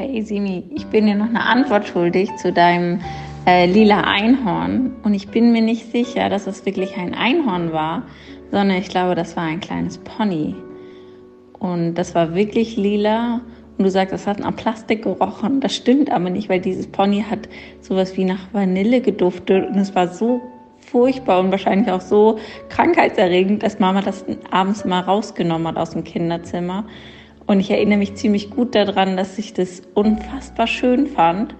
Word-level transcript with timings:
Hey 0.00 0.22
Simi, 0.22 0.64
ich 0.74 0.86
bin 0.86 1.04
dir 1.04 1.14
noch 1.14 1.28
eine 1.28 1.44
Antwort 1.44 1.86
schuldig 1.86 2.34
zu 2.36 2.54
deinem 2.54 3.02
äh, 3.44 3.66
lila 3.66 4.00
Einhorn. 4.00 4.96
Und 5.02 5.12
ich 5.12 5.28
bin 5.28 5.52
mir 5.52 5.60
nicht 5.60 5.92
sicher, 5.92 6.30
dass 6.30 6.46
es 6.46 6.64
wirklich 6.64 6.96
ein 6.96 7.12
Einhorn 7.12 7.74
war, 7.74 8.04
sondern 8.50 8.78
ich 8.78 8.88
glaube, 8.88 9.14
das 9.14 9.36
war 9.36 9.42
ein 9.42 9.60
kleines 9.60 9.98
Pony. 9.98 10.54
Und 11.58 11.96
das 11.96 12.14
war 12.14 12.34
wirklich 12.34 12.78
lila. 12.78 13.42
Und 13.76 13.84
du 13.84 13.90
sagst, 13.90 14.14
es 14.14 14.26
hat 14.26 14.38
nach 14.38 14.56
Plastik 14.56 15.02
gerochen. 15.02 15.60
Das 15.60 15.76
stimmt 15.76 16.10
aber 16.10 16.30
nicht, 16.30 16.48
weil 16.48 16.62
dieses 16.62 16.86
Pony 16.86 17.22
hat 17.28 17.50
sowas 17.82 18.16
wie 18.16 18.24
nach 18.24 18.54
Vanille 18.54 19.02
geduftet. 19.02 19.68
Und 19.68 19.76
es 19.76 19.94
war 19.94 20.08
so 20.08 20.40
furchtbar 20.78 21.40
und 21.40 21.50
wahrscheinlich 21.50 21.90
auch 21.90 22.00
so 22.00 22.38
krankheitserregend, 22.70 23.62
dass 23.62 23.78
Mama 23.78 24.00
das 24.00 24.24
abends 24.50 24.86
mal 24.86 25.00
rausgenommen 25.00 25.68
hat 25.68 25.76
aus 25.76 25.90
dem 25.90 26.04
Kinderzimmer. 26.04 26.86
Und 27.50 27.58
ich 27.58 27.72
erinnere 27.72 27.98
mich 27.98 28.14
ziemlich 28.14 28.50
gut 28.50 28.76
daran, 28.76 29.16
dass 29.16 29.36
ich 29.36 29.52
das 29.52 29.82
unfassbar 29.94 30.68
schön 30.68 31.08
fand. 31.08 31.56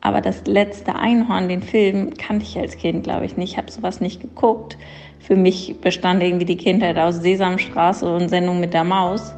Aber 0.00 0.22
das 0.22 0.46
letzte 0.46 0.94
Einhorn, 0.94 1.50
den 1.50 1.60
Film, 1.60 2.14
kannte 2.14 2.46
ich 2.46 2.58
als 2.58 2.78
Kind, 2.78 3.04
glaube 3.04 3.26
ich, 3.26 3.36
nicht. 3.36 3.52
Ich 3.52 3.58
habe 3.58 3.70
sowas 3.70 4.00
nicht 4.00 4.22
geguckt. 4.22 4.78
Für 5.18 5.36
mich 5.36 5.82
bestand 5.82 6.22
irgendwie 6.22 6.46
die 6.46 6.56
Kindheit 6.56 6.96
aus 6.96 7.16
Sesamstraße 7.16 8.10
und 8.10 8.30
Sendung 8.30 8.58
mit 8.58 8.72
der 8.72 8.84
Maus. 8.84 9.34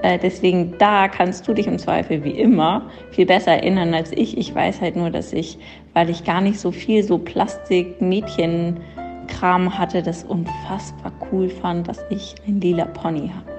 Äh, 0.00 0.18
deswegen 0.18 0.78
da 0.78 1.08
kannst 1.08 1.46
du 1.46 1.52
dich 1.52 1.66
im 1.66 1.78
Zweifel 1.78 2.24
wie 2.24 2.30
immer 2.30 2.88
viel 3.10 3.26
besser 3.26 3.52
erinnern 3.52 3.92
als 3.92 4.12
ich. 4.12 4.38
Ich 4.38 4.54
weiß 4.54 4.80
halt 4.80 4.96
nur, 4.96 5.10
dass 5.10 5.34
ich, 5.34 5.58
weil 5.92 6.08
ich 6.08 6.24
gar 6.24 6.40
nicht 6.40 6.58
so 6.58 6.72
viel 6.72 7.02
so 7.02 7.18
Plastik-Mädchen-Kram 7.18 9.78
hatte, 9.78 10.02
das 10.02 10.24
unfassbar 10.24 11.12
cool 11.30 11.50
fand, 11.50 11.86
dass 11.86 12.02
ich 12.08 12.34
ein 12.48 12.62
lila 12.62 12.86
Pony 12.86 13.28
habe. 13.28 13.53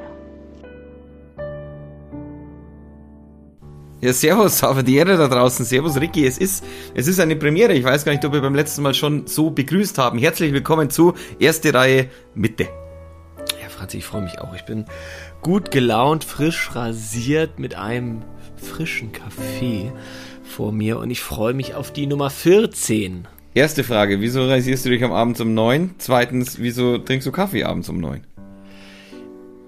Ja, 4.05 4.13
servus, 4.13 4.61
Ehre 4.61 5.17
da 5.17 5.27
draußen. 5.27 5.65
Servus, 5.65 5.99
Ricky. 5.99 6.27
Es 6.27 6.37
ist, 6.37 6.63
es 6.93 7.07
ist 7.07 7.19
eine 7.19 7.35
Premiere. 7.35 7.73
Ich 7.73 7.83
weiß 7.83 8.05
gar 8.05 8.11
nicht, 8.11 8.23
ob 8.23 8.33
wir 8.33 8.41
beim 8.41 8.53
letzten 8.53 8.83
Mal 8.83 8.93
schon 8.93 9.25
so 9.25 9.49
begrüßt 9.49 9.97
haben. 9.97 10.19
Herzlich 10.19 10.53
willkommen 10.53 10.91
zu 10.91 11.15
erste 11.39 11.73
Reihe 11.73 12.11
Mitte. 12.35 12.67
Ja, 13.59 13.67
Franz, 13.67 13.95
ich 13.95 14.05
freue 14.05 14.21
mich 14.21 14.39
auch. 14.39 14.53
Ich 14.53 14.61
bin 14.61 14.85
gut 15.41 15.71
gelaunt, 15.71 16.23
frisch 16.23 16.75
rasiert 16.75 17.57
mit 17.57 17.73
einem 17.73 18.21
frischen 18.57 19.11
Kaffee 19.11 19.91
vor 20.43 20.71
mir 20.71 20.99
und 20.99 21.09
ich 21.09 21.21
freue 21.21 21.55
mich 21.55 21.73
auf 21.73 21.91
die 21.91 22.05
Nummer 22.05 22.29
14. 22.29 23.27
Erste 23.55 23.83
Frage, 23.83 24.21
wieso 24.21 24.47
rasierst 24.47 24.85
du 24.85 24.91
dich 24.91 25.03
am 25.03 25.13
Abend 25.13 25.41
um 25.41 25.55
9? 25.55 25.95
Zweitens, 25.97 26.59
wieso 26.59 26.99
trinkst 26.99 27.25
du 27.25 27.31
Kaffee 27.31 27.63
abends 27.63 27.89
um 27.89 27.99
9? 27.99 28.21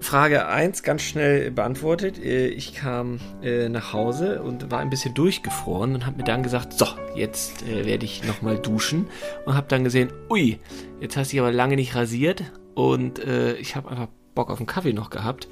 Frage 0.00 0.46
1 0.46 0.82
ganz 0.82 1.02
schnell 1.02 1.50
beantwortet. 1.50 2.18
Äh, 2.18 2.48
ich 2.48 2.74
kam 2.74 3.18
äh, 3.42 3.68
nach 3.68 3.92
Hause 3.92 4.42
und 4.42 4.70
war 4.70 4.78
ein 4.78 4.90
bisschen 4.90 5.14
durchgefroren 5.14 5.94
und 5.94 6.06
habe 6.06 6.18
mir 6.18 6.24
dann 6.24 6.42
gesagt, 6.42 6.72
so, 6.72 6.86
jetzt 7.14 7.62
äh, 7.66 7.84
werde 7.84 8.04
ich 8.04 8.24
nochmal 8.24 8.58
duschen 8.58 9.06
und 9.44 9.54
habe 9.54 9.66
dann 9.68 9.84
gesehen, 9.84 10.10
ui, 10.30 10.58
jetzt 11.00 11.16
hast 11.16 11.30
du 11.30 11.36
dich 11.36 11.40
aber 11.40 11.52
lange 11.52 11.76
nicht 11.76 11.94
rasiert 11.94 12.44
und 12.74 13.20
ich 13.60 13.74
habe 13.74 13.90
einfach 13.90 14.06
Bock 14.36 14.50
auf 14.50 14.58
einen 14.58 14.66
Kaffee 14.66 14.92
noch 14.92 15.10
gehabt. 15.10 15.48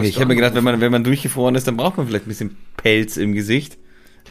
ich 0.00 0.16
habe 0.16 0.26
mir 0.26 0.36
gedacht, 0.36 0.54
wenn 0.54 0.62
man, 0.62 0.80
wenn 0.80 0.92
man 0.92 1.02
durchgefroren 1.02 1.56
ist, 1.56 1.66
dann 1.66 1.76
braucht 1.76 1.96
man 1.96 2.06
vielleicht 2.06 2.26
ein 2.26 2.28
bisschen 2.28 2.56
Pelz 2.76 3.16
im 3.16 3.32
Gesicht. 3.32 3.78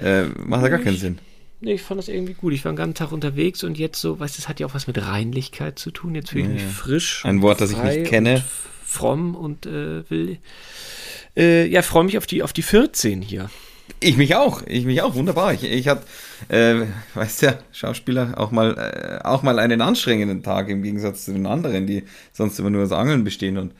Äh, 0.02 0.28
macht 0.45 0.64
ja 0.64 0.70
gar 0.70 0.80
keinen 0.80 0.95
Sinn. 0.95 1.20
Nee, 1.60 1.73
ich 1.73 1.82
fand 1.82 1.98
das 1.98 2.08
irgendwie 2.08 2.36
gut. 2.36 2.54
Ich 2.54 2.64
war 2.64 2.72
den 2.72 2.78
ganzen 2.78 2.94
Tag 2.94 3.12
unterwegs 3.12 3.66
und 3.66 3.78
jetzt 3.78 4.00
so, 4.00 4.18
weißt 4.18 4.38
du, 4.38 4.42
das 4.42 4.48
hat 4.48 4.62
ja 4.62 4.68
auch 4.68 4.73
was 4.73 4.88
mit 4.88 5.06
Reinlichkeit 5.06 5.78
zu 5.78 5.92
tun. 5.92 6.16
Jetzt 6.16 6.30
fühle 6.30 6.44
ich 6.44 6.48
ja, 6.48 6.54
mich 6.54 6.64
frisch. 6.64 7.26
Ein 7.26 7.42
Wort, 7.42 7.60
das 7.60 7.72
ich 7.72 7.84
nicht 7.84 8.06
kenne 8.06 8.44
fromm 8.88 9.35
und 9.35 9.66
äh, 9.66 10.09
will. 10.09 10.39
Äh, 11.35 11.67
ja, 11.67 11.81
freue 11.81 12.05
mich 12.05 12.17
auf 12.17 12.25
die, 12.25 12.41
auf 12.41 12.53
die 12.53 12.61
14 12.61 13.21
hier. 13.21 13.49
Ich 13.99 14.17
mich 14.17 14.36
auch, 14.36 14.64
ich 14.65 14.86
mich 14.86 15.02
auch, 15.02 15.15
wunderbar. 15.15 15.53
Ich, 15.53 15.64
ich 15.64 15.87
hatte, 15.87 16.03
äh, 16.49 16.86
weißt 17.14 17.42
ja, 17.42 17.59
Schauspieler 17.71 18.33
auch 18.37 18.52
mal, 18.52 18.77
äh, 18.77 19.26
auch 19.26 19.43
mal 19.43 19.59
einen 19.59 19.81
anstrengenden 19.81 20.42
Tag 20.42 20.70
im 20.70 20.83
Gegensatz 20.83 21.26
zu 21.26 21.33
den 21.33 21.45
anderen, 21.45 21.86
die 21.86 22.03
sonst 22.31 22.59
immer 22.59 22.70
nur 22.70 22.83
aus 22.83 22.92
Angeln 22.92 23.23
bestehen 23.23 23.58
und 23.58 23.73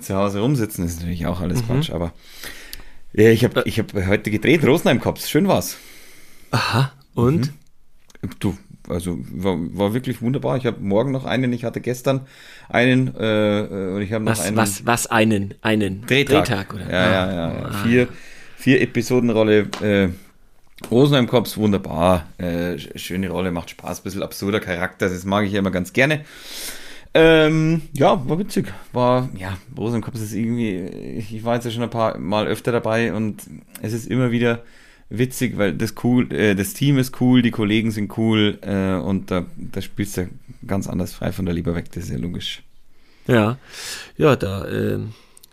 zu 0.00 0.14
Hause 0.14 0.40
rumsitzen, 0.40 0.84
ist 0.84 1.00
natürlich 1.00 1.26
auch 1.26 1.40
alles 1.40 1.62
mhm. 1.62 1.66
Quatsch, 1.66 1.90
aber 1.90 2.12
ja, 3.12 3.30
ich 3.30 3.44
habe 3.44 3.62
ich 3.66 3.78
hab 3.78 3.92
heute 3.94 4.30
gedreht, 4.30 4.64
Rosenheim 4.64 5.00
Cops, 5.00 5.30
schön 5.30 5.48
war's. 5.48 5.76
Aha, 6.50 6.92
und? 7.14 7.52
Mhm. 8.22 8.30
Du, 8.40 8.58
also 8.88 9.18
war, 9.30 9.56
war 9.58 9.94
wirklich 9.94 10.22
wunderbar. 10.22 10.56
Ich 10.56 10.66
habe 10.66 10.80
morgen 10.80 11.12
noch 11.12 11.24
einen, 11.24 11.52
ich 11.52 11.64
hatte 11.64 11.80
gestern 11.80 12.26
einen 12.68 13.14
äh, 13.16 13.60
äh 13.60 13.94
und 13.94 14.02
ich 14.02 14.12
habe 14.12 14.24
noch 14.24 14.32
was, 14.32 14.40
einen. 14.40 14.56
Was, 14.56 14.86
was 14.86 15.06
einen? 15.06 15.54
Einen 15.62 16.06
Drehtag, 16.06 16.46
Drehtag 16.46 16.74
oder? 16.74 16.90
Ja, 16.90 17.10
ja, 17.10 17.32
ja. 17.32 17.52
ja. 17.52 17.64
Ah. 17.66 17.82
Vier, 17.84 18.08
vier 18.56 18.80
Episodenrolle. 18.80 19.68
Äh, 19.82 20.08
Rosenheim 20.90 21.26
Cops, 21.26 21.56
wunderbar. 21.56 22.26
Äh, 22.38 22.78
schöne 22.96 23.30
Rolle, 23.30 23.50
macht 23.50 23.70
Spaß, 23.70 24.02
bisschen 24.02 24.22
absurder 24.22 24.60
Charakter, 24.60 25.08
das 25.08 25.24
mag 25.24 25.46
ich 25.46 25.52
ja 25.52 25.60
immer 25.60 25.70
ganz 25.70 25.92
gerne. 25.92 26.24
Ähm, 27.14 27.80
ja, 27.94 28.28
war 28.28 28.38
witzig. 28.38 28.72
War, 28.92 29.30
ja, 29.38 29.56
Rosenheim 29.76 30.02
Cops 30.02 30.20
ist 30.20 30.34
irgendwie, 30.34 30.76
ich 30.84 31.44
war 31.44 31.54
jetzt 31.54 31.64
ja 31.64 31.70
schon 31.70 31.82
ein 31.82 31.90
paar 31.90 32.18
Mal 32.18 32.46
öfter 32.46 32.72
dabei 32.72 33.14
und 33.14 33.42
es 33.80 33.94
ist 33.94 34.06
immer 34.06 34.30
wieder 34.30 34.62
witzig, 35.08 35.56
weil 35.56 35.72
das 35.74 35.94
cool, 36.04 36.32
äh, 36.32 36.54
das 36.54 36.74
Team 36.74 36.98
ist 36.98 37.20
cool, 37.20 37.42
die 37.42 37.50
Kollegen 37.50 37.90
sind 37.90 38.16
cool 38.18 38.58
äh, 38.62 38.94
und 38.94 39.30
da, 39.30 39.46
da 39.56 39.80
spielst 39.80 40.16
du 40.16 40.28
ganz 40.66 40.88
anders 40.88 41.14
frei 41.14 41.32
von 41.32 41.44
der 41.46 41.54
Liebe 41.54 41.74
weg, 41.74 41.86
das 41.92 42.04
ist 42.04 42.10
ja 42.10 42.18
logisch. 42.18 42.62
Ja, 43.26 43.58
ja, 44.16 44.36
da 44.36 44.64
äh, 44.66 44.98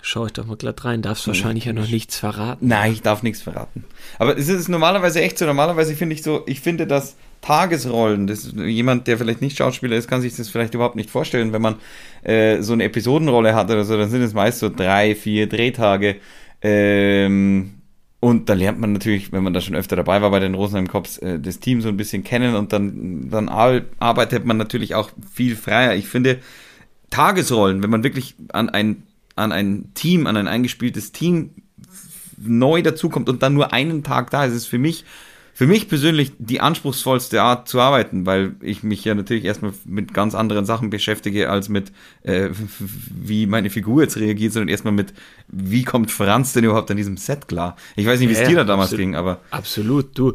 schaue 0.01 0.27
ich 0.27 0.33
doch 0.33 0.45
mal 0.45 0.57
glatt 0.57 0.85
rein. 0.85 1.01
Darfst 1.01 1.27
wahrscheinlich 1.27 1.65
ja 1.65 1.73
noch 1.73 1.87
nichts 1.87 2.17
verraten. 2.17 2.67
Nein, 2.67 2.93
ich 2.93 3.01
darf 3.01 3.23
nichts 3.23 3.41
verraten. 3.41 3.85
Aber 4.19 4.37
es 4.37 4.47
ist 4.47 4.67
normalerweise 4.67 5.21
echt 5.21 5.37
so. 5.37 5.45
Normalerweise 5.45 5.95
finde 5.95 6.13
ich 6.13 6.21
so, 6.21 6.43
ich 6.45 6.59
finde 6.59 6.85
das 6.85 7.15
Tagesrollen, 7.41 8.27
das 8.27 8.53
jemand, 8.55 9.07
der 9.07 9.17
vielleicht 9.17 9.41
nicht 9.41 9.57
Schauspieler 9.57 9.97
ist, 9.97 10.07
kann 10.07 10.21
sich 10.21 10.35
das 10.35 10.49
vielleicht 10.49 10.75
überhaupt 10.75 10.95
nicht 10.95 11.09
vorstellen, 11.09 11.51
wenn 11.51 11.61
man 11.61 11.75
äh, 12.23 12.61
so 12.61 12.73
eine 12.73 12.83
Episodenrolle 12.83 13.55
hat 13.55 13.69
oder 13.69 13.83
so, 13.83 13.97
dann 13.97 14.09
sind 14.09 14.21
es 14.21 14.33
meist 14.33 14.59
so 14.59 14.69
drei, 14.69 15.15
vier 15.15 15.47
Drehtage. 15.47 16.17
Ähm, 16.61 17.73
und 18.23 18.47
da 18.47 18.53
lernt 18.53 18.79
man 18.79 18.93
natürlich, 18.93 19.33
wenn 19.33 19.43
man 19.43 19.53
da 19.53 19.59
schon 19.59 19.75
öfter 19.75 19.97
dabei 19.97 20.21
war 20.21 20.31
bei 20.31 20.39
den 20.39 20.53
Rosenheim 20.53 20.87
Cops, 20.87 21.17
äh, 21.17 21.41
das 21.41 21.59
Team 21.59 21.81
so 21.81 21.89
ein 21.89 21.97
bisschen 21.97 22.23
kennen 22.23 22.55
und 22.55 22.71
dann, 22.71 23.29
dann 23.29 23.49
arbeitet 23.49 24.45
man 24.45 24.55
natürlich 24.55 24.95
auch 24.95 25.11
viel 25.29 25.57
freier. 25.57 25.93
Ich 25.95 26.07
finde, 26.07 26.39
Tagesrollen, 27.09 27.83
wenn 27.83 27.89
man 27.89 28.03
wirklich 28.03 28.35
an 28.53 28.69
ein, 28.69 29.03
an 29.35 29.51
ein 29.51 29.91
Team, 29.93 30.25
an 30.25 30.37
ein 30.37 30.47
eingespieltes 30.47 31.11
Team 31.11 31.49
neu 32.37 32.81
dazukommt 32.81 33.27
und 33.27 33.43
dann 33.43 33.55
nur 33.55 33.73
einen 33.73 34.03
Tag 34.03 34.29
da 34.29 34.45
ist, 34.45 34.53
ist 34.53 34.67
für 34.67 34.79
mich 34.79 35.03
für 35.53 35.67
mich 35.67 35.87
persönlich 35.87 36.31
die 36.39 36.61
anspruchsvollste 36.61 37.41
Art 37.41 37.67
zu 37.67 37.79
arbeiten, 37.79 38.25
weil 38.25 38.55
ich 38.61 38.81
mich 38.81 39.05
ja 39.05 39.13
natürlich 39.13 39.45
erstmal 39.45 39.71
mit 39.85 40.13
ganz 40.13 40.33
anderen 40.33 40.65
Sachen 40.65 40.89
beschäftige, 40.89 41.49
als 41.49 41.69
mit, 41.69 41.91
äh, 42.23 42.49
wie 43.09 43.45
meine 43.45 43.69
Figur 43.69 44.01
jetzt 44.01 44.17
reagiert, 44.17 44.53
sondern 44.53 44.69
erstmal 44.69 44.93
mit, 44.93 45.13
wie 45.47 45.83
kommt 45.83 46.09
Franz 46.09 46.53
denn 46.53 46.63
überhaupt 46.63 46.89
an 46.89 46.97
diesem 46.97 47.17
Set 47.17 47.47
klar? 47.47 47.77
Ich 47.95 48.07
weiß 48.07 48.19
nicht, 48.19 48.29
wie 48.29 48.33
es 48.33 48.39
ja, 48.39 48.47
dir 48.47 48.55
da 48.57 48.63
damals 48.63 48.87
absolut, 48.87 48.99
ging, 48.99 49.15
aber. 49.15 49.41
Absolut, 49.51 50.17
du. 50.17 50.33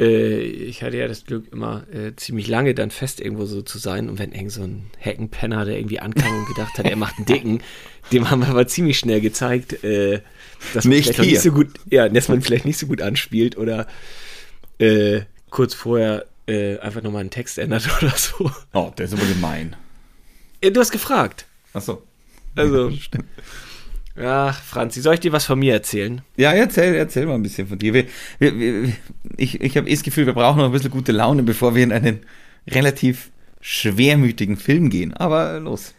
Äh, 0.00 0.40
ich 0.40 0.82
hatte 0.82 0.96
ja 0.96 1.08
das 1.08 1.24
Glück, 1.26 1.52
immer 1.52 1.84
äh, 1.92 2.16
ziemlich 2.16 2.48
lange 2.48 2.74
dann 2.74 2.90
fest 2.90 3.20
irgendwo 3.20 3.44
so 3.44 3.60
zu 3.60 3.78
sein. 3.78 4.08
Und 4.08 4.18
wenn 4.18 4.32
irgend 4.32 4.52
so 4.52 4.62
ein 4.62 4.86
Heckenpenner, 4.98 5.66
der 5.66 5.78
irgendwie 5.78 6.00
ankam 6.00 6.38
und 6.38 6.48
gedacht 6.48 6.78
hat, 6.78 6.86
er 6.86 6.96
macht 6.96 7.18
einen 7.18 7.26
Dicken, 7.26 7.62
dem 8.12 8.30
haben 8.30 8.40
wir 8.40 8.48
aber 8.48 8.66
ziemlich 8.66 8.98
schnell 8.98 9.20
gezeigt, 9.20 9.84
äh, 9.84 10.20
dass 10.72 10.84
man 10.84 10.96
nicht 10.96 11.14
vielleicht 11.14 11.30
nicht 11.30 11.40
so 11.42 11.52
gut, 11.52 11.68
ja, 11.90 12.08
dass 12.08 12.28
man 12.28 12.40
vielleicht 12.40 12.64
nicht 12.64 12.78
so 12.78 12.86
gut 12.86 13.02
anspielt 13.02 13.58
oder 13.58 13.86
äh, 14.78 15.22
kurz 15.50 15.74
vorher 15.74 16.26
äh, 16.46 16.78
einfach 16.78 17.02
nochmal 17.02 17.20
einen 17.20 17.30
Text 17.30 17.58
ändert 17.58 17.88
oder 18.02 18.12
so. 18.16 18.50
Oh, 18.72 18.92
der 18.96 19.06
ist 19.06 19.14
aber 19.14 19.26
gemein. 19.26 19.76
Ja, 20.62 20.70
du 20.70 20.80
hast 20.80 20.90
gefragt. 20.90 21.46
Ach 21.72 21.82
so. 21.82 22.02
Also, 22.56 22.90
stimmt. 22.90 23.26
Ach, 24.16 24.62
Franzi, 24.62 25.00
soll 25.00 25.14
ich 25.14 25.20
dir 25.20 25.32
was 25.32 25.44
von 25.44 25.58
mir 25.58 25.72
erzählen? 25.72 26.22
Ja, 26.36 26.52
erzähl, 26.52 26.94
erzähl 26.94 27.26
mal 27.26 27.34
ein 27.34 27.42
bisschen 27.42 27.66
von 27.66 27.78
dir. 27.78 27.92
Wir, 27.92 28.06
wir, 28.38 28.58
wir, 28.58 28.92
ich 29.36 29.60
ich 29.60 29.76
habe 29.76 29.88
eh 29.88 29.92
das 29.92 30.04
Gefühl, 30.04 30.26
wir 30.26 30.34
brauchen 30.34 30.58
noch 30.58 30.66
ein 30.66 30.72
bisschen 30.72 30.92
gute 30.92 31.10
Laune, 31.10 31.42
bevor 31.42 31.74
wir 31.74 31.82
in 31.82 31.92
einen 31.92 32.20
relativ 32.68 33.30
schwermütigen 33.60 34.56
Film 34.56 34.90
gehen. 34.90 35.14
Aber 35.14 35.58
los. 35.58 35.94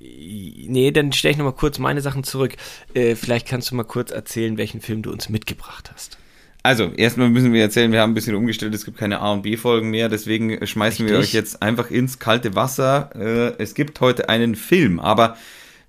Nee, 0.00 0.90
dann 0.90 1.12
stelle 1.12 1.32
ich 1.32 1.38
nochmal 1.38 1.54
kurz 1.54 1.78
meine 1.78 2.00
Sachen 2.00 2.24
zurück. 2.24 2.56
Äh, 2.92 3.14
vielleicht 3.14 3.46
kannst 3.46 3.70
du 3.70 3.76
mal 3.76 3.84
kurz 3.84 4.10
erzählen, 4.10 4.58
welchen 4.58 4.80
Film 4.80 5.02
du 5.02 5.12
uns 5.12 5.28
mitgebracht 5.28 5.90
hast. 5.94 6.18
Also, 6.64 6.90
erstmal 6.96 7.28
müssen 7.28 7.52
wir 7.52 7.60
erzählen, 7.60 7.92
wir 7.92 8.00
haben 8.00 8.12
ein 8.12 8.14
bisschen 8.14 8.34
umgestellt, 8.34 8.74
es 8.74 8.86
gibt 8.86 8.96
keine 8.96 9.20
A- 9.20 9.32
und 9.32 9.42
B-Folgen 9.42 9.90
mehr, 9.90 10.08
deswegen 10.08 10.66
schmeißen 10.66 11.04
Richtig. 11.04 11.10
wir 11.10 11.18
euch 11.18 11.34
jetzt 11.34 11.62
einfach 11.62 11.90
ins 11.90 12.18
kalte 12.18 12.54
Wasser. 12.56 13.10
Äh, 13.14 13.62
es 13.62 13.74
gibt 13.74 14.00
heute 14.00 14.30
einen 14.30 14.54
Film, 14.54 14.98
aber 14.98 15.36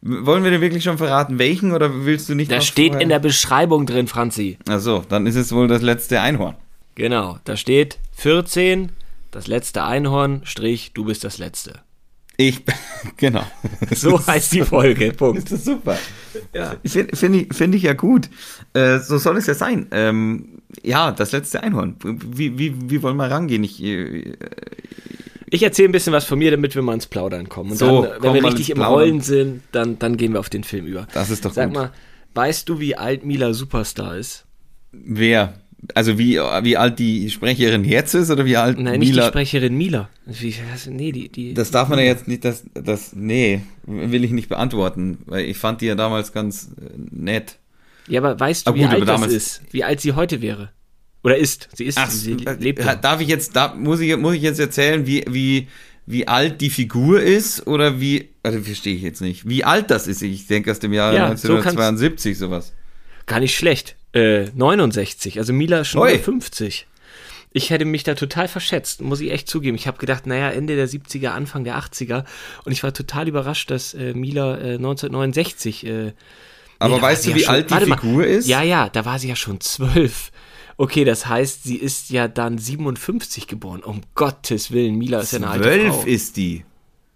wollen 0.01 0.43
wir 0.43 0.51
dir 0.51 0.59
wirklich 0.59 0.83
schon 0.83 0.97
verraten, 0.97 1.39
welchen 1.39 1.71
oder 1.71 2.05
willst 2.05 2.27
du 2.27 2.35
nicht? 2.35 2.51
Da 2.51 2.59
steht 2.59 2.87
vorher? 2.89 3.01
in 3.01 3.07
der 3.07 3.19
Beschreibung 3.19 3.85
drin, 3.85 4.07
Franzi. 4.07 4.57
Achso, 4.67 5.05
dann 5.07 5.27
ist 5.27 5.37
es 5.37 5.53
wohl 5.53 5.69
das 5.69 5.81
letzte 5.81 6.19
Einhorn. 6.19 6.55
Genau, 6.95 7.39
da 7.45 7.55
steht 7.55 7.97
14, 8.11 8.89
das 9.31 9.47
letzte 9.47 9.85
Einhorn, 9.85 10.41
Strich, 10.43 10.91
du 10.93 11.05
bist 11.05 11.23
das 11.23 11.37
letzte. 11.37 11.79
Ich, 12.37 12.63
genau. 13.17 13.43
So 13.95 14.25
heißt 14.25 14.53
die 14.53 14.63
Folge. 14.63 15.11
Punkt. 15.17 15.43
Das 15.45 15.51
ist 15.59 15.65
super. 15.65 15.97
Ja. 16.53 16.75
Finde 16.85 17.15
find 17.15 17.35
ich, 17.35 17.53
find 17.55 17.75
ich 17.75 17.83
ja 17.83 17.93
gut. 17.93 18.29
Äh, 18.73 18.99
so 18.99 19.17
soll 19.17 19.37
es 19.37 19.47
ja 19.47 19.53
sein. 19.53 19.87
Ähm, 19.91 20.61
ja, 20.83 21.11
das 21.11 21.31
letzte 21.31 21.63
Einhorn. 21.63 21.95
Wie, 22.03 22.57
wie, 22.57 22.89
wie 22.89 23.01
wollen 23.01 23.15
wir 23.17 23.31
rangehen? 23.31 23.63
Ich, 23.63 23.81
äh, 23.81 24.33
Ich 25.49 25.63
erzähle 25.63 25.89
ein 25.89 25.91
bisschen 25.93 26.11
was 26.11 26.25
von 26.25 26.37
mir, 26.39 26.51
damit 26.51 26.75
wir 26.75 26.81
mal 26.81 26.93
ins 26.95 27.07
Plaudern 27.07 27.47
kommen. 27.47 27.71
Und 27.71 27.77
So, 27.77 28.03
dann, 28.03 28.21
wenn 28.23 28.33
wir 28.33 28.43
richtig 28.43 28.69
im. 28.71 28.81
Rollen 28.81 29.21
sind, 29.21 29.61
dann, 29.71 29.97
dann 29.99 30.17
gehen 30.17 30.33
wir 30.33 30.39
auf 30.41 30.49
den 30.49 30.63
Film 30.65 30.85
über. 30.87 31.07
das 31.13 31.29
ist 31.29 31.45
doch 31.45 31.53
Sag 31.53 31.67
gut. 31.69 31.75
mal, 31.75 31.91
weißt 32.33 32.67
du, 32.67 32.79
wie 32.79 32.97
alt 32.97 33.23
Mila 33.25 33.53
Superstar 33.53 34.17
ist? 34.17 34.45
Wer? 34.91 35.61
Also 35.93 36.17
wie, 36.17 36.35
wie 36.37 36.77
alt 36.77 36.99
die 36.99 37.29
Sprecherin 37.29 37.83
jetzt 37.83 38.13
ist 38.15 38.31
oder 38.31 38.45
wie 38.45 38.57
alt 38.57 38.79
Nein, 38.79 38.99
nicht 38.99 39.09
die 39.11 39.15
Mila? 39.15 39.27
Sprecherin 39.27 39.75
Mila. 39.77 40.09
Wie, 40.25 40.55
was, 40.71 40.87
nee, 40.87 41.11
die, 41.11 41.29
die. 41.29 41.53
Das 41.53 41.71
darf 41.71 41.89
man 41.89 41.99
ja 41.99 42.05
jetzt 42.05 42.27
nicht, 42.27 42.43
das, 42.43 42.63
das, 42.73 43.13
nee, 43.13 43.61
will 43.85 44.23
ich 44.23 44.31
nicht 44.31 44.49
beantworten, 44.49 45.19
weil 45.25 45.45
ich 45.45 45.57
fand 45.57 45.81
die 45.81 45.85
ja 45.85 45.95
damals 45.95 46.33
ganz 46.33 46.69
äh, 46.79 46.89
nett. 47.11 47.57
ja, 48.07 48.19
aber 48.21 48.39
weißt 48.39 48.65
du, 48.67 48.71
Ah, 48.71 48.75
wie 48.75 48.79
gut, 48.81 48.87
aber 48.89 49.13
alt 49.13 49.23
das 49.25 49.31
ist? 49.33 49.61
Wie 49.71 49.83
alt 49.83 50.01
sie 50.01 50.13
heute 50.13 50.41
wäre? 50.41 50.71
Oder 51.23 51.37
ist? 51.37 51.69
Sie 51.75 51.85
ist, 51.85 51.97
Ach, 51.97 52.09
sie 52.09 52.33
äh, 52.45 52.53
lebt. 52.59 52.83
noch. 52.83 52.95
darf 52.95 53.19
ich 53.21 53.27
jetzt, 53.27 53.55
da 53.55 53.73
muss 53.73 53.99
ich, 53.99 54.15
muss 54.17 54.35
ich 54.35 54.41
jetzt 54.43 54.59
erzählen, 54.59 55.05
wie, 55.07 55.23
wie, 55.27 55.67
wie 56.05 56.27
alt 56.27 56.61
die 56.61 56.69
Figur 56.69 57.19
ist 57.21 57.65
oder 57.67 57.99
wie, 57.99 58.29
also 58.43 58.59
verstehe 58.61 58.95
ich 58.95 59.01
jetzt 59.01 59.21
nicht, 59.21 59.47
wie 59.49 59.63
alt 59.63 59.89
das 59.91 60.07
ist. 60.07 60.21
Ich 60.21 60.47
denke 60.47 60.71
aus 60.71 60.79
dem 60.79 60.93
Jahr 60.93 61.13
Ja, 61.13 61.27
so 61.35 61.53
kannst- 61.55 61.77
1972 61.77 62.37
sowas. 62.37 62.73
Gar 63.25 63.39
nicht 63.39 63.55
schlecht. 63.55 63.95
Äh, 64.15 64.45
69. 64.55 65.37
Also 65.39 65.53
Mila 65.53 65.81
ist 65.81 65.89
schon 65.89 66.07
über 66.07 66.17
50. 66.19 66.87
Ich 67.51 67.69
hätte 67.69 67.85
mich 67.85 68.03
da 68.03 68.15
total 68.15 68.47
verschätzt, 68.49 69.01
muss 69.01 69.21
ich 69.21 69.31
echt 69.31 69.47
zugeben. 69.47 69.75
Ich 69.75 69.87
habe 69.87 69.97
gedacht, 69.97 70.25
naja, 70.27 70.49
Ende 70.49 70.75
der 70.75 70.89
70er, 70.89 71.27
Anfang 71.29 71.63
der 71.63 71.77
80er. 71.77 72.25
Und 72.65 72.71
ich 72.71 72.83
war 72.83 72.93
total 72.93 73.27
überrascht, 73.29 73.71
dass 73.71 73.93
äh, 73.93 74.13
Mila 74.13 74.57
äh, 74.57 74.73
1969. 74.75 75.85
Äh, 75.85 76.11
Aber 76.79 76.95
nee, 76.97 77.01
weißt 77.01 77.27
du, 77.27 77.35
wie 77.35 77.39
schon- 77.41 77.53
alt 77.53 77.69
die 77.69 77.73
warte 77.73 77.85
mal. 77.87 77.97
Figur 77.97 78.25
ist? 78.25 78.47
Ja, 78.47 78.61
ja, 78.61 78.89
da 78.89 79.05
war 79.05 79.19
sie 79.19 79.29
ja 79.29 79.35
schon 79.35 79.61
zwölf. 79.61 80.31
Okay, 80.77 81.05
das 81.05 81.27
heißt, 81.27 81.63
sie 81.63 81.77
ist 81.77 82.09
ja 82.09 82.27
dann 82.27 82.57
57 82.57 83.47
geboren. 83.47 83.81
Um 83.81 84.01
Gottes 84.15 84.71
Willen, 84.71 84.95
Mila 84.97 85.19
ist 85.21 85.31
ja 85.31 85.37
eine 85.37 85.47
alte 85.49 85.63
Frau. 85.87 85.93
Zwölf 86.01 86.07
ist 86.07 86.35
die. 86.35 86.65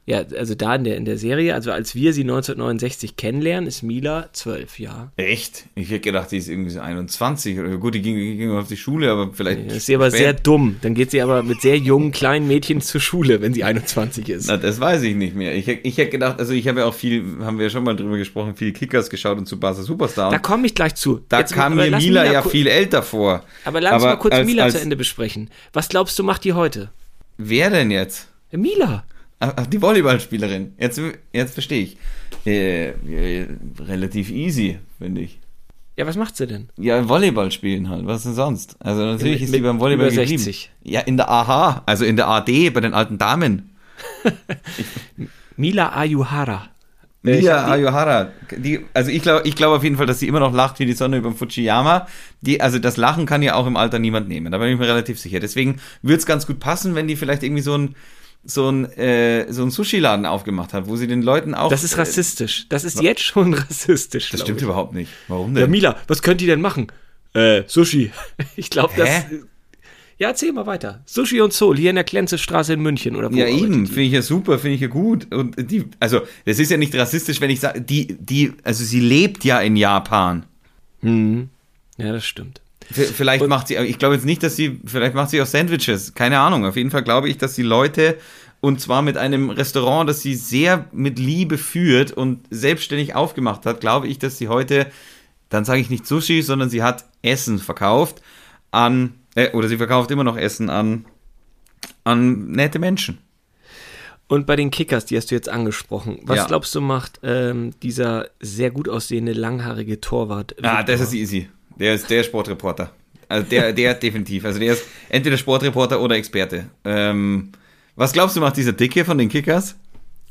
Ja, 0.09 0.23
also 0.35 0.55
da 0.55 0.73
in 0.73 0.85
der, 0.85 0.97
in 0.97 1.05
der 1.05 1.19
Serie, 1.19 1.53
also 1.53 1.71
als 1.71 1.93
wir 1.93 2.13
sie 2.13 2.21
1969 2.21 3.15
kennenlernen, 3.15 3.67
ist 3.67 3.83
Mila 3.83 4.27
zwölf, 4.33 4.79
ja. 4.79 5.11
Echt? 5.17 5.65
Ich 5.75 5.91
hätte 5.91 5.99
gedacht, 5.99 6.31
die 6.31 6.37
ist 6.37 6.49
irgendwie 6.49 6.71
so 6.71 6.79
21 6.79 7.59
oder 7.59 7.77
gut, 7.77 7.93
die 7.93 8.01
ging, 8.01 8.15
die 8.15 8.35
ging 8.35 8.49
auf 8.49 8.67
die 8.67 8.75
Schule, 8.75 9.11
aber 9.11 9.29
vielleicht. 9.33 9.67
Das 9.67 9.77
ist 9.77 9.85
sie 9.85 9.93
aber 9.93 10.09
sehr 10.09 10.33
dumm. 10.33 10.77
Dann 10.81 10.95
geht 10.95 11.11
sie 11.11 11.21
aber 11.21 11.43
mit 11.43 11.61
sehr 11.61 11.77
jungen 11.77 12.11
kleinen 12.11 12.47
Mädchen 12.47 12.81
zur 12.81 12.99
Schule, 12.99 13.39
wenn 13.43 13.53
sie 13.53 13.63
21 13.63 14.29
ist. 14.29 14.47
Na, 14.47 14.57
das 14.57 14.79
weiß 14.79 15.03
ich 15.03 15.15
nicht 15.15 15.35
mehr. 15.35 15.53
Ich, 15.53 15.67
ich 15.67 15.97
hätte 15.99 16.09
gedacht, 16.09 16.39
also 16.39 16.53
ich 16.53 16.67
habe 16.67 16.79
ja 16.79 16.85
auch 16.87 16.95
viel, 16.95 17.23
haben 17.41 17.59
wir 17.59 17.65
ja 17.65 17.69
schon 17.69 17.83
mal 17.83 17.95
drüber 17.95 18.17
gesprochen, 18.17 18.55
viel 18.55 18.73
Kickers 18.73 19.11
geschaut 19.11 19.37
und 19.37 19.45
zu 19.45 19.59
Barca 19.59 19.83
Superstar. 19.83 20.31
Da 20.31 20.39
komme 20.39 20.65
ich 20.65 20.73
gleich 20.73 20.95
zu. 20.95 21.21
da 21.29 21.41
Jetzt- 21.41 21.53
kam 21.53 21.75
mir 21.75 21.91
Mila 21.95 22.25
ja 22.25 22.41
viel 22.41 22.65
älter 22.65 23.03
vor. 23.03 23.43
Aber 23.63 23.79
lass 23.79 23.93
uns 23.93 24.03
mal 24.05 24.15
kurz 24.15 24.33
als- 24.33 24.47
Mila 24.47 24.63
als, 24.63 24.73
zu 24.73 24.81
Ende 24.81 24.95
besprechen. 24.95 25.51
Was 25.71 25.87
glaubst 25.87 26.17
du, 26.17 26.23
macht 26.23 26.45
die 26.45 26.53
heute? 26.53 26.89
Wer 27.37 27.69
denn 27.69 27.91
jetzt? 27.91 28.27
Mila. 28.51 29.03
Ach, 29.39 29.65
die 29.67 29.81
Volleyballspielerin. 29.81 30.73
Jetzt, 30.77 30.99
jetzt 31.31 31.53
verstehe 31.53 31.83
ich. 31.83 31.97
Äh, 32.45 32.89
äh, 32.89 33.47
relativ 33.79 34.29
easy, 34.31 34.79
finde 34.97 35.21
ich. 35.21 35.39
Ja, 35.95 36.05
was 36.07 36.15
macht 36.17 36.35
sie 36.37 36.47
denn? 36.47 36.69
Ja, 36.77 37.07
Volleyball 37.07 37.51
spielen 37.51 37.89
halt. 37.89 38.05
Was 38.05 38.23
denn 38.23 38.33
sonst? 38.33 38.75
Also 38.79 39.01
natürlich 39.05 39.39
Mit- 39.39 39.49
ist 39.49 39.51
mit 39.51 39.63
beim 39.63 39.79
Volleyball 39.79 40.07
über 40.07 40.15
geblieben. 40.21 40.39
60. 40.43 40.71
Ja, 40.83 41.01
in 41.01 41.17
der 41.17 41.29
AH, 41.29 41.83
also 41.85 42.05
in 42.05 42.15
der 42.15 42.27
AD, 42.27 42.69
bei 42.71 42.81
den 42.81 42.93
alten 42.93 43.17
Damen. 43.17 43.69
Mila 45.57 45.89
Ayuhara. 45.95 46.67
Äh, 47.25 47.33
hab 47.35 47.39
die- 47.41 47.49
Ayuhara, 47.49 48.29
die, 48.55 48.79
also 48.93 49.11
ich 49.11 49.21
glaube 49.21 49.45
ich 49.45 49.55
glaube 49.55 49.75
auf 49.75 49.83
jeden 49.83 49.97
Fall, 49.97 50.05
dass 50.05 50.19
sie 50.19 50.27
immer 50.29 50.39
noch 50.39 50.53
lacht 50.53 50.79
wie 50.79 50.85
die 50.85 50.93
Sonne 50.93 51.17
über 51.17 51.29
dem 51.29 51.35
Fujiyama. 51.35 52.07
Die, 52.41 52.61
also 52.61 52.79
das 52.79 52.95
Lachen 52.95 53.25
kann 53.25 53.41
ja 53.41 53.55
auch 53.55 53.67
im 53.67 53.75
Alter 53.75 53.99
niemand 53.99 54.29
nehmen, 54.29 54.51
da 54.53 54.57
bin 54.57 54.69
ich 54.69 54.79
mir 54.79 54.87
relativ 54.87 55.19
sicher. 55.19 55.41
Deswegen 55.41 55.81
würde 56.01 56.17
es 56.19 56.25
ganz 56.25 56.47
gut 56.47 56.59
passen, 56.61 56.95
wenn 56.95 57.07
die 57.09 57.17
vielleicht 57.17 57.43
irgendwie 57.43 57.61
so 57.61 57.77
ein 57.77 57.95
so 58.43 58.71
ein, 58.71 58.85
äh, 58.97 59.51
so 59.51 59.63
ein 59.63 59.69
Sushi-Laden 59.71 60.25
aufgemacht 60.25 60.73
hat, 60.73 60.87
wo 60.87 60.95
sie 60.95 61.07
den 61.07 61.21
Leuten 61.21 61.53
auch. 61.53 61.69
Das 61.69 61.83
ist 61.83 61.97
rassistisch. 61.97 62.67
Das 62.69 62.83
ist 62.83 63.01
jetzt 63.01 63.21
schon 63.21 63.53
rassistisch. 63.55 64.29
Das 64.31 64.41
stimmt 64.41 64.59
ich. 64.59 64.63
überhaupt 64.63 64.93
nicht. 64.93 65.11
Warum 65.27 65.55
Ja, 65.55 65.61
denn? 65.63 65.71
Mila, 65.71 65.97
was 66.07 66.21
könnt 66.21 66.41
ihr 66.41 66.47
denn 66.47 66.61
machen? 66.61 66.87
Äh, 67.33 67.63
Sushi. 67.67 68.11
Ich 68.55 68.69
glaube, 68.69 68.93
das. 68.97 69.09
Hä? 69.09 69.39
Ja, 70.17 70.29
erzähl 70.29 70.51
mal 70.51 70.65
weiter. 70.65 71.01
Sushi 71.05 71.39
und 71.39 71.53
Soul, 71.53 71.77
hier 71.77 71.91
in 71.91 71.95
der 71.95 72.03
Klenzestraße 72.03 72.73
in 72.73 72.81
München, 72.81 73.15
oder 73.15 73.31
wo? 73.31 73.35
Ja, 73.37 73.47
eben, 73.47 73.87
finde 73.87 74.01
ich 74.01 74.11
ja 74.11 74.21
super, 74.21 74.59
finde 74.59 74.75
ich 74.75 74.81
ja 74.81 74.87
gut. 74.87 75.33
Und 75.33 75.71
die, 75.71 75.85
also, 75.99 76.21
das 76.43 76.59
ist 76.59 76.71
ja 76.71 76.77
nicht 76.77 76.93
rassistisch, 76.95 77.39
wenn 77.39 77.49
ich 77.49 77.61
sage, 77.61 77.79
die, 77.79 78.17
die, 78.19 78.51
also 78.63 78.83
sie 78.83 78.99
lebt 78.99 79.45
ja 79.45 79.61
in 79.61 79.77
Japan. 79.77 80.45
Hm. 81.01 81.47
Ja, 81.97 82.11
das 82.11 82.25
stimmt. 82.25 82.61
Vielleicht 82.91 83.45
macht 83.47 83.67
sie, 83.67 83.75
ich 83.75 83.99
glaube 83.99 84.15
jetzt 84.15 84.25
nicht, 84.25 84.41
dass 84.41 84.55
sie, 84.55 84.79
vielleicht 84.85 85.13
macht 85.13 85.29
sie 85.29 85.41
auch 85.41 85.45
Sandwiches, 85.45 86.13
keine 86.15 86.39
Ahnung. 86.39 86.65
Auf 86.65 86.75
jeden 86.75 86.89
Fall 86.91 87.03
glaube 87.03 87.29
ich, 87.29 87.37
dass 87.37 87.53
sie 87.55 87.61
Leute, 87.61 88.17
und 88.61 88.81
zwar 88.81 89.01
mit 89.01 89.15
einem 89.15 89.51
Restaurant, 89.51 90.09
das 90.09 90.21
sie 90.21 90.33
sehr 90.35 90.85
mit 90.91 91.19
Liebe 91.19 91.57
führt 91.57 92.11
und 92.11 92.45
selbstständig 92.49 93.13
aufgemacht 93.15 93.65
hat, 93.65 93.79
glaube 93.79 94.07
ich, 94.07 94.17
dass 94.17 94.37
sie 94.37 94.47
heute, 94.47 94.87
dann 95.49 95.65
sage 95.65 95.81
ich 95.81 95.89
nicht 95.89 96.07
Sushi, 96.07 96.41
sondern 96.41 96.69
sie 96.69 96.81
hat 96.81 97.05
Essen 97.21 97.59
verkauft 97.59 98.21
an, 98.71 99.13
äh, 99.35 99.51
oder 99.51 99.67
sie 99.67 99.77
verkauft 99.77 100.09
immer 100.09 100.23
noch 100.23 100.37
Essen 100.37 100.69
an, 100.69 101.05
an 102.03 102.51
nette 102.51 102.79
Menschen. 102.79 103.19
Und 104.27 104.45
bei 104.45 104.55
den 104.55 104.69
Kickers, 104.69 105.05
die 105.05 105.17
hast 105.17 105.31
du 105.31 105.35
jetzt 105.35 105.49
angesprochen. 105.49 106.19
Was 106.23 106.37
Ja. 106.37 106.45
glaubst 106.45 106.73
du, 106.75 106.81
macht 106.81 107.19
ähm, 107.23 107.71
dieser 107.81 108.27
sehr 108.39 108.69
gut 108.69 108.87
aussehende, 108.87 109.33
langhaarige 109.33 110.01
Torwart? 110.01 110.55
Ah, 110.61 110.83
das 110.83 110.99
Viktor? 110.99 111.07
ist 111.07 111.13
easy. 111.13 111.49
Der 111.79 111.93
ist 111.95 112.09
der 112.09 112.23
Sportreporter. 112.23 112.91
Also 113.27 113.45
der, 113.49 113.73
der 113.73 113.93
definitiv. 113.95 114.45
Also 114.45 114.59
der 114.59 114.73
ist 114.73 114.83
entweder 115.09 115.37
Sportreporter 115.37 116.01
oder 116.01 116.15
Experte. 116.15 116.65
Ähm, 116.83 117.51
was 117.95 118.13
glaubst 118.13 118.35
du, 118.35 118.41
macht 118.41 118.57
dieser 118.57 118.73
Dicke 118.73 119.05
von 119.05 119.17
den 119.17 119.29
Kickers? 119.29 119.75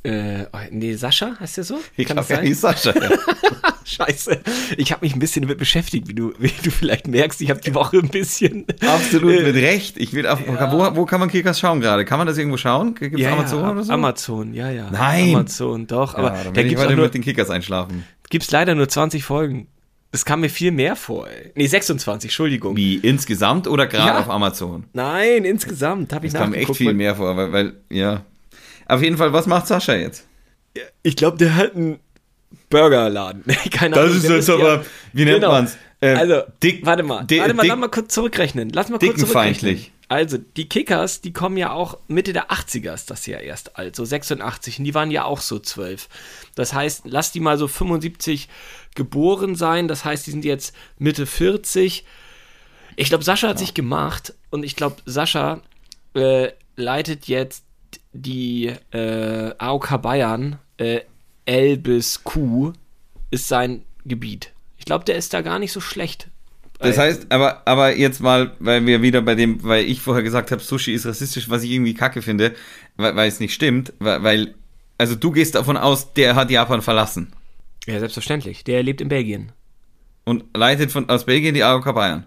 Äh, 0.05 0.45
oh, 0.53 0.59
nee, 0.71 0.95
Sascha, 0.95 1.37
heißt 1.41 1.57
der 1.57 1.65
so? 1.65 1.81
Ich 1.97 2.07
Kann 2.07 2.17
glaube, 2.17 2.33
er 2.33 2.41
hieß 2.43 2.61
Sascha. 2.61 2.93
Ja. 2.95 3.11
Scheiße. 3.85 4.41
Ich 4.77 4.93
habe 4.93 5.05
mich 5.05 5.15
ein 5.15 5.19
bisschen 5.19 5.43
damit 5.43 5.59
beschäftigt, 5.59 6.07
wie 6.09 6.15
du, 6.15 6.33
wie 6.39 6.53
du 6.63 6.71
vielleicht 6.71 7.09
merkst. 7.09 7.41
Ich 7.41 7.51
habe 7.51 7.61
die 7.61 7.75
Woche 7.75 7.97
ein 7.99 8.09
bisschen. 8.09 8.65
Absolut 8.81 9.33
Äh, 9.33 9.43
mit 9.53 9.57
Recht. 9.57 9.97
Ich 9.97 10.13
will 10.13 10.27
auf, 10.27 10.39
wo, 10.47 10.97
wo 10.97 11.05
kann 11.07 11.19
man 11.21 11.31
Kickers 11.31 11.59
schauen 11.59 11.81
gerade? 11.81 12.05
Kann 12.05 12.19
man 12.19 12.27
das 12.27 12.37
irgendwo 12.39 12.59
schauen? 12.59 12.95
Gibt 12.95 13.15
es 13.17 13.21
Ja, 13.21 13.33
Amazon 13.33 13.61
ja, 13.63 13.71
oder 13.73 13.83
so? 13.85 13.93
Amazon, 13.93 14.55
ja, 14.55 14.71
ja. 14.71 14.91
Nein. 14.91 15.31
Amazon, 15.35 15.87
doch. 15.87 16.13
Ja, 16.13 16.19
Aber 16.19 16.31
dann 16.45 16.55
da 16.55 16.61
ich 16.61 16.69
gibt's, 16.69 16.81
auch 16.83 16.87
heute 16.87 16.97
nur, 16.97 17.05
mit 17.07 17.15
den 17.15 17.23
Kickers 17.23 17.51
einschlafen. 17.51 18.05
gibt's 18.31 18.51
leider 18.51 18.75
nur 18.75 18.89
20 18.89 19.25
Folgen. 19.25 19.69
Es 20.11 20.25
kam 20.25 20.41
mir 20.41 20.49
viel 20.49 20.71
mehr 20.71 20.97
vor. 20.97 21.29
Ey. 21.29 21.53
Nee, 21.55 21.67
26, 21.67 22.29
Entschuldigung. 22.31 22.77
Wie, 22.77 22.97
insgesamt 22.97 23.69
oder 23.69 23.87
gerade 23.87 24.09
Ja. 24.09 24.21
auf 24.21 24.31
Amazon? 24.31 24.85
Nein, 24.95 25.45
insgesamt 25.45 26.13
habe 26.15 26.27
ich 26.27 26.33
Es 26.33 26.39
kam 26.39 26.55
echt 26.55 26.75
viel 26.77 26.95
mehr 26.95 27.15
vor, 27.15 27.37
weil, 27.37 27.53
weil, 27.53 27.73
ja. 27.91 28.25
Auf 28.87 29.03
jeden 29.03 29.19
Fall, 29.19 29.33
was 29.35 29.47
macht 29.47 29.67
Sascha 29.67 29.95
jetzt? 29.95 30.27
Ich 31.03 31.15
glaube, 31.17 31.37
der 31.37 31.57
hat 31.57 31.75
einen 31.77 31.99
Burgerladen. 32.71 33.45
Keine 33.71 33.97
Ahnung. 33.97 34.21
der 34.23 34.31
müsste 34.31 34.53
ja- 34.59 34.83
wie 35.13 35.25
nennt 35.25 35.41
Genau. 35.41 35.53
man's? 35.53 35.77
Äh, 36.01 36.15
also, 36.15 36.43
dick, 36.63 36.87
warte 36.87 37.03
mal, 37.03 37.27
warte 37.29 37.55
mal, 37.55 37.63
dick- 37.63 37.69
lass 37.71 37.79
mal 37.79 37.89
kurz 37.89 38.15
zurückrechnen. 38.15 38.71
Lass 38.71 38.89
mal 38.89 38.99
kurz 38.99 39.21
zurückrechnen. 39.21 39.87
Also, 40.09 40.39
die 40.39 40.69
Kickers, 40.69 41.21
die 41.21 41.35
kommen 41.35 41.59
ja 41.59 41.71
auch 41.73 41.99
Mitte 42.09 42.33
der 42.33 42.51
80er 42.51 42.95
ist 42.95 43.11
das 43.11 43.27
ja 43.27 43.39
erst 43.39 43.77
alt, 43.77 43.95
so 43.95 44.05
86. 44.05 44.79
Und 44.79 44.85
die 44.85 44.95
waren 44.95 45.11
ja 45.11 45.25
auch 45.25 45.41
so 45.41 45.59
12. 45.59 46.09
Das 46.55 46.73
heißt, 46.73 47.03
lass 47.05 47.31
die 47.31 47.41
mal 47.41 47.59
so 47.59 47.69
75 47.69 48.49
geboren 48.95 49.55
sein. 49.55 49.87
Das 49.87 50.05
heißt, 50.05 50.27
die 50.27 50.31
sind 50.31 50.47
jetzt 50.47 50.75
Mitte 50.99 51.27
40. 51.27 52.07
Ich 52.97 53.09
glaube, 53.11 53.23
Sascha 53.23 53.49
hat 53.49 53.59
sich 53.59 53.75
gemacht 53.75 54.35
und 54.51 54.65
ich 54.65 54.77
glaube, 54.77 54.97
Sascha 55.05 55.61
äh, 56.15 56.53
leitet 56.77 57.29
jetzt 57.29 57.65
die 58.13 58.73
äh, 58.93 59.55
AOK 59.59 60.03
Bayern 60.03 60.59
äh, 60.79 61.03
L 61.45 61.77
bis 61.77 62.25
Q 62.25 62.73
ist 63.31 63.49
sein 63.49 63.85
Gebiet. 64.05 64.53
Ich 64.79 64.85
glaube, 64.85 65.05
der 65.05 65.17
ist 65.17 65.35
da 65.35 65.43
gar 65.43 65.59
nicht 65.59 65.73
so 65.73 65.81
schlecht. 65.81 66.29
Das 66.81 66.97
heißt, 66.99 67.27
aber, 67.33 67.63
aber 67.67 67.97
jetzt 67.97 68.21
mal, 68.21 68.53
weil 68.61 68.87
wir 68.87 69.03
wieder 69.03 69.21
bei 69.21 69.35
dem, 69.35 69.63
weil 69.65 69.85
ich 69.85 70.01
vorher 70.01 70.23
gesagt 70.23 70.53
habe, 70.53 70.63
Sushi 70.63 70.93
ist 70.93 71.07
rassistisch, 71.07 71.51
was 71.51 71.63
ich 71.65 71.71
irgendwie 71.73 71.95
kacke 71.95 72.23
finde, 72.23 72.55
weil, 72.97 73.17
weil 73.17 73.29
es 73.29 73.41
nicht 73.41 73.53
stimmt, 73.55 73.93
weil, 73.99 74.23
weil, 74.23 74.55
also 74.97 75.15
du 75.17 75.33
gehst 75.33 75.55
davon 75.57 75.77
aus, 75.77 76.13
der 76.15 76.37
hat 76.37 76.51
Japan 76.51 76.81
verlassen 76.83 77.33
Ja, 77.87 77.99
selbstverständlich. 77.99 78.63
Der 78.65 78.83
lebt 78.83 79.01
in 79.01 79.09
Belgien. 79.09 79.53
und 80.25 80.45
leitet 80.57 80.93
von, 80.93 81.09
aus 81.09 81.25
Belgien 81.27 81.55
die 81.55 81.65
AOK 81.65 81.93
Bayern. 81.95 82.27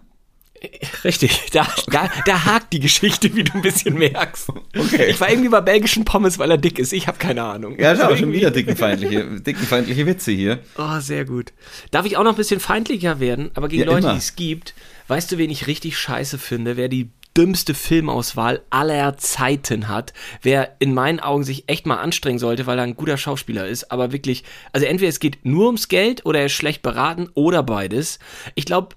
Richtig, 1.04 1.50
da, 1.52 1.68
da, 1.88 2.10
da 2.26 2.46
hakt 2.46 2.74
die 2.74 2.80
Geschichte, 2.80 3.36
wie 3.36 3.44
du 3.44 3.54
ein 3.54 3.62
bisschen 3.62 3.98
merkst. 3.98 4.50
Okay. 4.50 5.10
Ich 5.10 5.20
war 5.20 5.30
irgendwie 5.30 5.50
bei 5.50 5.62
belgischen 5.62 6.06
Pommes, 6.06 6.38
weil 6.40 6.52
er 6.52 6.58
dick 6.58 6.78
ist. 6.78 6.94
Ich 6.94 7.08
habe 7.08 7.18
keine 7.18 7.44
Ahnung. 7.44 7.80
Ja, 7.80 7.96
schau, 7.96 8.16
schon 8.16 8.32
wieder 8.32 8.52
dickenfeindliche, 8.52 9.42
dickenfeindliche 9.42 10.06
Witze 10.06 10.32
hier. 10.32 10.60
Oh, 10.78 11.00
sehr 11.00 11.26
gut. 11.26 11.54
Darf 11.90 12.06
ich 12.06 12.18
auch 12.18 12.24
noch 12.24 12.34
ein 12.34 12.38
bisschen 12.38 12.60
feindlicher 12.60 13.20
werden, 13.20 13.52
aber 13.56 13.68
gegen 13.68 13.84
Ja, 13.84 13.90
Leute, 13.90 14.12
die 14.12 14.18
es 14.18 14.36
gibt, 14.36 14.76
weißt 15.08 15.32
du, 15.32 15.38
wen 15.38 15.50
ich 15.50 15.68
richtig 15.68 15.98
scheiße 15.98 16.38
finde, 16.38 16.78
wer 16.78 16.90
die 16.90 17.10
dümmste 17.36 17.74
Filmauswahl 17.74 18.62
aller 18.70 19.18
Zeiten 19.18 19.88
hat. 19.88 20.14
Wer 20.42 20.76
in 20.80 20.94
meinen 20.94 21.20
Augen 21.20 21.44
sich 21.44 21.64
echt 21.68 21.86
mal 21.86 21.96
anstrengen 21.96 22.40
sollte, 22.40 22.66
weil 22.68 22.78
er 22.78 22.84
ein 22.84 22.98
guter 22.98 23.18
Schauspieler 23.18 23.68
ist, 23.68 23.92
aber 23.92 24.12
wirklich, 24.12 24.44
also 24.74 24.86
entweder 24.86 25.10
es 25.10 25.20
geht 25.20 25.46
nur 25.46 25.68
ums 25.68 25.88
Geld 25.88 26.26
oder 26.26 26.40
er 26.40 26.46
ist 26.48 26.54
schlecht 26.54 26.82
beraten 26.82 27.30
oder 27.34 27.64
beides. 27.64 28.20
Ich 28.56 28.66
glaube, 28.66 28.96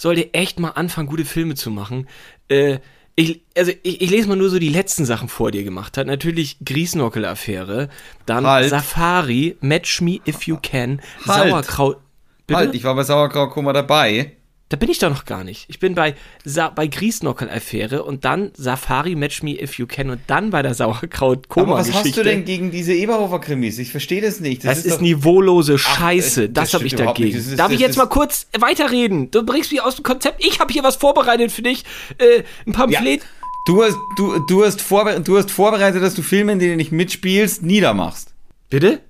sollte 0.00 0.32
echt 0.34 0.58
mal 0.58 0.70
anfangen, 0.70 1.08
gute 1.08 1.24
Filme 1.24 1.54
zu 1.54 1.70
machen. 1.70 2.08
Äh, 2.48 2.78
ich, 3.16 3.42
also 3.56 3.72
ich, 3.82 4.00
ich 4.00 4.10
lese 4.10 4.28
mal 4.28 4.36
nur 4.36 4.48
so 4.48 4.58
die 4.58 4.68
letzten 4.68 5.04
Sachen 5.04 5.28
vor, 5.28 5.50
die 5.50 5.58
er 5.58 5.64
gemacht 5.64 5.98
hat. 5.98 6.06
Natürlich 6.06 6.56
Griesnockel-Affäre, 6.64 7.88
dann 8.24 8.46
Halt. 8.46 8.70
Safari, 8.70 9.56
Match 9.60 10.00
Me 10.00 10.20
If 10.26 10.44
You 10.44 10.58
Can, 10.62 11.02
Halt. 11.26 11.50
Sauerkraut. 11.50 11.98
Bitte? 12.46 12.58
Halt, 12.58 12.74
ich 12.74 12.84
war 12.84 12.94
bei 12.94 13.04
Sauerkrautkoma 13.04 13.72
dabei. 13.72 14.36
Da 14.70 14.76
bin 14.76 14.88
ich 14.88 14.98
doch 15.00 15.10
noch 15.10 15.24
gar 15.24 15.42
nicht. 15.44 15.64
Ich 15.68 15.80
bin 15.80 15.94
bei, 15.96 16.14
Sa 16.44 16.68
bei 16.70 16.86
Griesnockel-Affäre 16.86 18.04
und 18.04 18.24
dann 18.24 18.52
Safari, 18.56 19.16
Match 19.16 19.42
Me 19.42 19.60
If 19.60 19.74
You 19.78 19.86
Can 19.86 20.10
und 20.10 20.20
dann 20.28 20.50
bei 20.50 20.62
der 20.62 20.70
Aber 20.70 20.76
Sauerkraut-Koma-Geschichte. 20.76 21.98
was 21.98 22.04
hast 22.06 22.16
du 22.16 22.22
denn 22.22 22.44
gegen 22.44 22.70
diese 22.70 22.92
Eberhofer-Krimis? 22.94 23.78
Ich 23.80 23.90
verstehe 23.90 24.22
das 24.22 24.38
nicht. 24.40 24.64
Das, 24.64 24.84
ist, 24.84 24.94
doch- 24.96 25.00
niveaulose 25.00 25.76
Scheiße. 25.76 26.48
das- 26.48 26.54
das 26.54 26.70
das 26.70 26.74
habe 26.74 26.86
ich 26.86 26.94
dagegen. 26.94 27.36
Das 27.36 27.46
ist- 27.48 27.58
Darf 27.58 27.66
das 27.66 27.74
ich 27.74 27.80
jetzt 27.80 27.90
ist- 27.90 27.96
mal 27.96 28.06
kurz 28.06 28.46
weiterreden? 28.58 29.30
Du 29.32 29.44
bringst 29.44 29.72
mich 29.72 29.82
aus 29.82 29.96
dem 29.96 30.04
Konzept. 30.04 30.44
Ich 30.44 30.60
habe 30.60 30.72
hier 30.72 30.84
was 30.84 30.94
vorbereitet 30.96 31.50
für 31.50 31.62
dich. 31.62 31.84
Äh, 32.18 32.44
ein 32.66 32.72
Pamphlet. 32.72 33.22
Du 33.66 33.82
hast, 33.82 33.96
du, 34.16 34.38
du, 34.46 34.64
hast 34.64 34.80
vorbe 34.80 35.20
du 35.20 35.36
hast 35.36 35.50
vorbereitet, 35.50 36.00
dass 36.02 36.14
du 36.14 36.22
Filme, 36.22 36.52
in 36.52 36.58
denen 36.60 36.70
du 36.72 36.76
nicht 36.76 36.92
mitspielst, 36.92 37.62
niedermachst. 37.64 38.34
Bitte? 38.70 39.00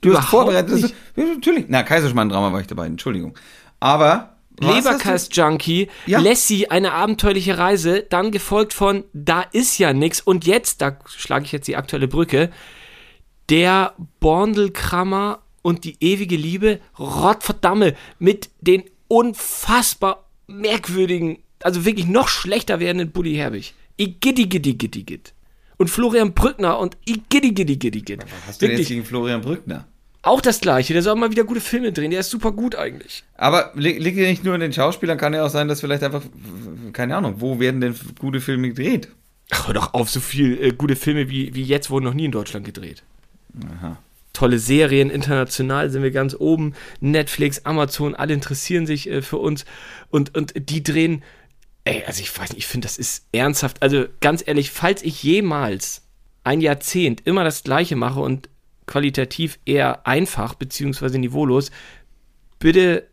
Du 0.00 0.08
hast 0.08 0.14
Überhaupt 0.14 0.28
vorbereitet, 0.30 0.72
dass 0.72 0.80
nicht. 0.82 0.94
du. 1.16 1.20
Ja, 1.20 1.26
natürlich. 1.34 1.66
Na, 1.68 1.82
Kaiserschmarrn-Drama 1.82 2.50
war 2.52 2.60
ich 2.62 2.66
dabei, 2.66 2.86
Entschuldigung. 2.86 3.34
Aber. 3.78 4.31
Was 4.62 4.76
Leberkast-Junkie, 4.76 5.88
Ja. 6.06 6.20
Lassie, 6.20 6.70
eine 6.70 6.92
abenteuerliche 6.92 7.58
Reise, 7.58 8.02
dann 8.08 8.30
gefolgt 8.30 8.72
von 8.72 9.04
Da 9.12 9.42
ist 9.42 9.78
ja 9.78 9.92
nix 9.92 10.20
und 10.20 10.46
jetzt, 10.46 10.80
da 10.82 10.98
schlage 11.06 11.44
ich 11.44 11.52
jetzt 11.52 11.68
die 11.68 11.76
aktuelle 11.76 12.08
Brücke, 12.08 12.50
der 13.48 13.94
Borndelkrammer 14.20 15.42
und 15.62 15.84
die 15.84 15.96
ewige 16.00 16.36
Liebe, 16.36 16.80
Rottverdamme, 16.98 17.94
mit 18.18 18.50
den 18.60 18.84
unfassbar 19.08 20.28
merkwürdigen, 20.46 21.38
also 21.62 21.84
wirklich 21.84 22.06
noch 22.06 22.28
schlechter 22.28 22.80
werdenden 22.80 23.12
Bully 23.12 23.34
Herbig. 23.34 23.74
Igiddi, 23.96 24.46
giddi, 24.46 24.74
giddi, 24.74 25.04
gitt. 25.04 25.34
Und 25.78 25.88
Florian 25.88 26.32
Brückner 26.34 26.78
und 26.78 26.96
gitt. 28.02 28.22
du, 28.22 28.26
hast 28.46 28.62
du 28.62 28.66
denn 28.68 28.78
jetzt 28.78 28.88
gegen 28.88 29.04
Florian 29.04 29.40
Brückner? 29.40 29.86
Auch 30.24 30.40
das 30.40 30.60
gleiche, 30.60 30.92
der 30.92 31.02
soll 31.02 31.16
mal 31.16 31.32
wieder 31.32 31.42
gute 31.42 31.60
Filme 31.60 31.92
drehen, 31.92 32.12
der 32.12 32.20
ist 32.20 32.30
super 32.30 32.52
gut 32.52 32.76
eigentlich. 32.76 33.24
Aber 33.34 33.72
li- 33.74 33.98
liegt 33.98 34.16
ja 34.16 34.28
nicht 34.28 34.44
nur 34.44 34.54
in 34.54 34.60
den 34.60 34.72
Schauspielern, 34.72 35.18
kann 35.18 35.34
ja 35.34 35.44
auch 35.44 35.50
sein, 35.50 35.66
dass 35.66 35.80
vielleicht 35.80 36.04
einfach, 36.04 36.22
keine 36.92 37.16
Ahnung, 37.16 37.36
wo 37.38 37.58
werden 37.58 37.80
denn 37.80 37.96
gute 38.20 38.40
Filme 38.40 38.68
gedreht? 38.68 39.08
Ach, 39.50 39.66
hör 39.66 39.74
doch 39.74 39.94
auf, 39.94 40.08
so 40.08 40.20
viel 40.20 40.62
äh, 40.62 40.72
gute 40.72 40.94
Filme 40.94 41.28
wie, 41.28 41.54
wie 41.54 41.64
jetzt 41.64 41.90
wurden 41.90 42.04
noch 42.04 42.14
nie 42.14 42.26
in 42.26 42.32
Deutschland 42.32 42.64
gedreht. 42.64 43.02
Aha. 43.78 43.98
Tolle 44.32 44.58
Serien, 44.58 45.10
international 45.10 45.90
sind 45.90 46.02
wir 46.02 46.12
ganz 46.12 46.34
oben. 46.38 46.74
Netflix, 47.00 47.66
Amazon, 47.66 48.14
alle 48.14 48.32
interessieren 48.32 48.86
sich 48.86 49.10
äh, 49.10 49.22
für 49.22 49.38
uns. 49.38 49.64
Und, 50.08 50.36
und 50.36 50.54
die 50.56 50.84
drehen, 50.84 51.22
ey, 51.84 52.04
also 52.06 52.22
ich 52.22 52.38
weiß 52.38 52.50
nicht, 52.50 52.60
ich 52.60 52.66
finde, 52.66 52.86
das 52.86 52.96
ist 52.96 53.26
ernsthaft. 53.32 53.82
Also 53.82 54.06
ganz 54.20 54.42
ehrlich, 54.46 54.70
falls 54.70 55.02
ich 55.02 55.22
jemals 55.22 56.02
ein 56.44 56.60
Jahrzehnt 56.60 57.22
immer 57.26 57.44
das 57.44 57.62
Gleiche 57.64 57.96
mache 57.96 58.20
und 58.20 58.48
qualitativ 58.86 59.58
eher 59.64 60.06
einfach 60.06 60.54
beziehungsweise 60.54 61.18
niveaulos, 61.18 61.70
bitte 62.58 63.08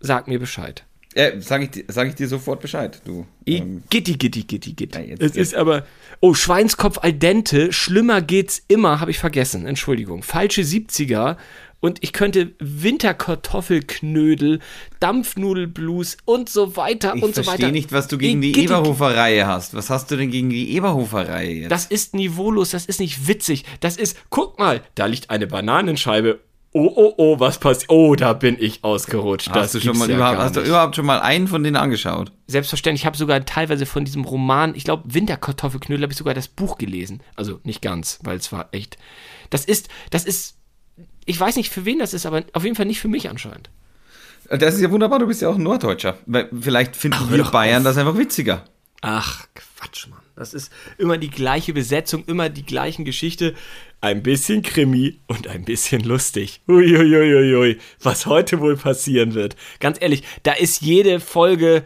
sag 0.00 0.28
mir 0.28 0.38
Bescheid. 0.38 0.84
Äh, 1.16 1.40
sag 1.40 1.62
ich, 1.62 1.70
dir- 1.70 1.84
sag 1.86 2.08
ich 2.08 2.16
dir 2.16 2.26
sofort 2.26 2.60
Bescheid, 2.60 3.00
du. 3.04 3.24
Ähm, 3.46 3.84
Gitti, 3.88 4.14
gitti, 4.14 4.42
gitti, 4.42 4.72
gitti. 4.72 4.98
Ja, 4.98 5.04
jetzt- 5.04 5.22
es 5.22 5.36
jetzt. 5.36 5.52
ist 5.52 5.54
aber. 5.54 5.86
Oh, 6.20 6.34
Schweinskopf 6.34 6.98
al 6.98 7.12
dente, 7.12 7.72
schlimmer 7.72 8.20
geht's 8.20 8.64
immer, 8.66 8.98
habe 8.98 9.12
ich 9.12 9.18
vergessen. 9.20 9.64
Entschuldigung. 9.66 10.24
Falsche 10.24 10.62
70er. 10.62 11.36
Und 11.84 12.02
ich 12.02 12.14
könnte 12.14 12.52
Winterkartoffelknödel, 12.60 14.60
Dampfnudelblues 15.00 16.16
und 16.24 16.48
so 16.48 16.78
weiter 16.78 17.12
ich 17.14 17.22
und 17.22 17.34
so 17.34 17.42
weiter. 17.42 17.50
verstehe 17.50 17.72
nicht, 17.72 17.92
was 17.92 18.08
du 18.08 18.16
gegen 18.16 18.40
die 18.40 18.58
Eberhofer-Reihe 18.58 19.46
hast. 19.46 19.74
Was 19.74 19.90
hast 19.90 20.10
du 20.10 20.16
denn 20.16 20.30
gegen 20.30 20.48
die 20.48 20.74
Eberhofer-Reihe 20.76 21.52
jetzt? 21.52 21.70
Das 21.70 21.84
ist 21.84 22.14
niveaulos, 22.14 22.70
das 22.70 22.86
ist 22.86 23.00
nicht 23.00 23.28
witzig. 23.28 23.66
Das 23.80 23.98
ist, 23.98 24.16
guck 24.30 24.58
mal, 24.58 24.80
da 24.94 25.04
liegt 25.04 25.28
eine 25.28 25.46
Bananenscheibe. 25.46 26.40
Oh, 26.72 26.90
oh, 26.96 27.12
oh, 27.18 27.38
was 27.38 27.58
passiert? 27.58 27.90
Oh, 27.90 28.14
da 28.14 28.32
bin 28.32 28.56
ich 28.58 28.82
ausgerutscht. 28.82 29.48
das 29.48 29.56
hast 29.56 29.74
du, 29.74 29.80
schon 29.80 29.98
mal 29.98 30.08
ja 30.08 30.16
überhaupt, 30.16 30.38
hast 30.38 30.56
du 30.56 30.62
überhaupt 30.62 30.96
schon 30.96 31.04
mal 31.04 31.20
einen 31.20 31.48
von 31.48 31.62
denen 31.62 31.76
angeschaut? 31.76 32.32
Selbstverständlich, 32.46 33.02
ich 33.02 33.06
habe 33.06 33.18
sogar 33.18 33.44
teilweise 33.44 33.84
von 33.84 34.06
diesem 34.06 34.24
Roman, 34.24 34.74
ich 34.74 34.84
glaube 34.84 35.02
Winterkartoffelknödel, 35.12 36.04
habe 36.04 36.14
ich 36.14 36.18
sogar 36.18 36.32
das 36.32 36.48
Buch 36.48 36.78
gelesen. 36.78 37.20
Also 37.36 37.60
nicht 37.62 37.82
ganz, 37.82 38.20
weil 38.22 38.38
es 38.38 38.52
war 38.52 38.70
echt. 38.72 38.96
Das 39.50 39.66
ist, 39.66 39.90
das 40.08 40.24
ist, 40.24 40.56
ich 41.24 41.38
weiß 41.38 41.56
nicht 41.56 41.70
für 41.70 41.84
wen 41.84 41.98
das 41.98 42.14
ist, 42.14 42.26
aber 42.26 42.44
auf 42.52 42.64
jeden 42.64 42.76
Fall 42.76 42.86
nicht 42.86 43.00
für 43.00 43.08
mich 43.08 43.28
anscheinend. 43.28 43.70
Das 44.48 44.74
ist 44.74 44.80
ja 44.80 44.90
wunderbar, 44.90 45.18
du 45.18 45.26
bist 45.26 45.40
ja 45.42 45.48
auch 45.48 45.56
ein 45.56 45.62
Norddeutscher. 45.62 46.18
Vielleicht 46.60 46.96
finden 46.96 47.30
wir 47.30 47.44
Bayern 47.44 47.78
auf. 47.78 47.84
das 47.84 47.96
einfach 47.96 48.18
witziger. 48.18 48.64
Ach, 49.00 49.46
Quatsch, 49.54 50.08
Mann. 50.08 50.20
Das 50.36 50.52
ist 50.52 50.72
immer 50.98 51.16
die 51.16 51.30
gleiche 51.30 51.72
Besetzung, 51.72 52.24
immer 52.26 52.48
die 52.48 52.64
gleichen 52.66 53.04
Geschichte. 53.04 53.54
Ein 54.00 54.22
bisschen 54.22 54.62
Krimi 54.62 55.20
und 55.28 55.46
ein 55.46 55.64
bisschen 55.64 56.02
lustig. 56.02 56.60
Uiuiuiui, 56.68 57.78
was 58.02 58.26
heute 58.26 58.60
wohl 58.60 58.76
passieren 58.76 59.34
wird. 59.34 59.56
Ganz 59.78 59.98
ehrlich, 60.00 60.24
da 60.42 60.52
ist 60.52 60.82
jede 60.82 61.20
Folge 61.20 61.84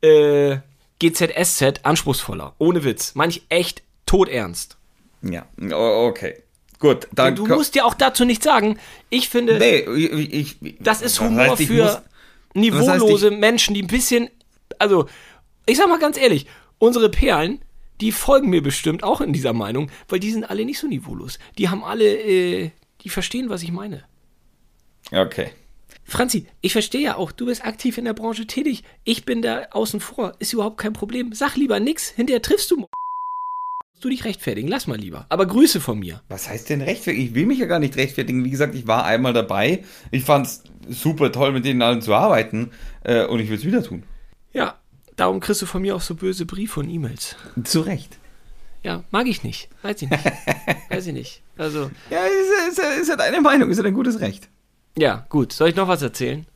äh, 0.00 0.58
GZSZ 1.00 1.80
anspruchsvocher. 1.82 2.54
Ohne 2.58 2.82
Witz. 2.84 3.14
Manch 3.14 3.42
echt 3.48 3.82
todernst. 4.06 4.78
Ja, 5.20 5.46
okay. 5.70 6.42
Gut, 6.82 7.06
dann. 7.14 7.36
Du 7.36 7.46
musst 7.46 7.76
ja 7.76 7.84
auch 7.84 7.94
dazu 7.94 8.24
nicht 8.24 8.42
sagen, 8.42 8.76
ich 9.08 9.28
finde, 9.28 9.56
Nee, 9.56 9.78
ich, 9.94 10.58
ich, 10.60 10.76
das 10.80 11.00
ist 11.00 11.20
Humor 11.20 11.50
heißt, 11.50 11.62
für 11.62 11.84
muss- 11.84 11.98
niveaulose 12.54 13.30
Menschen, 13.30 13.72
die 13.76 13.82
ein 13.82 13.86
bisschen, 13.86 14.28
also, 14.80 15.06
ich 15.64 15.76
sag 15.78 15.88
mal 15.88 16.00
ganz 16.00 16.16
ehrlich, 16.18 16.46
unsere 16.78 17.08
Perlen, 17.08 17.60
die 18.00 18.10
folgen 18.10 18.50
mir 18.50 18.64
bestimmt 18.64 19.04
auch 19.04 19.20
in 19.20 19.32
dieser 19.32 19.52
Meinung, 19.52 19.92
weil 20.08 20.18
die 20.18 20.32
sind 20.32 20.42
alle 20.42 20.64
nicht 20.64 20.80
so 20.80 20.88
niveaulos. 20.88 21.38
Die 21.56 21.68
haben 21.68 21.84
alle, 21.84 22.04
äh, 22.04 22.72
die 23.04 23.10
verstehen, 23.10 23.48
was 23.48 23.62
ich 23.62 23.70
meine. 23.70 24.02
Okay. 25.12 25.50
Franzi, 26.02 26.48
ich 26.62 26.72
verstehe 26.72 27.02
ja 27.02 27.16
auch, 27.16 27.30
du 27.30 27.46
bist 27.46 27.64
aktiv 27.64 27.96
in 27.96 28.06
der 28.06 28.12
Branche 28.12 28.48
tätig. 28.48 28.82
Ich 29.04 29.24
bin 29.24 29.40
da 29.40 29.66
außen 29.70 30.00
vor, 30.00 30.34
ist 30.40 30.52
überhaupt 30.52 30.78
kein 30.78 30.94
Problem. 30.94 31.32
Sag 31.32 31.54
lieber 31.54 31.78
nix, 31.78 32.08
hinterher 32.08 32.42
triffst 32.42 32.72
du 32.72 32.88
du 34.04 34.08
dich 34.08 34.24
rechtfertigen, 34.24 34.68
lass 34.68 34.86
mal 34.86 34.98
lieber. 34.98 35.26
Aber 35.28 35.46
Grüße 35.46 35.80
von 35.80 35.98
mir. 35.98 36.20
Was 36.28 36.48
heißt 36.48 36.70
denn 36.70 36.80
rechtfertigen? 36.82 37.24
Ich 37.26 37.34
will 37.34 37.46
mich 37.46 37.58
ja 37.58 37.66
gar 37.66 37.78
nicht 37.78 37.96
rechtfertigen. 37.96 38.44
Wie 38.44 38.50
gesagt, 38.50 38.74
ich 38.74 38.86
war 38.86 39.04
einmal 39.04 39.32
dabei. 39.32 39.84
Ich 40.10 40.24
fand's 40.24 40.62
super 40.88 41.30
toll, 41.32 41.52
mit 41.52 41.64
denen 41.64 41.82
allen 41.82 42.02
zu 42.02 42.14
arbeiten. 42.14 42.70
Äh, 43.04 43.24
und 43.26 43.40
ich 43.40 43.48
will 43.48 43.56
es 43.56 43.64
wieder 43.64 43.82
tun. 43.82 44.02
Ja, 44.52 44.76
darum 45.16 45.40
kriegst 45.40 45.62
du 45.62 45.66
von 45.66 45.82
mir 45.82 45.96
auch 45.96 46.00
so 46.00 46.14
böse 46.14 46.44
Briefe 46.46 46.80
und 46.80 46.88
E-Mails. 46.90 47.36
Zu 47.64 47.80
Recht. 47.80 48.18
Ja, 48.82 49.04
mag 49.12 49.26
ich 49.28 49.44
nicht. 49.44 49.68
Weiß 49.82 50.02
ich 50.02 50.10
nicht. 50.10 50.24
Weiß 50.90 51.06
ich 51.06 51.12
nicht. 51.12 51.42
Also, 51.56 51.90
Ja, 52.10 52.18
ist, 52.24 52.78
ist, 52.78 53.00
ist 53.02 53.08
ja 53.08 53.16
deine 53.16 53.40
Meinung, 53.40 53.70
ist 53.70 53.76
ja 53.76 53.84
dein 53.84 53.94
gutes 53.94 54.20
Recht. 54.20 54.48
ja, 54.98 55.24
gut. 55.28 55.52
Soll 55.52 55.68
ich 55.68 55.76
noch 55.76 55.86
was 55.88 56.02
erzählen? 56.02 56.46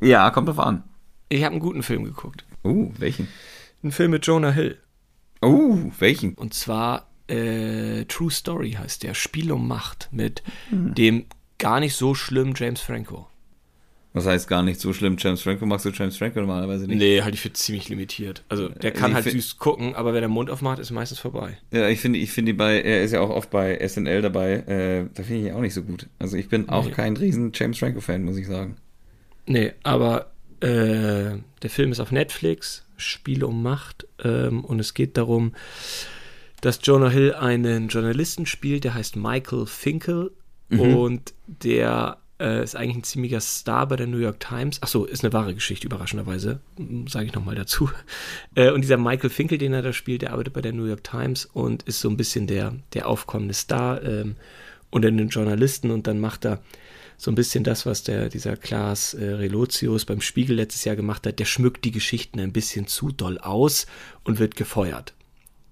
Ja, 0.00 0.30
kommt 0.30 0.48
drauf 0.48 0.58
an. 0.58 0.82
Ich 1.28 1.42
habe 1.44 1.52
einen 1.52 1.60
guten 1.60 1.82
Film 1.82 2.04
geguckt. 2.04 2.44
Uh, 2.64 2.90
welchen? 2.98 3.28
Einen 3.82 3.92
Film 3.92 4.10
mit 4.10 4.26
Jonah 4.26 4.50
Hill. 4.50 4.78
Uh, 5.44 5.90
welchen? 5.98 6.34
Und 6.34 6.54
zwar 6.54 7.08
äh, 7.28 8.04
True 8.06 8.30
Story 8.30 8.72
heißt 8.72 9.02
der. 9.02 9.14
Spiel 9.14 9.52
um 9.52 9.66
Macht 9.68 10.08
mit 10.12 10.42
dem 10.70 11.26
gar 11.58 11.80
nicht 11.80 11.94
so 11.96 12.14
schlimmen 12.14 12.54
James 12.56 12.80
Franco. 12.80 13.26
Was 14.12 14.24
heißt 14.24 14.48
gar 14.48 14.62
nicht 14.62 14.80
so 14.80 14.94
schlimm, 14.94 15.16
James 15.18 15.42
Franco? 15.42 15.66
Magst 15.66 15.84
du 15.84 15.90
James 15.90 16.16
Franco 16.16 16.40
normalerweise 16.40 16.86
nicht? 16.86 16.96
Nee, 16.96 17.20
halte 17.20 17.34
ich 17.34 17.42
für 17.42 17.52
ziemlich 17.52 17.90
limitiert. 17.90 18.44
Also, 18.48 18.70
der 18.70 18.90
kann 18.92 19.10
ich 19.10 19.16
halt 19.16 19.30
süß 19.30 19.58
gucken, 19.58 19.94
aber 19.94 20.14
wenn 20.14 20.22
er 20.22 20.28
den 20.28 20.32
Mund 20.32 20.48
aufmacht, 20.48 20.78
ist 20.78 20.90
meistens 20.90 21.18
vorbei. 21.18 21.58
Ja, 21.70 21.86
ich 21.90 22.00
finde, 22.00 22.18
ich 22.18 22.32
finde 22.32 22.52
die 22.52 22.56
bei, 22.56 22.80
er 22.80 23.02
ist 23.02 23.10
ja 23.12 23.20
auch 23.20 23.28
oft 23.28 23.50
bei 23.50 23.78
SNL 23.86 24.22
dabei, 24.22 24.52
äh, 24.60 25.06
da 25.12 25.22
finde 25.22 25.40
ich 25.42 25.46
ihn 25.48 25.52
auch 25.52 25.60
nicht 25.60 25.74
so 25.74 25.82
gut. 25.82 26.06
Also 26.18 26.38
ich 26.38 26.48
bin 26.48 26.70
auch 26.70 26.86
Nee. 26.86 26.92
kein 26.92 27.14
riesen 27.14 27.50
James 27.54 27.78
Franco-Fan, 27.78 28.22
muss 28.22 28.38
ich 28.38 28.46
sagen. 28.46 28.76
Nee, 29.44 29.72
aber 29.82 30.30
äh, 30.60 31.36
der 31.62 31.70
Film 31.70 31.92
ist 31.92 32.00
auf 32.00 32.10
Netflix, 32.10 32.85
Spiel 32.96 33.44
um 33.44 33.62
Macht, 33.62 34.06
ähm, 34.22 34.64
und 34.64 34.78
es 34.80 34.94
geht 34.94 35.16
darum, 35.16 35.54
dass 36.60 36.80
Jonah 36.82 37.10
Hill 37.10 37.34
einen 37.34 37.88
Journalisten 37.88 38.46
spielt, 38.46 38.84
der 38.84 38.94
heißt 38.94 39.16
Michael 39.16 39.66
Finkel 39.66 40.32
und 40.68 41.34
der 41.46 42.18
äh, 42.40 42.62
ist 42.62 42.76
eigentlich 42.76 42.96
ein 42.96 43.04
ziemlicher 43.04 43.40
Star 43.40 43.86
bei 43.86 43.96
der 43.96 44.06
New 44.06 44.18
York 44.18 44.40
Times. 44.40 44.82
Achso, 44.82 45.04
ist 45.04 45.24
eine 45.24 45.32
wahre 45.32 45.54
Geschichte, 45.54 45.86
überraschenderweise, 45.86 46.60
sage 47.08 47.26
ich 47.26 47.34
nochmal 47.34 47.54
dazu. 47.54 47.90
Äh, 48.54 48.70
und 48.70 48.80
dieser 48.80 48.96
Michael 48.96 49.28
Finkel, 49.28 49.58
den 49.58 49.74
er 49.74 49.82
da 49.82 49.92
spielt, 49.92 50.22
der 50.22 50.32
arbeitet 50.32 50.54
bei 50.54 50.62
der 50.62 50.72
New 50.72 50.86
York 50.86 51.04
Times 51.04 51.44
und 51.44 51.82
ist 51.82 52.00
so 52.00 52.08
ein 52.08 52.16
bisschen 52.16 52.46
der, 52.46 52.74
der 52.94 53.06
aufkommende 53.06 53.52
Star 53.52 54.02
ähm, 54.02 54.36
unter 54.90 55.10
den 55.10 55.28
Journalisten 55.28 55.90
und 55.90 56.06
dann 56.06 56.20
macht 56.20 56.46
er 56.46 56.62
so 57.16 57.30
ein 57.30 57.34
bisschen 57.34 57.64
das, 57.64 57.86
was 57.86 58.02
der, 58.02 58.28
dieser 58.28 58.56
Klaas 58.56 59.14
äh, 59.14 59.24
Relotius 59.24 60.04
beim 60.04 60.20
Spiegel 60.20 60.56
letztes 60.56 60.84
Jahr 60.84 60.96
gemacht 60.96 61.26
hat. 61.26 61.38
Der 61.38 61.44
schmückt 61.44 61.84
die 61.84 61.90
Geschichten 61.90 62.40
ein 62.40 62.52
bisschen 62.52 62.86
zu 62.86 63.10
doll 63.10 63.38
aus 63.38 63.86
und 64.24 64.38
wird 64.38 64.56
gefeuert. 64.56 65.14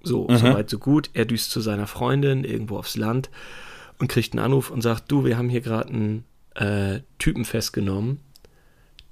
So, 0.03 0.27
mhm. 0.29 0.37
soweit, 0.37 0.71
so 0.71 0.79
gut. 0.79 1.11
Er 1.15 1.25
düst 1.25 1.51
zu 1.51 1.61
seiner 1.61 1.87
Freundin 1.87 2.45
irgendwo 2.45 2.79
aufs 2.79 2.97
Land 2.97 3.31
und 3.99 4.09
kriegt 4.09 4.33
einen 4.33 4.45
Anruf 4.45 4.71
und 4.71 4.83
sagt, 4.83 5.11
du, 5.11 5.25
wir 5.25 5.37
haben 5.37 5.49
hier 5.49 5.61
gerade 5.61 5.89
einen 5.91 6.25
äh, 6.55 7.01
Typen 7.19 7.45
festgenommen, 7.45 8.21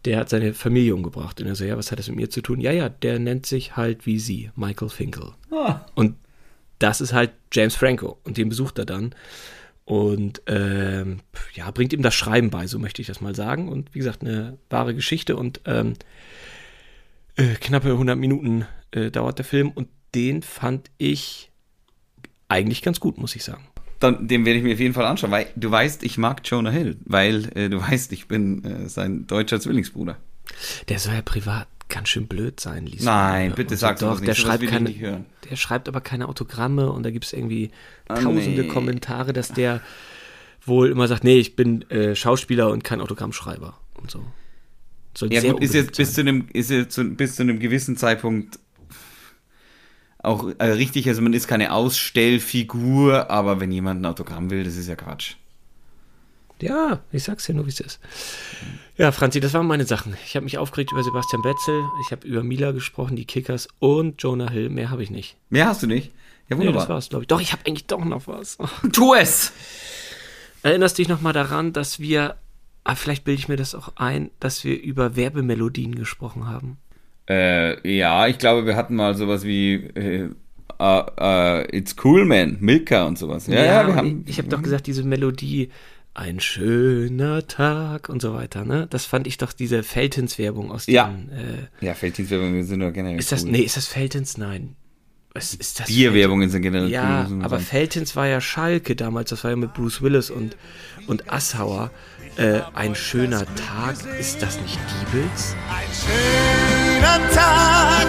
der 0.04 0.18
hat 0.18 0.28
seine 0.28 0.54
Familie 0.54 0.94
umgebracht. 0.94 1.40
Und 1.40 1.46
er 1.46 1.54
so, 1.54 1.64
ja, 1.64 1.76
was 1.76 1.92
hat 1.92 1.98
das 1.98 2.08
mit 2.08 2.16
mir 2.16 2.30
zu 2.30 2.40
tun? 2.40 2.60
Ja, 2.60 2.72
ja, 2.72 2.88
der 2.88 3.18
nennt 3.18 3.46
sich 3.46 3.76
halt 3.76 4.06
wie 4.06 4.18
sie, 4.18 4.50
Michael 4.56 4.88
Finkel. 4.88 5.32
Ah. 5.50 5.80
Und 5.94 6.16
das 6.78 7.00
ist 7.00 7.12
halt 7.12 7.30
James 7.52 7.76
Franco 7.76 8.18
und 8.24 8.36
den 8.36 8.48
besucht 8.48 8.78
er 8.78 8.84
dann 8.84 9.14
und 9.84 10.42
ähm, 10.46 11.20
ja, 11.54 11.70
bringt 11.70 11.92
ihm 11.92 12.02
das 12.02 12.14
Schreiben 12.14 12.50
bei, 12.50 12.66
so 12.66 12.78
möchte 12.78 13.02
ich 13.02 13.08
das 13.08 13.20
mal 13.20 13.34
sagen. 13.34 13.68
Und 13.68 13.94
wie 13.94 13.98
gesagt, 13.98 14.22
eine 14.22 14.58
wahre 14.70 14.94
Geschichte 14.94 15.36
und 15.36 15.60
ähm, 15.66 15.94
äh, 17.36 17.54
knappe 17.54 17.90
100 17.90 18.16
Minuten 18.16 18.66
äh, 18.92 19.10
dauert 19.10 19.38
der 19.38 19.44
Film 19.44 19.70
und 19.70 19.88
den 20.14 20.42
fand 20.42 20.90
ich 20.98 21.50
eigentlich 22.48 22.82
ganz 22.82 23.00
gut, 23.00 23.18
muss 23.18 23.34
ich 23.34 23.44
sagen. 23.44 23.66
Dann, 23.98 24.28
den 24.28 24.44
werde 24.44 24.58
ich 24.58 24.64
mir 24.64 24.74
auf 24.74 24.80
jeden 24.80 24.94
Fall 24.94 25.06
anschauen, 25.06 25.30
weil 25.30 25.46
du 25.56 25.70
weißt, 25.70 26.02
ich 26.02 26.18
mag 26.18 26.42
Jonah 26.44 26.70
Hill, 26.70 26.96
weil 27.04 27.50
äh, 27.56 27.68
du 27.68 27.80
weißt, 27.80 28.12
ich 28.12 28.28
bin 28.28 28.64
äh, 28.64 28.88
sein 28.88 29.26
deutscher 29.26 29.60
Zwillingsbruder. 29.60 30.16
Der 30.88 30.98
soll 30.98 31.14
ja 31.14 31.22
privat 31.22 31.71
ganz 31.92 32.08
schön 32.08 32.26
blöd 32.26 32.58
sein, 32.58 32.86
Lisa. 32.86 33.04
Nein, 33.04 33.52
bitte 33.54 33.76
sag 33.76 33.98
doch. 33.98 34.14
Nicht. 34.14 34.26
Der 34.26 34.34
schreibt, 34.34 34.66
keine, 34.66 35.24
der 35.48 35.56
schreibt 35.56 35.88
aber 35.88 36.00
keine 36.00 36.28
Autogramme 36.28 36.90
und 36.90 37.04
da 37.04 37.10
gibt 37.10 37.26
es 37.26 37.32
irgendwie 37.32 37.70
ah, 38.08 38.14
tausende 38.14 38.62
nee. 38.62 38.68
Kommentare, 38.68 39.32
dass 39.32 39.52
der 39.52 39.80
wohl 40.64 40.90
immer 40.90 41.06
sagt, 41.06 41.22
nee, 41.22 41.38
ich 41.38 41.54
bin 41.54 41.88
äh, 41.90 42.16
Schauspieler 42.16 42.70
und 42.70 42.82
kein 42.82 43.00
Autogrammschreiber 43.00 43.78
und 43.94 44.10
so. 44.10 44.24
Soll 45.14 45.32
ja 45.32 45.42
gut, 45.42 45.62
ist 45.62 45.74
jetzt 45.74 45.96
bis 45.96 46.14
zu, 46.14 46.22
einem, 46.22 46.48
ist 46.52 46.70
jetzt 46.70 46.94
zu, 46.94 47.04
bis 47.04 47.36
zu 47.36 47.42
einem 47.42 47.58
gewissen 47.58 47.96
Zeitpunkt 47.96 48.58
auch 50.18 50.48
äh, 50.58 50.64
richtig, 50.64 51.08
also 51.08 51.20
man 51.20 51.34
ist 51.34 51.48
keine 51.48 51.72
Ausstellfigur, 51.72 53.30
aber 53.30 53.60
wenn 53.60 53.70
jemand 53.70 54.00
ein 54.00 54.06
Autogramm 54.06 54.50
will, 54.50 54.64
das 54.64 54.76
ist 54.76 54.88
ja 54.88 54.94
Quatsch. 54.96 55.34
Ja, 56.60 57.00
ich 57.10 57.24
sag's 57.24 57.44
dir 57.44 57.54
nur, 57.54 57.66
wie 57.66 57.70
es 57.70 57.80
ist. 57.80 58.00
Ja, 58.98 59.10
Franzi, 59.10 59.40
das 59.40 59.54
waren 59.54 59.66
meine 59.66 59.86
Sachen. 59.86 60.16
Ich 60.26 60.36
habe 60.36 60.44
mich 60.44 60.58
aufgeregt 60.58 60.92
über 60.92 61.02
Sebastian 61.02 61.42
Betzel, 61.42 61.82
ich 62.04 62.12
habe 62.12 62.26
über 62.26 62.42
Mila 62.42 62.72
gesprochen, 62.72 63.16
die 63.16 63.24
Kickers 63.24 63.68
und 63.78 64.22
Jonah 64.22 64.50
Hill. 64.50 64.68
Mehr 64.68 64.90
habe 64.90 65.02
ich 65.02 65.10
nicht. 65.10 65.36
Mehr 65.48 65.66
hast 65.66 65.82
du 65.82 65.86
nicht? 65.86 66.12
Ja, 66.48 66.58
wunderbar. 66.58 66.72
Nee, 66.72 66.78
das 66.78 66.88
war's, 66.88 67.08
glaube 67.08 67.24
ich. 67.24 67.28
Doch, 67.28 67.40
ich 67.40 67.52
habe 67.52 67.62
eigentlich 67.66 67.86
doch 67.86 68.04
noch 68.04 68.26
was. 68.26 68.58
Tu 68.92 69.14
es! 69.14 69.52
Erinnerst 70.62 70.98
dich 70.98 71.08
noch 71.08 71.22
mal 71.22 71.32
daran, 71.32 71.72
dass 71.72 72.00
wir, 72.00 72.36
ah, 72.84 72.94
vielleicht 72.94 73.24
bilde 73.24 73.40
ich 73.40 73.48
mir 73.48 73.56
das 73.56 73.74
auch 73.74 73.92
ein, 73.96 74.30
dass 74.40 74.62
wir 74.62 74.80
über 74.80 75.16
Werbemelodien 75.16 75.94
gesprochen 75.94 76.46
haben? 76.46 76.76
Äh, 77.28 77.96
ja, 77.96 78.26
ich 78.26 78.38
glaube, 78.38 78.66
wir 78.66 78.76
hatten 78.76 78.94
mal 78.94 79.14
sowas 79.14 79.44
wie 79.44 79.74
äh, 79.74 80.28
uh, 80.78 81.02
uh, 81.18 81.64
It's 81.72 81.96
Cool 82.02 82.26
Man, 82.26 82.58
Milka 82.60 83.06
und 83.06 83.18
sowas. 83.18 83.46
Ja, 83.46 83.54
ja, 83.54 83.64
ja 83.64 83.86
wir 83.86 83.94
haben. 83.96 84.22
Ich, 84.24 84.32
ich 84.32 84.38
habe 84.38 84.48
doch 84.48 84.62
gesagt, 84.62 84.86
diese 84.86 85.02
Melodie 85.02 85.70
ein 86.14 86.40
schöner 86.40 87.46
Tag 87.46 88.08
und 88.08 88.20
so 88.20 88.34
weiter, 88.34 88.64
ne? 88.64 88.86
Das 88.90 89.06
fand 89.06 89.26
ich 89.26 89.38
doch 89.38 89.52
diese 89.52 89.82
Feltins-Werbung 89.82 90.70
aus 90.70 90.86
ja. 90.86 91.08
den. 91.08 91.30
Äh, 91.30 91.86
ja, 91.86 91.94
Feltins-Werbungen 91.94 92.64
sind 92.64 92.80
doch 92.80 92.92
generell. 92.92 93.18
Ist 93.18 93.32
das, 93.32 93.44
cool. 93.44 93.52
nee, 93.52 93.60
ist 93.60 93.76
das 93.76 93.86
Feltins? 93.86 94.36
Nein. 94.36 94.76
Was 95.34 95.54
ist 95.54 95.80
das? 95.80 95.86
Bierwerbungen 95.86 96.50
sind 96.50 96.60
generell 96.60 96.90
ja, 96.90 97.26
cool. 97.30 97.38
Ja, 97.38 97.44
aber 97.44 97.58
Feltins 97.58 98.14
war 98.16 98.26
ja 98.26 98.42
Schalke 98.42 98.94
damals, 98.94 99.30
das 99.30 99.42
war 99.44 99.50
ja 99.50 99.56
mit 99.56 99.72
Bruce 99.72 100.02
Willis 100.02 100.30
und, 100.30 100.56
und 101.06 101.32
Assauer. 101.32 101.90
Äh, 102.36 102.60
ein 102.74 102.94
schöner 102.94 103.44
Tag, 103.54 103.96
ist 104.18 104.42
das 104.42 104.60
nicht 104.60 104.78
Diebels? 104.78 105.54
Ein 105.70 105.88
schöner 105.94 107.30
Tag. 107.30 108.06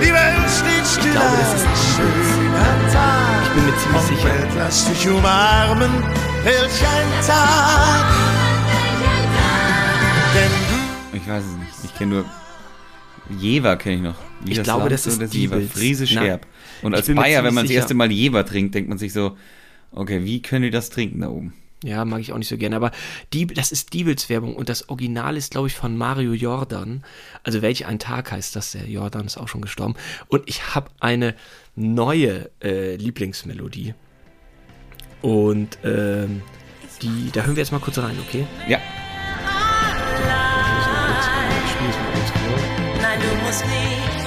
Ich, 0.00 0.06
Die 0.06 0.12
Welt 0.12 0.50
steht 0.50 0.86
still. 0.86 1.06
Ich 1.06 1.12
glaube, 1.12 1.36
das 1.38 1.54
ist 1.54 1.66
ein 1.66 1.76
schöner 1.96 2.92
Tag. 2.92 3.37
Ich 3.58 3.64
bin 3.64 3.72
mir 3.72 3.80
ziemlich 3.80 4.02
sicher. 4.02 4.24
Welt, 4.24 4.50
lass 4.56 4.88
dich 4.88 5.08
umarmen 5.08 5.90
welch 6.44 6.86
ein 6.86 7.26
Tag. 7.26 8.06
Denn 10.32 11.20
ich 11.20 11.28
weiß 11.28 11.44
es 11.44 11.56
nicht. 11.56 11.72
Ich 11.84 11.94
kenne 11.96 12.14
nur 12.14 12.24
Jever 13.36 13.76
kenne 13.76 13.96
ich 13.96 14.02
noch. 14.02 14.14
Wie 14.44 14.52
ich 14.52 14.62
glaube, 14.62 14.82
Land, 14.82 14.92
das 14.92 15.06
ist 15.08 15.20
das 15.20 15.34
Jever. 15.34 15.60
Friese 15.60 16.06
Scherb. 16.06 16.46
Und 16.82 16.94
als 16.94 17.12
Bayer, 17.12 17.42
wenn 17.42 17.52
man 17.52 17.64
das 17.64 17.72
erste 17.72 17.94
Mal 17.94 18.12
Jever 18.12 18.46
trinkt, 18.46 18.76
denkt 18.76 18.88
man 18.88 18.98
sich 18.98 19.12
so, 19.12 19.36
okay, 19.90 20.24
wie 20.24 20.40
können 20.40 20.62
die 20.62 20.70
das 20.70 20.90
trinken 20.90 21.20
da 21.20 21.28
oben? 21.28 21.52
Ja, 21.84 22.04
mag 22.04 22.20
ich 22.20 22.32
auch 22.32 22.38
nicht 22.38 22.48
so 22.48 22.58
gerne. 22.58 22.76
Aber 22.76 22.90
die, 23.32 23.46
das 23.46 23.70
ist 23.70 23.92
Diebels 23.92 24.28
Werbung 24.28 24.56
und 24.56 24.68
das 24.68 24.88
Original 24.88 25.36
ist, 25.36 25.52
glaube 25.52 25.68
ich, 25.68 25.74
von 25.74 25.96
Mario 25.96 26.32
Jordan. 26.32 27.04
Also 27.44 27.62
welch 27.62 27.86
ein 27.86 27.98
Tag 27.98 28.32
heißt 28.32 28.56
das? 28.56 28.72
Der 28.72 28.88
Jordan 28.88 29.26
ist 29.26 29.36
auch 29.36 29.48
schon 29.48 29.60
gestorben. 29.60 29.94
Und 30.26 30.42
ich 30.46 30.74
habe 30.74 30.90
eine 30.98 31.34
neue 31.76 32.50
äh, 32.62 32.96
Lieblingsmelodie. 32.96 33.94
Und 35.22 35.78
ähm, 35.84 36.42
die, 37.02 37.30
da 37.32 37.42
hören 37.42 37.56
wir 37.56 37.62
jetzt 37.62 37.72
mal 37.72 37.80
kurz 37.80 37.98
rein, 37.98 38.16
okay? 38.26 38.46
Ja. 38.68 38.78
Nein, 43.00 43.20
du 43.20 43.46
musst 43.46 43.64
nicht 43.64 44.17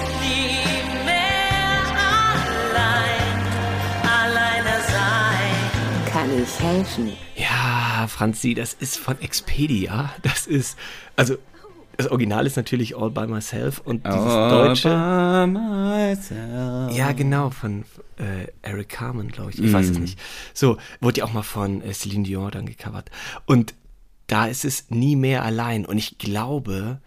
ich 6.43 6.59
helfen? 6.59 7.13
Ja, 7.35 8.07
Franzi, 8.07 8.53
das 8.53 8.73
ist 8.73 8.97
von 8.97 9.19
Expedia. 9.21 10.13
Das 10.23 10.47
ist, 10.47 10.77
also 11.15 11.37
das 11.97 12.07
Original 12.09 12.47
ist 12.47 12.57
natürlich 12.57 12.97
All 12.97 13.11
by 13.11 13.27
Myself 13.27 13.79
und 13.79 14.05
dieses 14.05 14.19
All 14.19 14.49
deutsche. 14.49 14.89
By 14.89 15.47
myself. 15.47 16.97
Ja, 16.97 17.11
genau, 17.11 17.49
von 17.49 17.85
äh, 18.17 18.47
Eric 18.61 18.89
Carmen, 18.89 19.29
glaube 19.29 19.51
ich. 19.51 19.59
Ich 19.59 19.71
mm. 19.71 19.73
weiß 19.73 19.89
es 19.89 19.99
nicht. 19.99 20.19
So, 20.53 20.77
wurde 20.99 21.19
ja 21.19 21.25
auch 21.25 21.33
mal 21.33 21.43
von 21.43 21.81
äh, 21.81 21.93
Celine 21.93 22.23
Dion 22.23 22.51
dann 22.51 22.65
gecovert. 22.65 23.11
Und 23.45 23.73
da 24.27 24.47
ist 24.47 24.65
es 24.65 24.89
nie 24.89 25.15
mehr 25.15 25.43
allein. 25.43 25.85
Und 25.85 25.97
ich 25.97 26.17
glaube, 26.17 26.99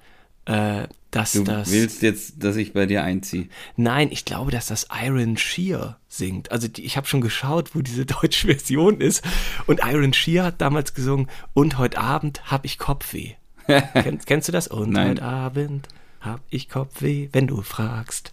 äh, 0.45 0.87
dass 1.15 1.33
du 1.33 1.45
das. 1.45 1.69
Du 1.69 1.75
willst 1.75 2.03
jetzt, 2.03 2.43
dass 2.43 2.57
ich 2.57 2.73
bei 2.73 2.87
dir 2.87 3.03
einziehe? 3.05 3.49
Nein, 3.77 4.09
ich 4.11 4.25
glaube, 4.25 4.51
dass 4.51 4.67
das 4.67 4.89
Iron 5.05 5.37
Shear 5.37 5.99
singt. 6.09 6.51
Also 6.51 6.69
die, 6.69 6.85
ich 6.85 6.97
habe 6.97 7.07
schon 7.07 7.21
geschaut, 7.21 7.75
wo 7.75 7.83
diese 7.83 8.07
deutsche 8.07 8.49
Version 8.49 9.01
ist. 9.01 9.25
Und 9.67 9.81
Iron 9.85 10.13
Shear 10.13 10.47
hat 10.47 10.61
damals 10.61 10.95
gesungen, 10.95 11.29
und 11.53 11.79
heute 11.79 11.99
Abend 11.99 12.51
habe 12.51 12.67
ich 12.67 12.79
Kopfweh. 12.79 13.35
kennst, 13.67 14.27
kennst 14.27 14.49
du 14.49 14.53
das? 14.53 14.69
Und 14.69 14.91
Nein. 14.91 15.11
heute 15.11 15.23
Abend 15.23 15.89
hab 16.21 16.41
ich 16.51 16.69
Kopfweh, 16.69 17.29
wenn 17.33 17.47
du 17.47 17.63
fragst. 17.63 18.33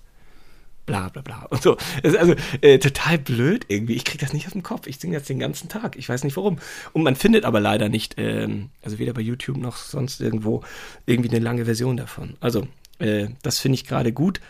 Bla 0.86 1.10
bla 1.10 1.22
bla. 1.22 1.44
Und 1.50 1.62
so. 1.62 1.76
Das 2.04 2.14
ist 2.14 2.20
also 2.20 2.36
äh, 2.62 2.80
total 2.80 3.18
blöd 3.18 3.66
irgendwie. 3.68 3.94
Ich 3.94 4.06
krieg 4.06 4.20
das 4.20 4.34
nicht 4.34 4.46
aus 4.48 4.54
dem 4.54 4.64
Kopf. 4.64 4.88
Ich 4.88 5.00
singe 5.00 5.18
das 5.18 5.28
den 5.28 5.40
ganzen 5.40 5.70
Tag. 5.70 5.96
Ich 5.96 6.10
weiß 6.10 6.24
nicht 6.24 6.38
warum. 6.38 6.58
Und 6.94 7.04
man 7.04 7.16
findet 7.16 7.46
aber 7.46 7.60
leider 7.60 7.90
nicht, 7.90 8.16
ähm, 8.18 8.70
also 8.82 9.00
weder 9.00 9.14
bei 9.14 9.22
YouTube 9.22 9.58
noch 9.58 9.78
sonst 9.78 10.22
irgendwo, 10.22 10.64
irgendwie 11.06 11.30
eine 11.30 11.40
lange 11.40 11.66
Version 11.66 11.98
davon. 11.98 12.36
Also, 12.40 12.68
äh, 13.00 13.28
das 13.42 13.60
finde 13.60 13.76
ich 13.76 13.86
gerade 13.86 14.14
gut. 14.14 14.42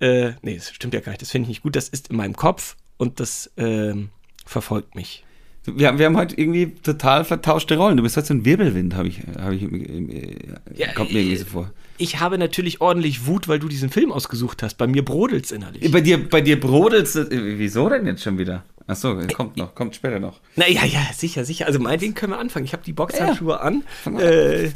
Äh, 0.00 0.32
nee, 0.42 0.56
das 0.56 0.70
stimmt 0.70 0.94
ja 0.94 1.00
gar 1.00 1.12
nicht. 1.12 1.22
Das 1.22 1.30
finde 1.30 1.44
ich 1.44 1.48
nicht 1.48 1.62
gut. 1.62 1.76
Das 1.76 1.88
ist 1.88 2.08
in 2.08 2.16
meinem 2.16 2.36
Kopf 2.36 2.76
und 2.96 3.20
das 3.20 3.50
ähm, 3.56 4.10
verfolgt 4.44 4.94
mich. 4.94 5.24
Wir 5.64 5.88
haben, 5.88 5.98
wir 5.98 6.06
haben 6.06 6.16
heute 6.16 6.38
irgendwie 6.38 6.74
total 6.82 7.24
vertauschte 7.24 7.76
Rollen. 7.76 7.96
Du 7.96 8.02
bist 8.02 8.16
heute 8.16 8.28
so 8.28 8.34
ein 8.34 8.44
Wirbelwind, 8.44 8.94
habe 8.94 9.08
ich, 9.08 9.20
hab 9.38 9.52
ich, 9.52 9.62
äh, 9.62 10.94
kommt 10.94 11.12
mir 11.12 11.20
irgendwie 11.20 11.36
so 11.36 11.44
vor. 11.44 11.70
Ich 11.98 12.20
habe 12.20 12.38
natürlich 12.38 12.80
ordentlich 12.80 13.26
Wut, 13.26 13.48
weil 13.48 13.58
du 13.58 13.68
diesen 13.68 13.90
Film 13.90 14.12
ausgesucht 14.12 14.62
hast. 14.62 14.76
Bei 14.76 14.86
mir 14.86 15.04
brodelt 15.04 15.44
es 15.46 15.52
innerlich. 15.52 15.90
Bei 15.90 16.00
dir, 16.00 16.28
bei 16.28 16.40
dir 16.40 16.58
brodelt 16.58 17.14
äh, 17.14 17.58
Wieso 17.58 17.88
denn 17.88 18.06
jetzt 18.06 18.22
schon 18.22 18.38
wieder? 18.38 18.64
Achso, 18.86 19.20
kommt 19.34 19.56
noch, 19.56 19.74
kommt 19.74 19.94
später 19.94 20.18
noch. 20.18 20.40
Naja, 20.56 20.84
ja, 20.84 21.00
sicher, 21.14 21.44
sicher. 21.44 21.66
Also 21.66 21.78
meinetwegen 21.78 22.14
können 22.14 22.32
wir 22.32 22.38
anfangen. 22.38 22.64
Ich 22.64 22.72
habe 22.72 22.82
die 22.84 22.94
Boxhandschuhe 22.94 23.52
ja. 23.52 23.60
an. 23.60 23.84
Äh, 24.18 24.70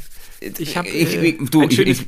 ich 0.59 0.77
habe 0.77 0.87
äh, 0.87 1.37
du, 1.49 1.61
ein 1.61 1.71
schönes, 1.71 2.01
ich, 2.01 2.07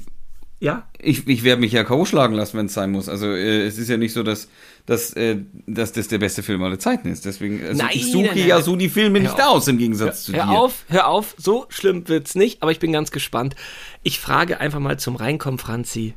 ja? 0.60 0.88
Ich, 1.00 1.28
ich 1.28 1.44
werde 1.44 1.62
mich 1.62 1.72
ja 1.72 1.84
K.O. 1.84 2.06
schlagen 2.06 2.34
lassen, 2.34 2.58
wenn 2.58 2.68
es 2.68 2.74
sein 2.74 2.92
muss. 2.92 3.10
Also 3.10 3.28
äh, 3.28 3.66
es 3.66 3.78
ist 3.78 3.90
ja 3.90 3.98
nicht 3.98 4.14
so, 4.14 4.24
dass, 4.24 4.48
dass, 4.86 5.14
äh, 5.14 5.38
dass 5.68 5.92
das 5.92 6.08
der 6.08 6.18
beste 6.18 6.44
Film 6.44 6.64
aller 6.64 6.80
Zeiten 6.80 7.10
ist. 7.10 7.26
Deswegen 7.26 7.64
also 7.64 7.82
nein, 7.82 7.92
ich 7.94 8.12
suche 8.12 8.28
nein, 8.28 8.38
nein. 8.38 8.48
ja 8.48 8.62
so 8.62 8.76
die 8.76 8.90
Filme 8.90 9.20
nicht 9.20 9.40
auf. 9.40 9.56
aus, 9.56 9.68
im 9.68 9.78
Gegensatz 9.78 10.08
hör, 10.08 10.24
zu 10.24 10.32
dir. 10.32 10.48
Hör 10.48 10.58
auf, 10.58 10.86
hör 10.90 11.08
auf, 11.08 11.36
so 11.38 11.66
schlimm 11.70 12.08
wird 12.08 12.28
es 12.28 12.36
nicht, 12.36 12.62
aber 12.64 12.72
ich 12.72 12.80
bin 12.80 12.92
ganz 12.92 13.12
gespannt. 13.12 13.56
Ich 14.04 14.20
frage 14.20 14.60
einfach 14.60 14.80
mal 14.80 14.98
zum 14.98 15.16
Reinkommen, 15.16 15.60
Franzi. 15.60 16.14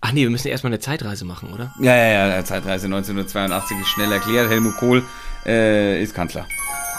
Ach 0.00 0.12
nee, 0.12 0.22
wir 0.22 0.30
müssen 0.30 0.48
erstmal 0.48 0.72
eine 0.72 0.80
Zeitreise 0.80 1.24
machen, 1.24 1.52
oder? 1.52 1.74
Ja, 1.80 1.96
ja, 1.96 2.28
ja, 2.28 2.44
Zeitreise 2.44 2.86
1982 2.86 3.78
ist 3.80 3.88
schnell 3.88 4.12
erklärt. 4.12 4.50
Helmut 4.50 4.76
Kohl 4.76 5.02
äh, 5.46 6.02
ist 6.02 6.14
Kanzler. 6.14 6.46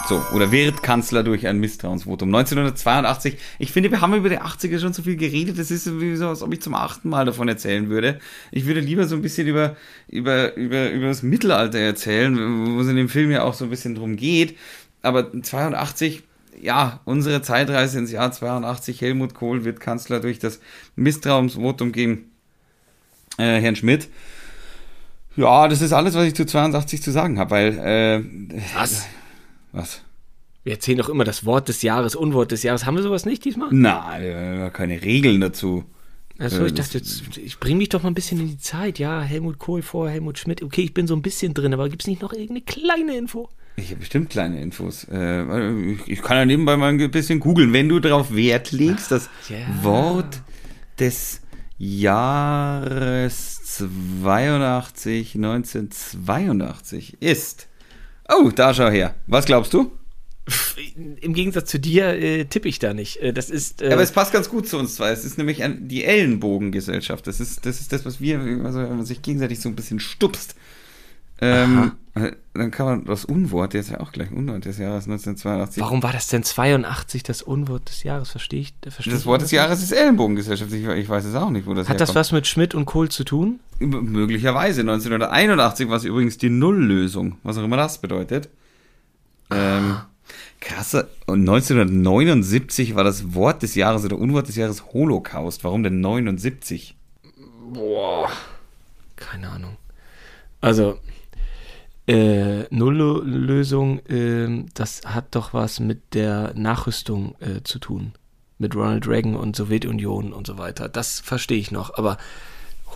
So, 0.08 0.24
oder 0.32 0.50
wird 0.50 0.82
Kanzler 0.82 1.22
durch 1.22 1.46
ein 1.46 1.58
Misstrauensvotum. 1.58 2.34
1982, 2.34 3.36
ich 3.58 3.72
finde, 3.72 3.90
wir 3.90 4.00
haben 4.00 4.14
über 4.14 4.30
die 4.30 4.40
80er 4.40 4.78
schon 4.78 4.94
so 4.94 5.02
viel 5.02 5.16
geredet, 5.16 5.58
das 5.58 5.70
ist 5.70 5.84
so, 5.84 6.28
als 6.28 6.42
ob 6.42 6.50
ich 6.54 6.62
zum 6.62 6.74
achten 6.74 7.10
Mal 7.10 7.26
davon 7.26 7.46
erzählen 7.46 7.90
würde. 7.90 8.18
Ich 8.50 8.64
würde 8.64 8.80
lieber 8.80 9.06
so 9.06 9.16
ein 9.16 9.20
bisschen 9.20 9.46
über, 9.46 9.76
über, 10.08 10.56
über, 10.56 10.90
über 10.90 11.08
das 11.08 11.22
Mittelalter 11.22 11.78
erzählen, 11.78 12.34
wo 12.74 12.80
es 12.80 12.88
in 12.88 12.96
dem 12.96 13.10
Film 13.10 13.30
ja 13.30 13.42
auch 13.42 13.52
so 13.52 13.64
ein 13.64 13.70
bisschen 13.70 13.96
drum 13.96 14.16
geht. 14.16 14.56
Aber 15.02 15.30
82 15.30 16.22
ja, 16.58 17.00
unsere 17.04 17.42
Zeitreise 17.42 17.98
ins 17.98 18.10
Jahr 18.10 18.32
82, 18.32 19.02
Helmut 19.02 19.34
Kohl 19.34 19.66
wird 19.66 19.78
Kanzler 19.78 20.20
durch 20.20 20.38
das 20.38 20.58
Misstrauensvotum 20.96 21.92
gegen 21.92 22.30
äh, 23.36 23.60
Herrn 23.60 23.76
Schmidt. 23.76 24.08
Ja, 25.36 25.68
das 25.68 25.82
ist 25.82 25.92
alles, 25.92 26.14
was 26.14 26.24
ich 26.24 26.34
zu 26.34 26.46
82 26.46 27.02
zu 27.02 27.10
sagen 27.12 27.38
habe, 27.38 27.50
weil. 27.50 27.78
Äh, 27.78 28.24
Was? 28.74 29.06
Was? 29.72 30.02
Wir 30.64 30.72
erzählen 30.74 30.98
doch 30.98 31.08
immer 31.08 31.24
das 31.24 31.44
Wort 31.44 31.68
des 31.68 31.82
Jahres, 31.82 32.14
Unwort 32.14 32.52
des 32.52 32.62
Jahres. 32.62 32.84
Haben 32.84 32.96
wir 32.96 33.02
sowas 33.02 33.24
nicht 33.24 33.44
diesmal? 33.44 33.68
Nein, 33.72 34.70
keine 34.72 35.00
Regeln 35.02 35.40
dazu. 35.40 35.84
Also 36.38 36.66
ich 36.66 36.74
dachte, 36.74 36.98
jetzt, 36.98 37.36
ich 37.36 37.58
bringe 37.58 37.78
mich 37.78 37.88
doch 37.88 38.04
mal 38.04 38.10
ein 38.10 38.14
bisschen 38.14 38.38
in 38.38 38.46
die 38.48 38.58
Zeit. 38.58 39.00
Ja, 39.00 39.20
Helmut 39.22 39.58
Kohl 39.58 39.82
vor 39.82 40.08
Helmut 40.08 40.38
Schmidt. 40.38 40.62
Okay, 40.62 40.82
ich 40.82 40.94
bin 40.94 41.08
so 41.08 41.16
ein 41.16 41.22
bisschen 41.22 41.52
drin, 41.52 41.74
aber 41.74 41.88
gibt 41.88 42.02
es 42.02 42.06
nicht 42.06 42.22
noch 42.22 42.32
irgendeine 42.32 42.60
kleine 42.60 43.16
Info? 43.16 43.48
Ich 43.76 43.90
habe 43.90 44.00
bestimmt 44.00 44.30
kleine 44.30 44.60
Infos. 44.60 45.04
Äh, 45.10 45.82
ich, 46.06 46.22
kann 46.22 46.36
ja 46.36 46.44
nebenbei 46.44 46.76
mal 46.76 46.92
ein 46.92 47.10
bisschen 47.10 47.40
googeln, 47.40 47.72
wenn 47.72 47.88
du 47.88 47.98
darauf 47.98 48.34
Wert 48.34 48.70
legst, 48.72 49.10
das 49.10 49.30
Ja. 49.48 49.56
Wort 49.82 50.42
des 50.98 51.40
Jahres 51.78 53.62
82, 53.64 55.34
1982 55.36 57.20
ist. 57.20 57.67
Oh, 58.28 58.50
da 58.54 58.74
schau 58.74 58.90
her. 58.90 59.14
Was 59.26 59.46
glaubst 59.46 59.72
du? 59.72 59.90
Im 61.20 61.34
Gegensatz 61.34 61.70
zu 61.70 61.78
dir 61.78 62.06
äh, 62.08 62.44
tippe 62.46 62.68
ich 62.68 62.78
da 62.78 62.94
nicht. 62.94 63.18
Äh, 63.18 63.32
das 63.32 63.50
ist. 63.50 63.82
Äh, 63.82 63.92
Aber 63.92 64.02
es 64.02 64.12
passt 64.12 64.32
ganz 64.32 64.48
gut 64.48 64.68
zu 64.68 64.78
uns 64.78 64.94
zwei. 64.94 65.10
Es 65.10 65.24
ist 65.24 65.36
nämlich 65.38 65.62
ein, 65.62 65.88
die 65.88 66.04
Ellenbogengesellschaft. 66.04 67.26
Das 67.26 67.40
ist, 67.40 67.66
das 67.66 67.80
ist 67.80 67.92
das, 67.92 68.04
was 68.04 68.20
wir, 68.20 68.38
also 68.64 68.80
wenn 68.80 68.96
man 68.96 69.04
sich 69.04 69.20
gegenseitig 69.22 69.60
so 69.60 69.68
ein 69.68 69.76
bisschen 69.76 70.00
stupst. 70.00 70.54
Ähm, 71.40 71.78
äh, 71.78 71.90
dann 72.54 72.70
kann 72.70 72.86
man 72.86 73.04
das 73.04 73.24
Unwort, 73.24 73.72
der 73.72 73.80
ist 73.80 73.90
ja 73.90 74.00
auch 74.00 74.12
gleich 74.12 74.30
Unwort 74.30 74.64
des 74.64 74.78
Jahres 74.78 75.04
1982. 75.04 75.82
warum 75.82 76.02
war 76.02 76.12
das 76.12 76.26
denn 76.28 76.42
82 76.42 77.22
das 77.22 77.42
Unwort 77.42 77.88
des 77.88 78.02
Jahres? 78.02 78.30
Verstehe 78.30 78.60
ich? 78.60 78.74
Verstehe 78.88 79.12
Das 79.12 79.26
Wort 79.26 79.42
des? 79.42 79.50
Jahres 79.50 79.82
ist 79.82 79.92
Ellenbogengesellschaft. 79.92 80.72
Ich, 80.72 80.86
ich 80.86 81.08
weiß 81.08 81.24
es 81.24 81.34
auch 81.34 81.50
nicht, 81.50 81.66
wo 81.66 81.74
das 81.74 81.88
Hat 81.88 82.00
das 82.00 82.08
herkommt. 82.10 82.16
was 82.20 82.32
mit 82.32 82.46
Schmidt 82.46 82.74
und 82.74 82.86
Kohl 82.86 83.08
zu 83.10 83.24
tun? 83.24 83.60
Möglicherweise. 83.78 84.80
1981 84.80 85.88
war 85.88 85.96
es 85.96 86.04
übrigens 86.04 86.38
die 86.38 86.50
Nulllösung, 86.50 87.36
was 87.42 87.58
auch 87.58 87.64
immer 87.64 87.76
das 87.76 87.98
bedeutet. 88.00 88.48
Ähm, 89.50 89.96
krasse. 90.60 91.08
Und 91.26 91.40
1979 91.40 92.94
war 92.94 93.04
das 93.04 93.34
Wort 93.34 93.62
des 93.62 93.74
Jahres 93.74 94.04
oder 94.04 94.18
Unwort 94.18 94.48
des 94.48 94.56
Jahres 94.56 94.92
Holocaust. 94.92 95.64
Warum 95.64 95.82
denn 95.82 96.00
79? 96.00 96.96
Boah. 97.72 98.30
Keine 99.16 99.48
Ahnung. 99.50 99.76
Also, 100.60 100.98
äh, 102.08 102.66
Nulllösung, 102.70 104.00
ähm, 104.08 104.66
das 104.74 105.02
hat 105.04 105.34
doch 105.34 105.52
was 105.52 105.78
mit 105.78 106.14
der 106.14 106.54
Nachrüstung 106.54 107.34
äh, 107.40 107.62
zu 107.62 107.78
tun. 107.78 108.12
Mit 108.58 108.74
Ronald 108.74 109.06
Reagan 109.06 109.36
und 109.36 109.54
Sowjetunion 109.54 110.32
und 110.32 110.46
so 110.46 110.58
weiter. 110.58 110.88
Das 110.88 111.20
verstehe 111.20 111.58
ich 111.58 111.70
noch. 111.70 111.94
Aber 111.96 112.16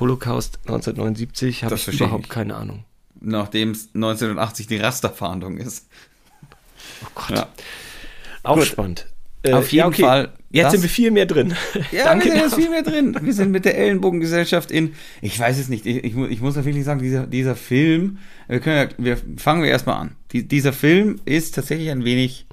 Holocaust 0.00 0.58
1979 0.62 1.64
habe 1.64 1.74
ich 1.74 1.88
überhaupt 1.88 2.24
ich. 2.24 2.30
keine 2.30 2.56
Ahnung. 2.56 2.84
Nachdem 3.20 3.70
es 3.70 3.90
1980 3.94 4.66
die 4.66 4.78
Rasterfahndung 4.78 5.58
ist. 5.58 5.88
Oh 7.04 7.08
Gott. 7.14 7.30
Ja. 7.30 7.48
Auch 8.42 8.56
Gut. 8.56 8.66
spannend. 8.66 9.06
Äh, 9.42 9.52
Auf 9.52 9.70
jeden 9.72 9.92
Fall. 9.92 10.32
Jetzt 10.52 10.64
das- 10.66 10.72
sind 10.72 10.82
wir 10.82 10.90
viel 10.90 11.10
mehr 11.10 11.26
drin. 11.26 11.54
Ja, 11.92 12.04
Danke. 12.04 12.26
wir 12.26 12.32
sind 12.32 12.40
jetzt 12.42 12.54
viel 12.54 12.70
mehr 12.70 12.82
drin. 12.82 13.16
Wir 13.20 13.32
sind 13.32 13.50
mit 13.50 13.64
der 13.64 13.76
Ellenbogengesellschaft 13.78 14.70
in, 14.70 14.94
ich 15.20 15.38
weiß 15.38 15.58
es 15.58 15.68
nicht, 15.68 15.86
ich, 15.86 16.04
ich, 16.04 16.14
mu- 16.14 16.26
ich 16.26 16.40
muss 16.40 16.56
ja 16.56 16.64
wirklich 16.64 16.84
sagen, 16.84 17.00
dieser, 17.00 17.26
dieser 17.26 17.56
Film, 17.56 18.18
wir 18.48 18.60
können 18.60 18.88
ja, 18.90 19.04
wir 19.04 19.16
fangen 19.38 19.62
wir 19.62 19.70
erstmal 19.70 19.96
an. 19.96 20.12
Die, 20.32 20.46
dieser 20.46 20.72
Film 20.72 21.20
ist 21.24 21.54
tatsächlich 21.54 21.90
ein 21.90 22.04
wenig, 22.04 22.46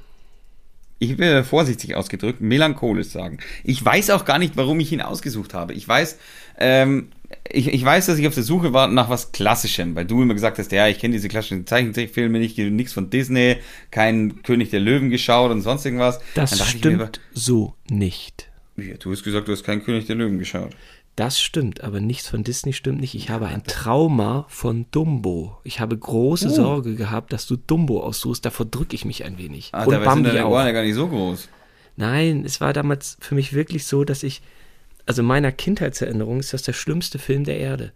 ich 0.99 1.17
will 1.17 1.43
vorsichtig 1.43 1.95
ausgedrückt, 1.95 2.41
melancholisch 2.41 3.07
sagen. 3.07 3.37
Ich 3.63 3.83
weiß 3.83 4.09
auch 4.11 4.25
gar 4.25 4.39
nicht, 4.39 4.57
warum 4.57 4.79
ich 4.79 4.91
ihn 4.91 5.01
ausgesucht 5.01 5.53
habe. 5.53 5.73
Ich 5.73 5.87
weiß, 5.87 6.17
ähm, 6.59 7.09
ich, 7.51 7.67
ich 7.67 7.83
weiß, 7.83 8.07
dass 8.07 8.17
ich 8.19 8.27
auf 8.27 8.33
der 8.33 8.43
Suche 8.43 8.73
war 8.73 8.87
nach 8.87 9.09
was 9.09 9.31
Klassischem, 9.31 9.95
weil 9.95 10.05
du 10.05 10.21
immer 10.21 10.33
gesagt 10.33 10.57
hast, 10.59 10.71
ja, 10.71 10.87
ich 10.87 10.99
kenne 10.99 11.13
diese 11.13 11.27
klassischen 11.27 11.65
Zeichentrickfilme 11.67 12.39
nicht, 12.39 12.57
nichts 12.57 12.93
von 12.93 13.09
Disney, 13.09 13.57
kein 13.91 14.41
König 14.43 14.69
der 14.71 14.79
Löwen 14.79 15.09
geschaut 15.09 15.51
und 15.51 15.61
sonst 15.61 15.85
irgendwas. 15.85 16.19
Das 16.35 16.53
ich 16.53 16.59
mir 16.59 16.65
stimmt 16.65 17.21
so 17.33 17.75
nicht. 17.89 18.49
Ja, 18.77 18.95
du 18.97 19.11
hast 19.11 19.23
gesagt, 19.23 19.47
du 19.47 19.51
hast 19.51 19.63
keinen 19.63 19.83
König 19.83 20.05
der 20.05 20.15
Löwen 20.15 20.39
geschaut. 20.39 20.71
Das 21.15 21.41
stimmt, 21.41 21.81
aber 21.83 21.99
nichts 21.99 22.29
von 22.29 22.45
Disney 22.45 22.71
stimmt 22.71 23.01
nicht. 23.01 23.13
Ich 23.13 23.29
habe 23.29 23.47
ein 23.47 23.63
Trauma 23.65 24.45
von 24.47 24.85
Dumbo. 24.91 25.57
Ich 25.65 25.81
habe 25.81 25.97
große 25.97 26.47
Oh. 26.47 26.53
Sorge 26.55 26.95
gehabt, 26.95 27.33
dass 27.33 27.45
du 27.45 27.57
Dumbo 27.57 28.01
aussuchst. 28.01 28.45
Davor 28.45 28.65
drücke 28.65 28.95
ich 28.95 29.03
mich 29.03 29.25
ein 29.25 29.37
wenig. 29.37 29.69
Ah, 29.73 29.83
Und 29.83 29.91
dabei 29.91 30.05
sind 30.05 30.13
Bambi 30.23 30.29
deine 30.29 30.45
auch. 30.45 30.51
Ohren 30.51 30.67
ja 30.67 30.71
gar 30.71 30.83
nicht 30.83 30.95
so 30.95 31.09
groß. 31.09 31.49
Nein, 31.97 32.45
es 32.45 32.61
war 32.61 32.71
damals 32.71 33.17
für 33.19 33.35
mich 33.35 33.51
wirklich 33.51 33.83
so, 33.85 34.05
dass 34.05 34.23
ich, 34.23 34.41
also 35.09 35.23
in 35.23 35.27
meiner 35.27 35.51
Kindheitserinnerung 35.51 36.39
ist 36.39 36.53
das 36.53 36.61
der 36.61 36.73
schlimmste 36.73 37.17
Film 37.17 37.43
der 37.43 37.57
Erde. 37.57 37.93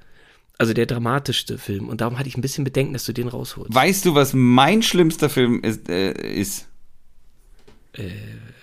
Also 0.58 0.74
der 0.74 0.88
dramatischste 0.88 1.60
Film. 1.60 1.88
Und 1.88 2.02
darum 2.02 2.18
hatte 2.18 2.28
ich 2.28 2.36
ein 2.36 2.42
bisschen 2.42 2.64
Bedenken, 2.64 2.94
dass 2.94 3.06
du 3.06 3.14
den 3.14 3.28
rausholst. 3.28 3.72
Weißt 3.72 4.06
du, 4.06 4.16
was 4.16 4.34
mein 4.34 4.82
schlimmster 4.82 5.30
Film 5.30 5.62
ist? 5.62 5.88
Äh, 5.90 6.14
ist? 6.34 6.68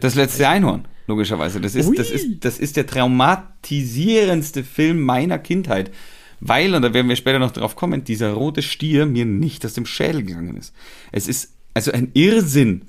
das 0.00 0.16
letzte 0.16 0.48
Einhorn, 0.48 0.88
logischerweise. 1.06 1.60
Das 1.60 1.76
ist, 1.76 1.90
Ui. 1.90 1.94
das, 1.94 2.10
ist, 2.10 2.44
das 2.44 2.58
ist 2.58 2.76
der 2.76 2.88
traumatisierendste 2.88 4.64
Film 4.64 5.00
meiner 5.00 5.38
Kindheit. 5.38 5.92
Weil, 6.40 6.74
und 6.74 6.82
da 6.82 6.92
werden 6.92 7.08
wir 7.08 7.14
später 7.14 7.38
noch 7.38 7.52
drauf 7.52 7.76
kommen, 7.76 8.02
dieser 8.02 8.32
rote 8.32 8.62
Stier 8.62 9.06
mir 9.06 9.26
nicht 9.26 9.64
aus 9.64 9.74
dem 9.74 9.86
Schädel 9.86 10.24
gegangen 10.24 10.56
ist. 10.56 10.74
Es 11.12 11.28
ist 11.28 11.52
also 11.72 11.92
ein 11.92 12.10
Irrsinn. 12.14 12.86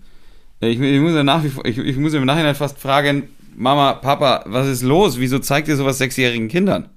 Ich, 0.60 0.80
ich 0.80 1.02
muss 1.02 1.14
ja 1.14 1.24
nach 1.24 1.44
wie 1.44 1.50
vor, 1.50 1.66
ich, 1.66 1.78
ich 1.78 1.98
muss 1.98 2.16
im 2.16 2.26
Nachhinein 2.26 2.56
fast 2.56 2.80
fragen, 2.80 3.30
Mama, 3.56 3.94
Papa, 3.94 4.44
was 4.48 4.68
ist 4.68 4.82
los? 4.82 5.20
Wieso 5.20 5.40
zeigt 5.40 5.68
ihr 5.68 5.76
sowas 5.76 5.98
sechsjährigen 5.98 6.48
Kindern? 6.48 6.90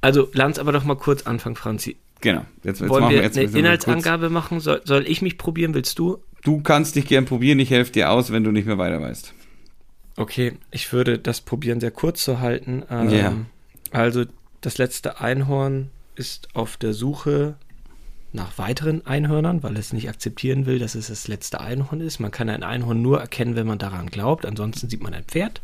Also, 0.00 0.28
lass 0.32 0.46
uns 0.46 0.58
aber 0.58 0.72
doch 0.72 0.84
mal 0.84 0.96
kurz 0.96 1.22
anfangen, 1.22 1.56
Franzi. 1.56 1.96
Genau. 2.20 2.44
Jetzt, 2.62 2.80
jetzt 2.80 2.88
Wollen 2.88 3.04
machen 3.04 3.14
wir 3.14 3.22
jetzt 3.22 3.36
eine 3.38 3.50
Inhaltsangabe 3.50 4.30
machen? 4.30 4.60
Soll, 4.60 4.80
soll 4.84 5.06
ich 5.08 5.22
mich 5.22 5.38
probieren? 5.38 5.74
Willst 5.74 5.98
du? 5.98 6.18
Du 6.42 6.60
kannst 6.60 6.96
dich 6.96 7.06
gern 7.06 7.24
probieren, 7.24 7.58
ich 7.58 7.70
helfe 7.70 7.92
dir 7.92 8.10
aus, 8.10 8.32
wenn 8.32 8.44
du 8.44 8.50
nicht 8.52 8.66
mehr 8.66 8.78
weiter 8.78 9.00
weißt. 9.00 9.34
Okay, 10.16 10.52
ich 10.70 10.92
würde 10.92 11.18
das 11.18 11.40
probieren, 11.40 11.80
sehr 11.80 11.90
kurz 11.90 12.22
zu 12.24 12.40
halten. 12.40 12.84
Ähm, 12.90 13.10
Ja. 13.10 13.32
Also, 13.90 14.24
das 14.60 14.78
letzte 14.78 15.20
Einhorn 15.20 15.90
ist 16.14 16.48
auf 16.54 16.76
der 16.76 16.94
Suche 16.94 17.56
nach 18.32 18.56
weiteren 18.58 19.06
Einhörnern, 19.06 19.62
weil 19.62 19.76
es 19.76 19.92
nicht 19.92 20.08
akzeptieren 20.08 20.66
will, 20.66 20.78
dass 20.78 20.94
es 20.94 21.08
das 21.08 21.28
letzte 21.28 21.60
Einhorn 21.60 22.00
ist. 22.00 22.18
Man 22.18 22.30
kann 22.30 22.48
ein 22.48 22.62
Einhorn 22.62 23.02
nur 23.02 23.20
erkennen, 23.20 23.56
wenn 23.56 23.66
man 23.66 23.78
daran 23.78 24.06
glaubt. 24.06 24.46
Ansonsten 24.46 24.88
sieht 24.88 25.02
man 25.02 25.14
ein 25.14 25.24
Pferd. 25.24 25.60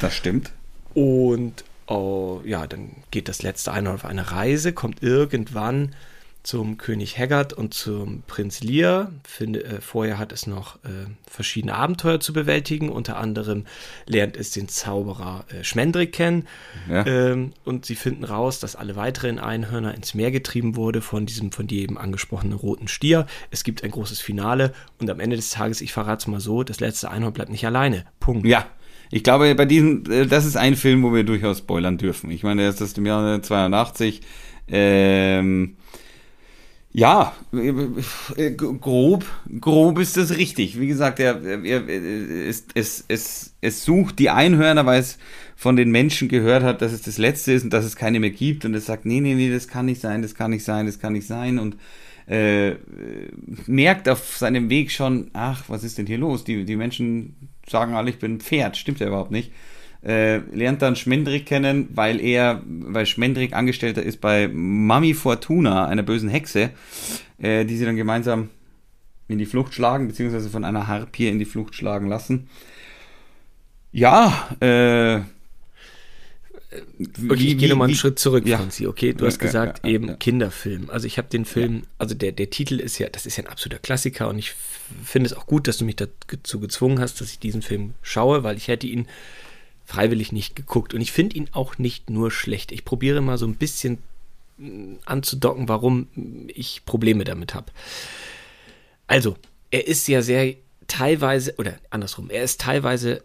Das 0.00 0.14
stimmt. 0.14 0.52
Und 0.94 1.64
oh, 1.86 2.40
ja, 2.44 2.66
dann 2.66 2.90
geht 3.10 3.28
das 3.28 3.42
letzte 3.42 3.72
Einhorn 3.72 3.96
auf 3.96 4.04
eine 4.04 4.30
Reise, 4.30 4.72
kommt 4.72 5.02
irgendwann 5.02 5.94
zum 6.42 6.76
König 6.76 7.18
Haggard 7.18 7.52
und 7.52 7.72
zum 7.72 8.22
Prinz 8.26 8.62
Lear. 8.62 9.12
Finde, 9.24 9.64
äh, 9.64 9.80
vorher 9.80 10.18
hat 10.18 10.32
es 10.32 10.46
noch 10.46 10.76
äh, 10.84 11.06
verschiedene 11.28 11.74
Abenteuer 11.74 12.18
zu 12.18 12.32
bewältigen. 12.32 12.88
Unter 12.88 13.16
anderem 13.16 13.64
lernt 14.06 14.36
es 14.36 14.50
den 14.50 14.68
Zauberer 14.68 15.44
äh, 15.48 15.62
Schmendrick 15.62 16.12
kennen. 16.12 16.48
Ja. 16.90 17.06
Ähm, 17.06 17.52
und 17.64 17.86
sie 17.86 17.94
finden 17.94 18.24
raus, 18.24 18.58
dass 18.58 18.74
alle 18.74 18.96
weiteren 18.96 19.38
Einhörner 19.38 19.94
ins 19.94 20.14
Meer 20.14 20.32
getrieben 20.32 20.74
wurde 20.74 21.00
von 21.00 21.26
diesem 21.26 21.52
von 21.52 21.66
dir 21.66 21.82
eben 21.82 21.96
angesprochenen 21.96 22.56
roten 22.56 22.88
Stier. 22.88 23.26
Es 23.50 23.62
gibt 23.62 23.84
ein 23.84 23.90
großes 23.90 24.20
Finale 24.20 24.72
und 24.98 25.08
am 25.10 25.20
Ende 25.20 25.36
des 25.36 25.50
Tages, 25.50 25.80
ich 25.80 25.92
verrate 25.92 26.22
es 26.22 26.26
mal 26.26 26.40
so, 26.40 26.64
das 26.64 26.80
letzte 26.80 27.10
Einhorn 27.10 27.32
bleibt 27.32 27.50
nicht 27.50 27.66
alleine. 27.66 28.04
Punkt. 28.18 28.46
Ja, 28.46 28.66
ich 29.12 29.22
glaube, 29.22 29.54
bei 29.54 29.66
diesem, 29.66 30.10
äh, 30.10 30.26
das 30.26 30.44
ist 30.44 30.56
ein 30.56 30.74
Film, 30.74 31.04
wo 31.04 31.14
wir 31.14 31.22
durchaus 31.22 31.58
spoilern 31.58 31.98
dürfen. 31.98 32.30
Ich 32.30 32.42
meine, 32.42 32.62
er 32.62 32.70
ist 32.70 32.82
aus 32.82 32.94
dem 32.94 33.06
Jahr 33.06 33.40
82. 33.40 34.22
Ähm, 34.68 35.76
ja, 36.94 37.34
äh, 37.52 38.50
grob, 38.50 39.24
grob 39.60 39.98
ist 39.98 40.16
das 40.18 40.36
richtig. 40.36 40.78
Wie 40.78 40.86
gesagt, 40.86 41.20
er, 41.20 41.42
er, 41.42 41.88
es, 41.88 42.66
es, 42.74 43.04
es, 43.08 43.54
es 43.62 43.84
sucht 43.84 44.18
die 44.18 44.28
Einhörner, 44.28 44.84
weil 44.84 45.00
es 45.00 45.18
von 45.56 45.76
den 45.76 45.90
Menschen 45.90 46.28
gehört 46.28 46.62
hat, 46.62 46.82
dass 46.82 46.92
es 46.92 47.00
das 47.00 47.16
Letzte 47.16 47.52
ist 47.52 47.64
und 47.64 47.72
dass 47.72 47.86
es 47.86 47.96
keine 47.96 48.20
mehr 48.20 48.30
gibt. 48.30 48.66
Und 48.66 48.74
es 48.74 48.84
sagt, 48.84 49.06
nee, 49.06 49.20
nee, 49.20 49.34
nee, 49.34 49.50
das 49.50 49.68
kann 49.68 49.86
nicht 49.86 50.02
sein, 50.02 50.20
das 50.20 50.34
kann 50.34 50.50
nicht 50.50 50.64
sein, 50.64 50.84
das 50.84 50.98
kann 50.98 51.14
nicht 51.14 51.26
sein. 51.26 51.58
Und 51.58 51.76
äh, 52.26 52.74
merkt 53.66 54.08
auf 54.08 54.36
seinem 54.36 54.68
Weg 54.68 54.90
schon, 54.90 55.30
ach, 55.32 55.64
was 55.68 55.84
ist 55.84 55.96
denn 55.96 56.06
hier 56.06 56.18
los? 56.18 56.44
Die, 56.44 56.66
die 56.66 56.76
Menschen 56.76 57.36
sagen 57.66 57.94
alle, 57.94 58.10
ich 58.10 58.18
bin 58.18 58.34
ein 58.34 58.40
Pferd. 58.40 58.76
Stimmt 58.76 59.00
ja 59.00 59.06
überhaupt 59.06 59.30
nicht. 59.30 59.50
Äh, 60.04 60.38
lernt 60.52 60.82
dann 60.82 60.96
Schmendrick 60.96 61.46
kennen, 61.46 61.88
weil 61.94 62.20
er, 62.20 62.62
weil 62.66 63.06
Schmendrick 63.06 63.52
Angestellter 63.52 64.02
ist 64.02 64.20
bei 64.20 64.48
Mami 64.48 65.14
Fortuna, 65.14 65.86
einer 65.86 66.02
bösen 66.02 66.28
Hexe, 66.28 66.70
äh, 67.38 67.64
die 67.64 67.76
sie 67.76 67.84
dann 67.84 67.96
gemeinsam 67.96 68.48
in 69.28 69.38
die 69.38 69.46
Flucht 69.46 69.74
schlagen, 69.74 70.08
beziehungsweise 70.08 70.50
von 70.50 70.64
einer 70.64 70.88
Harpie 70.88 71.28
in 71.28 71.38
die 71.38 71.44
Flucht 71.44 71.74
schlagen 71.76 72.08
lassen. 72.08 72.48
Ja, 73.92 74.48
äh, 74.60 75.20
Okay, 77.28 77.48
ich 77.48 77.58
gehe 77.58 77.68
nochmal 77.68 77.88
einen 77.88 77.96
Schritt 77.96 78.18
zurück, 78.18 78.46
ja. 78.46 78.56
Franzi. 78.56 78.86
Okay, 78.86 79.12
du 79.12 79.24
Ja, 79.24 79.28
hast 79.30 79.38
gesagt, 79.38 79.80
ja, 79.84 79.90
ja, 79.90 79.94
eben 79.94 80.08
ja. 80.08 80.14
Kinderfilm. 80.14 80.88
Also 80.88 81.06
ich 81.06 81.18
habe 81.18 81.28
den 81.28 81.44
Film, 81.44 81.82
also 81.98 82.14
der, 82.14 82.32
der 82.32 82.48
Titel 82.48 82.80
ist 82.80 82.98
ja, 82.98 83.08
das 83.10 83.26
ist 83.26 83.36
ja 83.36 83.44
ein 83.44 83.50
absoluter 83.50 83.78
Klassiker 83.78 84.28
und 84.28 84.38
ich 84.38 84.54
finde 85.04 85.26
es 85.26 85.34
auch 85.36 85.46
gut, 85.46 85.68
dass 85.68 85.76
du 85.78 85.84
mich 85.84 85.96
dazu 85.96 86.60
gezwungen 86.60 86.98
hast, 86.98 87.20
dass 87.20 87.30
ich 87.30 87.38
diesen 87.38 87.60
Film 87.60 87.92
schaue, 88.00 88.42
weil 88.42 88.56
ich 88.56 88.68
hätte 88.68 88.86
ihn 88.86 89.06
freiwillig 89.92 90.32
nicht 90.32 90.56
geguckt. 90.56 90.94
Und 90.94 91.00
ich 91.00 91.12
finde 91.12 91.36
ihn 91.36 91.48
auch 91.52 91.78
nicht 91.78 92.08
nur 92.08 92.30
schlecht. 92.30 92.72
Ich 92.72 92.84
probiere 92.84 93.20
mal 93.20 93.38
so 93.38 93.46
ein 93.46 93.56
bisschen 93.56 93.98
mh, 94.56 94.98
anzudocken, 95.04 95.68
warum 95.68 96.08
ich 96.48 96.84
Probleme 96.86 97.24
damit 97.24 97.54
habe. 97.54 97.72
Also, 99.06 99.36
er 99.70 99.86
ist 99.86 100.08
ja 100.08 100.22
sehr 100.22 100.54
teilweise, 100.86 101.54
oder 101.58 101.78
andersrum, 101.90 102.30
er 102.30 102.42
ist 102.42 102.60
teilweise 102.60 103.22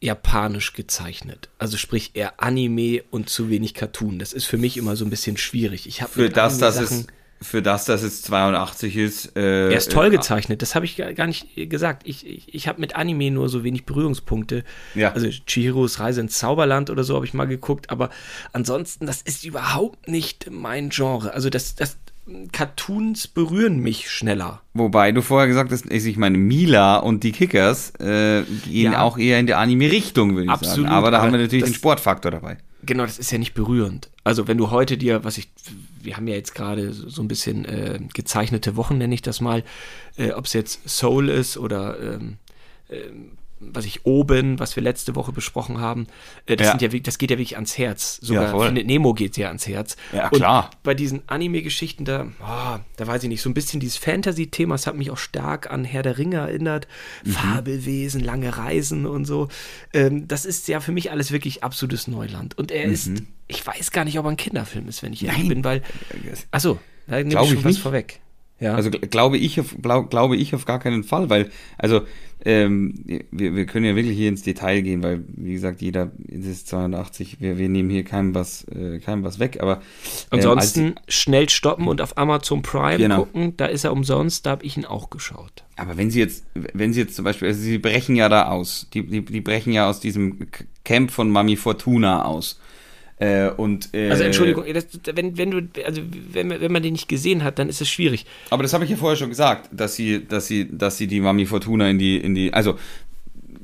japanisch 0.00 0.72
gezeichnet. 0.72 1.48
Also 1.58 1.76
sprich 1.76 2.10
eher 2.14 2.42
Anime 2.42 3.02
und 3.10 3.30
zu 3.30 3.48
wenig 3.48 3.74
Cartoon. 3.74 4.18
Das 4.18 4.32
ist 4.32 4.44
für 4.44 4.58
mich 4.58 4.76
immer 4.76 4.96
so 4.96 5.04
ein 5.04 5.10
bisschen 5.10 5.36
schwierig. 5.36 5.86
Ich 5.86 6.02
habe 6.02 6.12
Für 6.12 6.28
das, 6.28 6.58
dass 6.58 6.76
es, 6.76 7.06
für 7.44 7.62
das, 7.62 7.84
dass 7.84 8.02
es 8.02 8.22
82 8.22 8.96
ist. 8.96 9.36
Äh, 9.36 9.70
er 9.70 9.76
ist 9.76 9.92
toll 9.92 10.06
äh, 10.06 10.10
gezeichnet, 10.10 10.62
das 10.62 10.74
habe 10.74 10.84
ich 10.84 10.96
gar 10.96 11.26
nicht 11.26 11.48
gesagt. 11.70 12.02
Ich, 12.06 12.26
ich, 12.26 12.54
ich 12.54 12.68
habe 12.68 12.80
mit 12.80 12.96
Anime 12.96 13.30
nur 13.30 13.48
so 13.48 13.62
wenig 13.62 13.84
Berührungspunkte. 13.84 14.64
Ja. 14.94 15.12
Also 15.12 15.28
Chihiros 15.28 16.00
Reise 16.00 16.20
ins 16.20 16.38
Zauberland 16.38 16.90
oder 16.90 17.04
so 17.04 17.14
habe 17.14 17.26
ich 17.26 17.34
mal 17.34 17.46
geguckt, 17.46 17.90
aber 17.90 18.10
ansonsten, 18.52 19.06
das 19.06 19.22
ist 19.22 19.44
überhaupt 19.44 20.08
nicht 20.08 20.50
mein 20.50 20.88
Genre. 20.88 21.32
Also 21.32 21.50
das, 21.50 21.74
das 21.74 21.98
Cartoons 22.52 23.28
berühren 23.28 23.80
mich 23.80 24.10
schneller. 24.10 24.62
Wobei 24.72 25.12
du 25.12 25.20
vorher 25.20 25.46
gesagt 25.46 25.70
hast, 25.70 25.90
ich 25.90 26.16
meine, 26.16 26.38
Mila 26.38 26.96
und 26.96 27.22
die 27.22 27.32
Kickers 27.32 27.92
äh, 28.00 28.42
gehen 28.66 28.92
Ja. 28.92 29.02
auch 29.02 29.18
eher 29.18 29.38
in 29.38 29.46
die 29.46 29.54
Anime-Richtung, 29.54 30.34
würde 30.34 30.44
ich 30.44 30.50
Absolut, 30.50 30.86
sagen. 30.86 30.88
Aber 30.88 31.10
da 31.10 31.18
aber 31.18 31.26
haben 31.26 31.32
wir 31.32 31.40
natürlich 31.40 31.64
den 31.64 31.74
Sportfaktor 31.74 32.30
dabei. 32.30 32.56
Genau, 32.82 33.04
das 33.04 33.18
ist 33.18 33.30
ja 33.30 33.38
nicht 33.38 33.54
berührend. 33.54 34.10
Also 34.24 34.48
wenn 34.48 34.56
du 34.56 34.70
heute 34.70 34.96
dir, 34.96 35.22
was 35.22 35.36
ich, 35.36 35.48
wir 36.02 36.16
haben 36.16 36.26
ja 36.26 36.34
jetzt 36.34 36.54
gerade 36.54 36.92
so 36.92 37.22
ein 37.22 37.28
bisschen 37.28 37.66
äh, 37.66 38.00
gezeichnete 38.12 38.74
Wochen, 38.74 38.96
nenne 38.96 39.14
ich 39.14 39.22
das 39.22 39.40
mal, 39.40 39.62
äh, 40.16 40.32
ob 40.32 40.46
es 40.46 40.54
jetzt 40.54 40.88
Soul 40.88 41.28
ist 41.28 41.58
oder 41.58 42.00
ähm, 42.00 42.38
ähm, 42.88 43.32
was 43.72 43.84
ich 43.84 44.04
oben, 44.04 44.58
was 44.58 44.76
wir 44.76 44.82
letzte 44.82 45.14
Woche 45.14 45.32
besprochen 45.32 45.78
haben, 45.80 46.06
äh, 46.46 46.56
das, 46.56 46.66
Ja. 46.66 46.78
sind 46.78 46.92
ja, 46.92 47.00
das 47.00 47.18
geht 47.18 47.30
ja 47.30 47.38
wirklich 47.38 47.56
ans 47.56 47.78
Herz. 47.78 48.18
Sogar 48.20 48.52
Ja. 48.52 48.66
Findet 48.66 48.86
Nemo 48.86 49.14
geht 49.14 49.36
ja 49.36 49.48
ans 49.48 49.66
Herz. 49.66 49.96
Ja, 50.12 50.28
klar. 50.30 50.70
Und 50.72 50.82
bei 50.82 50.94
diesen 50.94 51.22
Anime-Geschichten 51.28 52.04
da, 52.04 52.26
ah, 52.40 52.80
da 52.96 53.06
weiß 53.06 53.22
ich 53.22 53.28
nicht, 53.28 53.42
so 53.42 53.48
ein 53.50 53.54
bisschen 53.54 53.80
dieses 53.80 53.96
Fantasy-Thema, 53.96 54.74
das 54.74 54.86
hat 54.86 54.96
mich 54.96 55.10
auch 55.10 55.16
stark 55.18 55.70
an 55.70 55.84
Herr 55.84 56.02
der 56.02 56.18
Ringe 56.18 56.36
erinnert. 56.36 56.88
Mhm. 57.24 57.30
Fabelwesen, 57.30 58.20
lange 58.22 58.56
Reisen 58.56 59.06
und 59.06 59.24
so. 59.24 59.48
Ähm, 59.92 60.28
das 60.28 60.44
ist 60.44 60.68
ja 60.68 60.80
für 60.80 60.92
mich 60.92 61.10
alles 61.10 61.32
wirklich 61.32 61.62
absolutes 61.64 62.08
Neuland. 62.08 62.56
Und 62.58 62.70
er 62.70 62.84
ist, 62.84 63.10
ich 63.48 63.66
weiß 63.66 63.90
gar 63.90 64.04
nicht, 64.04 64.18
ob 64.18 64.26
er 64.26 64.30
ein 64.30 64.36
Kinderfilm 64.36 64.88
ist, 64.88 65.02
wenn 65.02 65.12
ich 65.12 65.24
ehrlich 65.24 65.44
Mhm. 65.44 65.48
Bin, 65.48 65.64
weil, 65.64 65.82
achso, 66.50 66.78
da 67.06 67.16
nehme 67.16 67.30
ich 67.42 67.48
schon 67.48 67.58
ich 67.58 67.64
was 67.64 67.78
vorweg. 67.78 68.20
Ja. 68.60 68.74
Also 68.74 68.88
gl- 68.90 69.06
glaube 69.08 69.36
ich, 69.36 69.58
auf, 69.60 69.74
glaub, 69.82 70.10
glaube 70.10 70.36
ich 70.36 70.54
auf 70.54 70.64
gar 70.64 70.78
keinen 70.78 71.02
Fall, 71.04 71.28
weil, 71.28 71.50
also, 71.76 72.02
ähm, 72.46 72.94
wir, 73.30 73.56
wir 73.56 73.66
können 73.66 73.84
ja 73.86 73.96
wirklich 73.96 74.16
hier 74.16 74.28
ins 74.28 74.42
Detail 74.42 74.82
gehen, 74.82 75.02
weil, 75.02 75.24
wie 75.28 75.54
gesagt, 75.54 75.80
jeder, 75.82 76.12
das 76.18 76.46
ist 76.46 76.68
82, 76.68 77.40
wir, 77.40 77.58
wir 77.58 77.68
nehmen 77.68 77.90
hier 77.90 78.04
keinem 78.04 78.34
was, 78.34 78.64
äh, 78.68 78.98
keinem 79.00 79.24
was 79.24 79.38
weg, 79.38 79.58
aber 79.60 79.76
ähm, 79.76 79.80
Ansonsten 80.30 80.94
schnell 81.08 81.48
stoppen 81.48 81.88
und 81.88 82.00
auf 82.00 82.16
Amazon 82.18 82.62
Prime 82.62 82.98
Genau. 82.98 83.24
gucken, 83.24 83.56
da 83.56 83.66
ist 83.66 83.84
er 83.84 83.92
umsonst, 83.92 84.46
da 84.46 84.50
habe 84.50 84.64
ich 84.64 84.76
ihn 84.76 84.84
auch 84.84 85.10
geschaut. 85.10 85.64
Aber 85.76 85.96
wenn 85.96 86.10
sie 86.10 86.20
jetzt, 86.20 86.44
wenn 86.54 86.92
sie 86.92 87.00
jetzt 87.00 87.16
zum 87.16 87.24
Beispiel, 87.24 87.48
also 87.48 87.60
sie 87.60 87.78
brechen 87.78 88.14
ja 88.14 88.28
da 88.28 88.48
aus, 88.48 88.88
die, 88.94 89.04
die, 89.06 89.24
die 89.24 89.40
brechen 89.40 89.72
ja 89.72 89.88
aus 89.88 90.00
diesem 90.00 90.38
Camp 90.84 91.10
von 91.10 91.30
Mami 91.30 91.56
Fortuna 91.56 92.24
aus. 92.24 92.60
Äh, 93.24 93.50
und, 93.56 93.88
äh, 93.94 94.10
Also 94.10 94.24
Entschuldigung, 94.24 94.64
das, 94.72 94.86
wenn, 95.14 95.36
wenn 95.38 95.50
du, 95.50 95.62
also 95.84 96.00
wenn, 96.32 96.48
man- 96.48 96.60
wenn 96.60 96.72
man 96.72 96.82
den 96.82 96.92
nicht 96.92 97.08
gesehen 97.08 97.42
hat, 97.44 97.58
dann 97.58 97.68
ist 97.68 97.80
es 97.80 97.88
schwierig. 97.88 98.26
Aber 98.50 98.62
das 98.62 98.72
habe 98.74 98.84
ich 98.84 98.90
ja 98.90 98.96
vorher 98.96 99.16
schon 99.16 99.30
gesagt, 99.30 99.68
dass 99.72 99.94
sie, 99.96 100.24
dass 100.26 100.46
sie, 100.46 100.68
dass 100.70 100.96
sie 100.98 101.06
die 101.06 101.20
Mami 101.20 101.46
Fortuna 101.46 101.88
in 101.88 101.98
die, 101.98 102.16
in 102.18 102.34
die, 102.34 102.52
also 102.52 102.76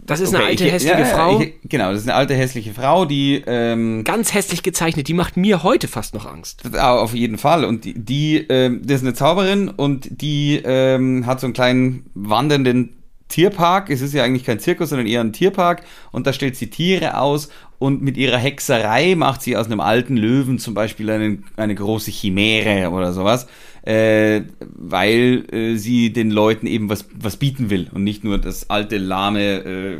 Das 0.06 0.18
ist 0.20 0.34
eine 0.34 0.38
okay, 0.44 0.50
alte 0.52 0.66
ich- 0.66 0.72
hässliche 0.72 0.94
ja, 0.94 1.00
ja, 1.00 1.04
Frau, 1.14 1.40
Ich, 1.40 1.52
genau, 1.68 1.92
das 1.92 2.00
ist 2.02 2.08
eine 2.08 2.16
alte 2.16 2.34
hässliche 2.34 2.72
Frau, 2.74 3.04
die 3.04 3.42
ähm, 3.46 4.02
ganz 4.04 4.34
hässlich 4.34 4.62
gezeichnet, 4.62 5.06
die 5.06 5.14
macht 5.14 5.36
mir 5.36 5.62
heute 5.62 5.86
fast 5.86 6.14
noch 6.14 6.26
Angst. 6.26 6.62
Ah, 6.74 6.96
auf 6.96 7.14
jeden 7.14 7.38
Fall. 7.38 7.64
Und 7.64 7.84
die, 7.84 7.94
die 7.94 8.36
ähm, 8.48 8.80
das 8.84 8.96
ist 8.96 9.02
eine 9.06 9.14
Zauberin 9.14 9.68
und 9.68 10.08
die 10.22 10.60
ähm, 10.64 11.26
hat 11.26 11.40
so 11.40 11.46
einen 11.46 11.54
kleinen 11.54 12.06
wandernden 12.14 12.96
Tierpark. 13.30 13.88
Es 13.88 14.02
ist 14.02 14.12
ja 14.12 14.22
eigentlich 14.22 14.44
kein 14.44 14.58
Zirkus, 14.60 14.90
sondern 14.90 15.06
eher 15.06 15.22
ein 15.22 15.32
Tierpark. 15.32 15.82
Und 16.12 16.26
da 16.26 16.34
stellt 16.34 16.56
sie 16.56 16.68
Tiere 16.68 17.18
aus 17.18 17.48
und 17.78 18.02
mit 18.02 18.18
ihrer 18.18 18.36
Hexerei 18.36 19.14
macht 19.14 19.40
sie 19.40 19.56
aus 19.56 19.66
einem 19.66 19.80
alten 19.80 20.18
Löwen 20.18 20.58
zum 20.58 20.74
Beispiel 20.74 21.08
einen, 21.08 21.44
eine 21.56 21.74
große 21.74 22.10
Chimäre 22.10 22.90
oder 22.90 23.14
sowas. 23.14 23.46
Äh, 23.82 24.42
weil 24.60 25.46
äh, 25.50 25.76
sie 25.76 26.12
den 26.12 26.30
Leuten 26.30 26.66
eben 26.66 26.90
was, 26.90 27.06
was 27.18 27.38
bieten 27.38 27.70
will 27.70 27.88
und 27.94 28.04
nicht 28.04 28.24
nur 28.24 28.36
das 28.36 28.68
alte, 28.68 28.98
lahme 28.98 29.64
äh, 29.64 29.98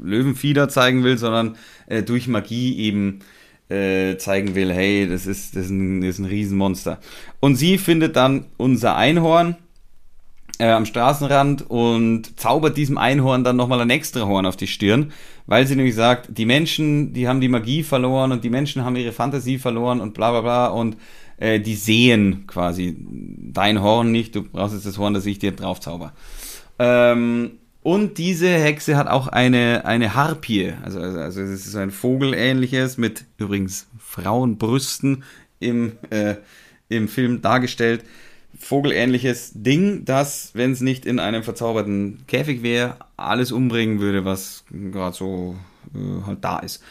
Löwenfieder 0.00 0.68
zeigen 0.68 1.02
will, 1.02 1.18
sondern 1.18 1.56
äh, 1.88 2.04
durch 2.04 2.28
Magie 2.28 2.78
eben 2.78 3.18
äh, 3.68 4.16
zeigen 4.18 4.54
will, 4.54 4.72
hey, 4.72 5.08
das 5.08 5.26
ist, 5.26 5.56
das 5.56 5.64
ist, 5.64 5.70
ein, 5.70 6.00
das 6.00 6.10
ist 6.10 6.18
ein 6.20 6.24
Riesenmonster. 6.26 7.00
Und 7.40 7.56
sie 7.56 7.78
findet 7.78 8.16
dann 8.16 8.44
unser 8.56 8.96
Einhorn 8.96 9.56
äh, 10.58 10.70
am 10.70 10.86
Straßenrand 10.86 11.70
und 11.70 12.38
zaubert 12.38 12.76
diesem 12.76 12.98
Einhorn 12.98 13.44
dann 13.44 13.56
nochmal 13.56 13.80
ein 13.80 13.90
extra 13.90 14.26
Horn 14.26 14.46
auf 14.46 14.56
die 14.56 14.66
Stirn, 14.66 15.12
weil 15.46 15.66
sie 15.66 15.76
nämlich 15.76 15.94
sagt, 15.94 16.36
die 16.36 16.46
Menschen, 16.46 17.12
die 17.12 17.28
haben 17.28 17.40
die 17.40 17.48
Magie 17.48 17.82
verloren 17.82 18.32
und 18.32 18.44
die 18.44 18.50
Menschen 18.50 18.84
haben 18.84 18.96
ihre 18.96 19.12
Fantasie 19.12 19.58
verloren 19.58 20.00
und 20.00 20.14
bla 20.14 20.30
bla 20.30 20.40
bla 20.40 20.66
und 20.68 20.96
äh, 21.38 21.60
die 21.60 21.76
sehen 21.76 22.46
quasi 22.46 22.96
dein 22.98 23.80
Horn 23.82 24.10
nicht, 24.10 24.34
du 24.34 24.42
brauchst 24.42 24.74
jetzt 24.74 24.86
das 24.86 24.98
Horn, 24.98 25.14
das 25.14 25.26
ich 25.26 25.38
dir 25.38 25.52
drauf 25.52 25.80
zauber. 25.80 26.12
Ähm, 26.78 27.52
und 27.82 28.18
diese 28.18 28.48
Hexe 28.48 28.96
hat 28.96 29.06
auch 29.06 29.28
eine, 29.28 29.84
eine 29.84 30.14
Harpie, 30.14 30.74
also, 30.82 31.00
also, 31.00 31.20
also 31.20 31.40
es 31.40 31.50
ist 31.50 31.72
so 31.72 31.78
ein 31.78 31.90
Vogelähnliches 31.90 32.98
mit 32.98 33.24
übrigens 33.38 33.86
Frauenbrüsten 33.98 35.22
im, 35.60 35.92
äh, 36.10 36.34
im 36.88 37.08
Film 37.08 37.40
dargestellt. 37.40 38.04
Vogelähnliches 38.58 39.52
Ding, 39.54 40.04
das, 40.04 40.50
wenn 40.54 40.72
es 40.72 40.80
nicht 40.80 41.06
in 41.06 41.18
einem 41.18 41.42
verzauberten 41.42 42.24
Käfig 42.26 42.62
wäre, 42.62 42.96
alles 43.16 43.52
umbringen 43.52 44.00
würde, 44.00 44.24
was 44.24 44.64
gerade 44.70 45.16
so 45.16 45.56
äh, 45.94 46.26
halt 46.26 46.44
da 46.44 46.58
ist. 46.58 46.82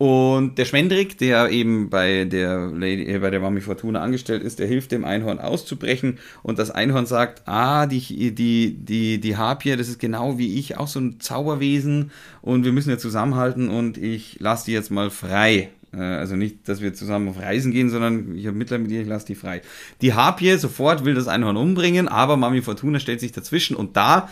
Und 0.00 0.56
der 0.56 0.64
Schwendrick, 0.64 1.18
der 1.18 1.50
eben 1.50 1.90
bei 1.90 2.24
der 2.24 2.68
Lady, 2.68 3.04
äh, 3.04 3.18
bei 3.18 3.28
der 3.28 3.38
Mami 3.38 3.60
Fortuna 3.60 4.00
angestellt 4.00 4.42
ist, 4.42 4.58
der 4.58 4.66
hilft 4.66 4.92
dem 4.92 5.04
Einhorn 5.04 5.38
auszubrechen 5.38 6.16
und 6.42 6.58
das 6.58 6.70
Einhorn 6.70 7.04
sagt, 7.04 7.46
ah, 7.46 7.84
die, 7.84 8.32
die, 8.34 8.78
die, 8.78 9.20
die 9.20 9.36
Harpie, 9.36 9.76
das 9.76 9.88
ist 9.88 9.98
genau 9.98 10.38
wie 10.38 10.58
ich, 10.58 10.78
auch 10.78 10.88
so 10.88 11.00
ein 11.00 11.20
Zauberwesen 11.20 12.12
und 12.40 12.64
wir 12.64 12.72
müssen 12.72 12.88
ja 12.88 12.96
zusammenhalten 12.96 13.68
und 13.68 13.98
ich 13.98 14.40
lasse 14.40 14.64
die 14.64 14.72
jetzt 14.72 14.90
mal 14.90 15.10
frei. 15.10 15.68
Äh, 15.92 15.98
Also 15.98 16.36
nicht, 16.36 16.68
dass 16.68 16.80
wir 16.80 16.94
zusammen 16.94 17.28
auf 17.28 17.38
Reisen 17.38 17.72
gehen, 17.72 17.90
sondern 17.90 18.36
ich 18.36 18.46
habe 18.46 18.56
Mitleid 18.56 18.80
mit 18.82 18.90
ihr, 18.90 19.02
ich 19.02 19.08
lasse 19.08 19.26
die 19.26 19.34
frei. 19.34 19.62
Die 20.00 20.14
Harpie 20.14 20.56
sofort 20.58 21.04
will 21.04 21.14
das 21.14 21.28
Einhorn 21.28 21.56
umbringen, 21.56 22.08
aber 22.08 22.36
Mami 22.36 22.62
Fortuna 22.62 22.98
stellt 23.00 23.20
sich 23.20 23.32
dazwischen 23.32 23.76
und 23.76 23.96
da 23.96 24.28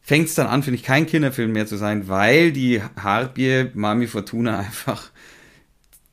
fängt 0.00 0.28
es 0.28 0.34
dann 0.34 0.48
an, 0.48 0.62
finde 0.62 0.76
ich, 0.76 0.82
kein 0.82 1.06
Kinderfilm 1.06 1.52
mehr 1.52 1.66
zu 1.66 1.76
sein, 1.76 2.08
weil 2.08 2.50
die 2.52 2.80
Harpie 3.00 3.66
Mami 3.74 4.06
Fortuna 4.08 4.58
einfach 4.66 5.10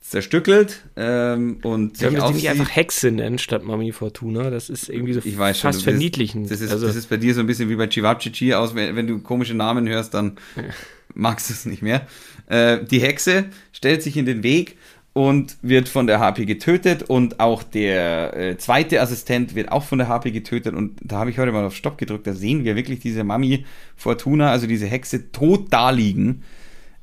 zerstückelt 0.02 0.82
ähm, 0.96 1.60
und 1.62 1.98
sich 1.98 2.10
sie 2.42 2.50
einfach 2.50 2.76
Hexe 2.76 3.12
nennen 3.12 3.38
statt 3.38 3.64
Mami 3.64 3.92
Fortuna. 3.92 4.50
Das 4.50 4.70
ist 4.70 4.90
irgendwie 4.90 5.14
so 5.14 5.22
ich 5.24 5.38
weiß 5.38 5.60
schon, 5.60 5.68
fast 5.70 5.82
du 5.82 5.86
bist- 5.86 5.92
verniedlichend. 5.94 6.50
Das 6.50 6.62
ist, 6.62 6.72
also, 6.72 6.88
das 6.88 6.96
ist 6.96 7.10
bei 7.10 7.18
dir 7.18 7.36
so 7.36 7.42
ein 7.42 7.48
bisschen 7.48 7.70
wie 7.70 7.76
bei 7.76 7.86
Chivapchichi 7.86 8.56
aus, 8.56 8.74
wenn, 8.74 8.96
wenn 8.96 9.06
du 9.06 9.20
komische 9.20 9.54
Namen 9.54 9.88
hörst, 9.88 10.16
dann 10.16 10.38
magst 11.14 11.50
du 11.50 11.54
es 11.54 11.66
nicht 11.66 11.82
mehr. 11.82 12.08
Äh, 12.48 12.84
die 12.84 13.02
Hexe 13.02 13.46
stellt 13.72 14.04
sich 14.04 14.18
in 14.18 14.26
den 14.26 14.44
Weg 14.44 14.78
und 15.14 15.58
wird 15.62 15.90
von 15.90 16.08
der 16.08 16.20
Harpie 16.20 16.46
getötet 16.46 17.04
und 17.04 17.40
auch 17.40 17.64
der 17.64 18.38
äh, 18.38 18.58
zweite 18.58 19.02
Assistent 19.02 19.56
wird 19.56 19.72
auch 19.72 19.84
von 19.84 19.98
der 19.98 20.08
Harpie 20.08 20.32
getötet 20.32 20.76
und 20.76 21.00
da 21.04 21.18
habe 21.18 21.30
ich 21.30 21.40
heute 21.40 21.52
mal 21.52 21.66
auf 21.66 21.76
Stopp 21.76 21.98
gedrückt, 21.98 22.28
da 22.28 22.34
sehen 22.34 22.64
wir 22.64 22.76
wirklich 22.76 23.00
diese 23.00 23.24
Mami 23.24 23.66
Fortuna, 23.96 24.52
also 24.52 24.68
diese 24.68 24.86
Hexe, 24.86 25.32
tot 25.32 25.68
da 25.72 25.90
liegen. 25.90 26.44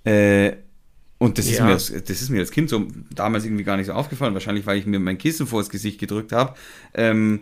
Äh, 0.05 0.53
und 1.19 1.39
das, 1.39 1.47
ist 1.47 1.59
Ja. 1.59 1.65
mir 1.65 1.73
als, 1.73 1.89
das 1.91 2.23
ist 2.23 2.29
mir 2.29 2.41
als 2.41 2.51
Kind 2.51 2.69
so 2.69 2.87
damals 3.15 3.45
irgendwie 3.45 3.65
gar 3.65 3.77
nicht 3.79 3.87
so 3.87 3.93
aufgefallen. 3.95 4.35
Wahrscheinlich, 4.35 4.67
weil 4.67 4.79
ich 4.79 4.87
mir 4.87 5.01
mein 5.01 5.17
Kissen 5.17 5.47
vors 5.47 5.71
Gesicht 5.71 5.99
gedrückt 5.99 6.33
habe. 6.33 6.55
Ähm, 6.95 7.41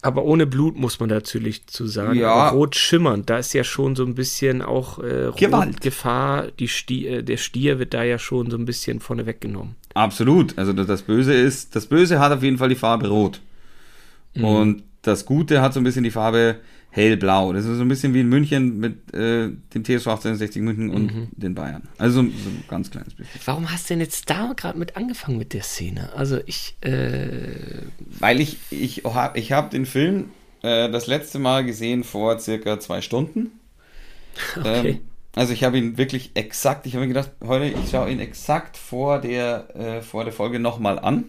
aber 0.00 0.24
ohne 0.24 0.46
Blut 0.46 0.76
muss 0.76 1.00
man 1.00 1.08
natürlich 1.08 1.66
zu 1.66 1.86
sagen. 1.86 2.18
Ja. 2.18 2.32
Aber 2.32 2.56
rot 2.56 2.76
schimmernd, 2.76 3.28
da 3.28 3.38
ist 3.38 3.52
ja 3.52 3.64
schon 3.64 3.96
so 3.96 4.04
ein 4.04 4.14
bisschen 4.14 4.62
auch 4.62 5.00
äh. 5.00 5.30
Gefahr. 5.80 6.46
Die 6.58 6.68
Stier, 6.68 7.18
äh, 7.18 7.22
der 7.24 7.36
Stier 7.36 7.78
wird 7.78 7.94
da 7.94 8.04
ja 8.04 8.18
schon 8.18 8.50
so 8.50 8.56
ein 8.56 8.64
bisschen 8.64 9.00
vorne 9.00 9.26
weggenommen. 9.26 9.74
Absolut. 9.94 10.56
Also 10.56 10.72
das 10.72 10.86
das 10.86 11.02
Böse 11.02 11.34
ist, 11.34 11.74
das 11.74 11.86
Böse 11.86 12.20
hat 12.20 12.32
auf 12.32 12.42
jeden 12.42 12.58
Fall 12.58 12.68
die 12.68 12.76
Farbe 12.76 13.08
rot. 13.08 13.40
Und 14.40 14.84
das 15.02 15.26
Gute 15.26 15.60
hat 15.62 15.74
so 15.74 15.80
ein 15.80 15.84
bisschen 15.84 16.04
die 16.04 16.10
Farbe 16.10 16.56
hellblau. 16.90 17.52
Das 17.52 17.64
ist 17.64 17.76
so 17.76 17.82
ein 17.82 17.88
bisschen 17.88 18.14
wie 18.14 18.20
in 18.20 18.28
München 18.28 18.78
mit 18.78 19.14
äh, 19.14 19.50
dem 19.74 19.84
TSV 19.84 20.08
1860 20.08 20.62
München 20.62 20.90
und 20.90 21.14
mhm. 21.14 21.28
den 21.32 21.54
Bayern. 21.54 21.88
Also 21.98 22.22
so, 22.22 22.28
ein 22.28 22.64
ganz 22.68 22.90
kleines 22.90 23.14
bisschen. 23.14 23.40
Warum 23.44 23.70
hast 23.70 23.88
du 23.88 23.94
denn 23.94 24.00
jetzt 24.00 24.28
da 24.30 24.52
gerade 24.56 24.78
mit 24.78 24.96
angefangen 24.96 25.38
mit 25.38 25.52
der 25.52 25.62
Szene? 25.62 26.12
Also 26.14 26.40
ich... 26.46 26.76
Äh 26.80 27.82
Weil 28.18 28.40
ich, 28.40 28.58
ich, 28.70 29.02
ich 29.34 29.52
habe 29.52 29.70
den 29.70 29.86
Film 29.86 30.30
äh, 30.62 30.90
das 30.90 31.06
letzte 31.06 31.38
Mal 31.38 31.64
gesehen 31.64 32.04
vor 32.04 32.38
circa 32.38 32.80
zwei 32.80 33.00
Stunden. 33.00 33.52
Okay. 34.56 34.90
Ähm, 34.90 35.00
also 35.34 35.52
ich 35.52 35.64
habe 35.64 35.78
ihn 35.78 35.98
wirklich 35.98 36.30
exakt, 36.34 36.86
ich 36.86 36.94
habe 36.94 37.02
mir 37.02 37.08
gedacht, 37.08 37.32
heute, 37.44 37.66
ich 37.66 37.90
schaue 37.90 38.10
ihn 38.10 38.20
exakt 38.20 38.76
vor 38.76 39.20
der, 39.20 39.74
äh, 39.74 40.02
vor 40.02 40.24
der 40.24 40.32
Folge 40.32 40.60
nochmal 40.60 40.98
an. 40.98 41.24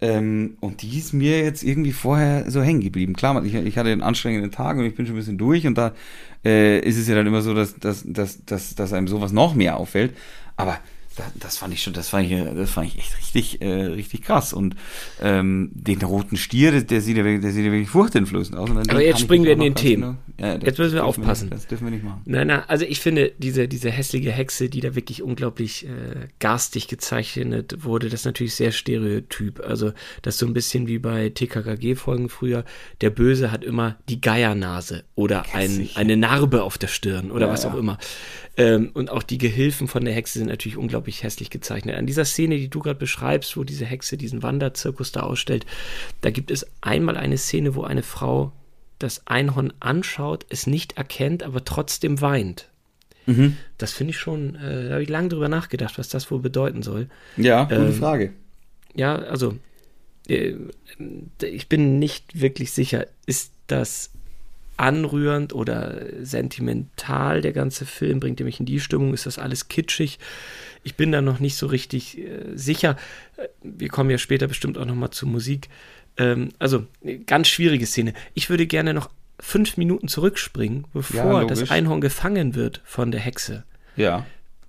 Ähm, 0.00 0.58
und 0.60 0.82
die 0.82 0.98
ist 0.98 1.12
mir 1.12 1.42
jetzt 1.42 1.62
irgendwie 1.62 1.92
vorher 1.92 2.50
so 2.50 2.62
hängen 2.62 2.80
geblieben. 2.80 3.14
Klar, 3.14 3.42
ich, 3.44 3.54
ich, 3.54 3.78
hatte 3.78 3.90
einen 3.90 4.02
anstrengenden 4.02 4.50
Tag 4.50 4.76
und 4.76 4.84
ich 4.84 4.94
bin 4.94 5.06
schon 5.06 5.14
ein 5.14 5.18
bisschen 5.18 5.38
durch 5.38 5.66
und 5.66 5.78
da 5.78 5.92
äh, 6.44 6.80
ist 6.80 6.98
es 6.98 7.08
ja 7.08 7.14
dann 7.14 7.26
immer 7.26 7.40
so, 7.40 7.54
dass, 7.54 7.76
dass, 7.76 8.04
dass, 8.06 8.44
dass, 8.44 8.74
dass 8.74 8.92
einem 8.92 9.08
sowas 9.08 9.32
noch 9.32 9.54
mehr 9.54 9.78
auffällt. 9.78 10.14
Aber 10.56 10.78
das 11.38 11.58
fand 11.58 11.74
ich 11.74 11.82
schon, 11.82 11.92
das 11.92 12.08
fand 12.08 12.30
ich, 12.30 12.44
das 12.54 12.70
fand 12.70 12.88
ich 12.88 12.98
echt 12.98 13.16
richtig, 13.18 13.60
äh, 13.62 13.86
richtig 13.86 14.22
krass. 14.22 14.52
Und 14.52 14.76
ähm, 15.20 15.70
den 15.72 16.02
roten 16.02 16.36
Stier, 16.36 16.82
der 16.82 17.00
sieht 17.00 17.16
ja 17.16 17.24
wirklich, 17.24 17.42
der 17.42 17.52
sieht 17.52 17.64
ja 17.64 17.72
wirklich 17.72 17.90
furchteinflößend 17.90 18.56
aus. 18.56 18.70
Aber 18.70 19.02
jetzt 19.02 19.20
springen 19.20 19.44
wir 19.44 19.52
in 19.52 19.60
den 19.60 19.74
Themen. 19.74 20.18
Ja, 20.38 20.56
jetzt 20.56 20.78
müssen 20.78 20.94
wir 20.94 21.04
aufpassen. 21.04 21.50
Wir, 21.50 21.56
das 21.56 21.66
dürfen 21.66 21.86
wir 21.86 21.92
nicht 21.92 22.04
machen. 22.04 22.20
Nein, 22.26 22.48
nein, 22.48 22.62
also 22.66 22.84
ich 22.84 23.00
finde, 23.00 23.32
diese, 23.38 23.68
diese 23.68 23.90
hässliche 23.90 24.30
Hexe, 24.30 24.68
die 24.68 24.80
da 24.80 24.94
wirklich 24.94 25.22
unglaublich 25.22 25.86
äh, 25.86 26.28
garstig 26.40 26.88
gezeichnet 26.88 27.84
wurde, 27.84 28.10
das 28.10 28.20
ist 28.20 28.26
natürlich 28.26 28.54
sehr 28.54 28.72
stereotyp. 28.72 29.60
Also 29.60 29.92
das 30.22 30.34
ist 30.34 30.40
so 30.40 30.46
ein 30.46 30.52
bisschen 30.52 30.86
wie 30.86 30.98
bei 30.98 31.30
TKKG-Folgen 31.30 32.28
früher. 32.28 32.64
Der 33.00 33.10
Böse 33.10 33.50
hat 33.50 33.64
immer 33.64 33.96
die 34.08 34.20
Geiernase 34.20 35.04
oder 35.14 35.44
ein, 35.54 35.88
eine 35.94 36.16
Narbe 36.16 36.62
auf 36.62 36.76
der 36.76 36.88
Stirn 36.88 37.30
oder 37.30 37.46
ja, 37.46 37.52
was 37.52 37.64
auch 37.64 37.74
immer. 37.74 37.98
Ähm, 38.58 38.90
und 38.94 39.10
auch 39.10 39.22
die 39.22 39.38
Gehilfen 39.38 39.86
von 39.86 40.04
der 40.04 40.14
Hexe 40.14 40.38
sind 40.38 40.48
natürlich 40.48 40.78
unglaublich 40.78 41.05
hässlich 41.14 41.50
gezeichnet. 41.50 41.96
An 41.96 42.06
dieser 42.06 42.24
Szene, 42.24 42.56
die 42.56 42.68
du 42.68 42.80
gerade 42.80 42.98
beschreibst, 42.98 43.56
wo 43.56 43.64
diese 43.64 43.84
Hexe 43.84 44.16
diesen 44.16 44.42
Wanderzirkus 44.42 45.12
da 45.12 45.20
ausstellt, 45.20 45.66
da 46.20 46.30
gibt 46.30 46.50
es 46.50 46.66
einmal 46.80 47.16
eine 47.16 47.38
Szene, 47.38 47.74
wo 47.74 47.82
eine 47.82 48.02
Frau 48.02 48.52
das 48.98 49.26
Einhorn 49.26 49.72
anschaut, 49.80 50.46
es 50.48 50.66
nicht 50.66 50.96
erkennt, 50.96 51.42
aber 51.42 51.64
trotzdem 51.64 52.20
weint. 52.20 52.68
Mhm. 53.26 53.56
Das 53.78 53.92
finde 53.92 54.12
ich 54.12 54.18
schon, 54.18 54.54
äh, 54.56 54.84
da 54.84 54.92
habe 54.94 55.02
ich 55.02 55.08
lange 55.08 55.28
drüber 55.28 55.48
nachgedacht, 55.48 55.98
was 55.98 56.08
das 56.08 56.30
wohl 56.30 56.40
bedeuten 56.40 56.82
soll. 56.82 57.08
Ja, 57.36 57.64
gute 57.64 57.74
ähm, 57.76 57.92
Frage. 57.92 58.32
Ja, 58.94 59.16
also 59.16 59.58
äh, 60.28 60.54
ich 61.42 61.68
bin 61.68 61.98
nicht 61.98 62.40
wirklich 62.40 62.72
sicher, 62.72 63.06
ist 63.26 63.52
das 63.66 64.10
anrührend 64.76 65.54
oder 65.54 66.02
sentimental, 66.22 67.40
der 67.40 67.52
ganze 67.52 67.86
Film, 67.86 68.20
bringt 68.20 68.40
er 68.40 68.46
mich 68.46 68.60
in 68.60 68.66
die 68.66 68.80
Stimmung, 68.80 69.14
ist 69.14 69.26
das 69.26 69.38
alles 69.38 69.68
kitschig. 69.68 70.18
Ich 70.82 70.94
bin 70.94 71.12
da 71.12 71.20
noch 71.20 71.40
nicht 71.40 71.56
so 71.56 71.66
richtig 71.66 72.18
äh, 72.18 72.52
sicher. 72.54 72.96
Äh, 73.36 73.48
wir 73.62 73.88
kommen 73.88 74.10
ja 74.10 74.18
später 74.18 74.46
bestimmt 74.46 74.78
auch 74.78 74.84
nochmal 74.84 75.10
zur 75.10 75.28
Musik. 75.28 75.68
Ähm, 76.16 76.50
also, 76.58 76.86
ganz 77.26 77.48
schwierige 77.48 77.86
Szene. 77.86 78.14
Ich 78.34 78.50
würde 78.50 78.66
gerne 78.66 78.94
noch 78.94 79.10
fünf 79.40 79.76
Minuten 79.76 80.08
zurückspringen, 80.08 80.86
bevor 80.92 81.42
ja, 81.42 81.46
das 81.46 81.70
Einhorn 81.70 82.00
gefangen 82.00 82.54
wird 82.54 82.80
von 82.84 83.10
der 83.10 83.20
Hexe. 83.20 83.64
Ja. 83.96 84.26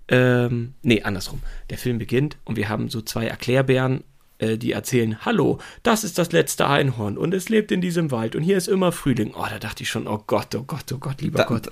Ähm, 0.10 0.74
nee, 0.82 1.02
andersrum. 1.04 1.42
Der 1.70 1.78
Film 1.78 1.98
beginnt 1.98 2.38
und 2.46 2.56
wir 2.56 2.70
haben 2.70 2.90
so 2.90 3.02
zwei 3.02 3.28
Erklärbären 3.28 4.04
äh, 4.40 4.58
die 4.58 4.72
erzählen, 4.72 5.26
hallo, 5.26 5.60
das 5.84 6.04
ist 6.04 6.18
das 6.18 6.32
letzte 6.32 6.68
Einhorn 6.68 7.18
und 7.18 7.34
es 7.34 7.50
lebt 7.50 7.72
in 7.72 7.82
diesem 7.82 8.12
Wald 8.12 8.36
und 8.36 8.44
hier 8.44 8.58
ist 8.58 8.68
immer 8.68 8.92
Frühling. 8.92 9.34
Oh, 9.36 9.46
da 9.50 9.60
dachte 9.60 9.84
ich 9.84 9.90
schon, 9.90 10.08
oh 10.08 10.24
Gott, 10.28 10.54
oh 10.56 10.64
Gott, 10.64 10.92
oh 10.94 10.98
Gott, 10.98 11.22
lieber 11.22 11.40
da, 11.40 11.46
Gott. 11.46 11.70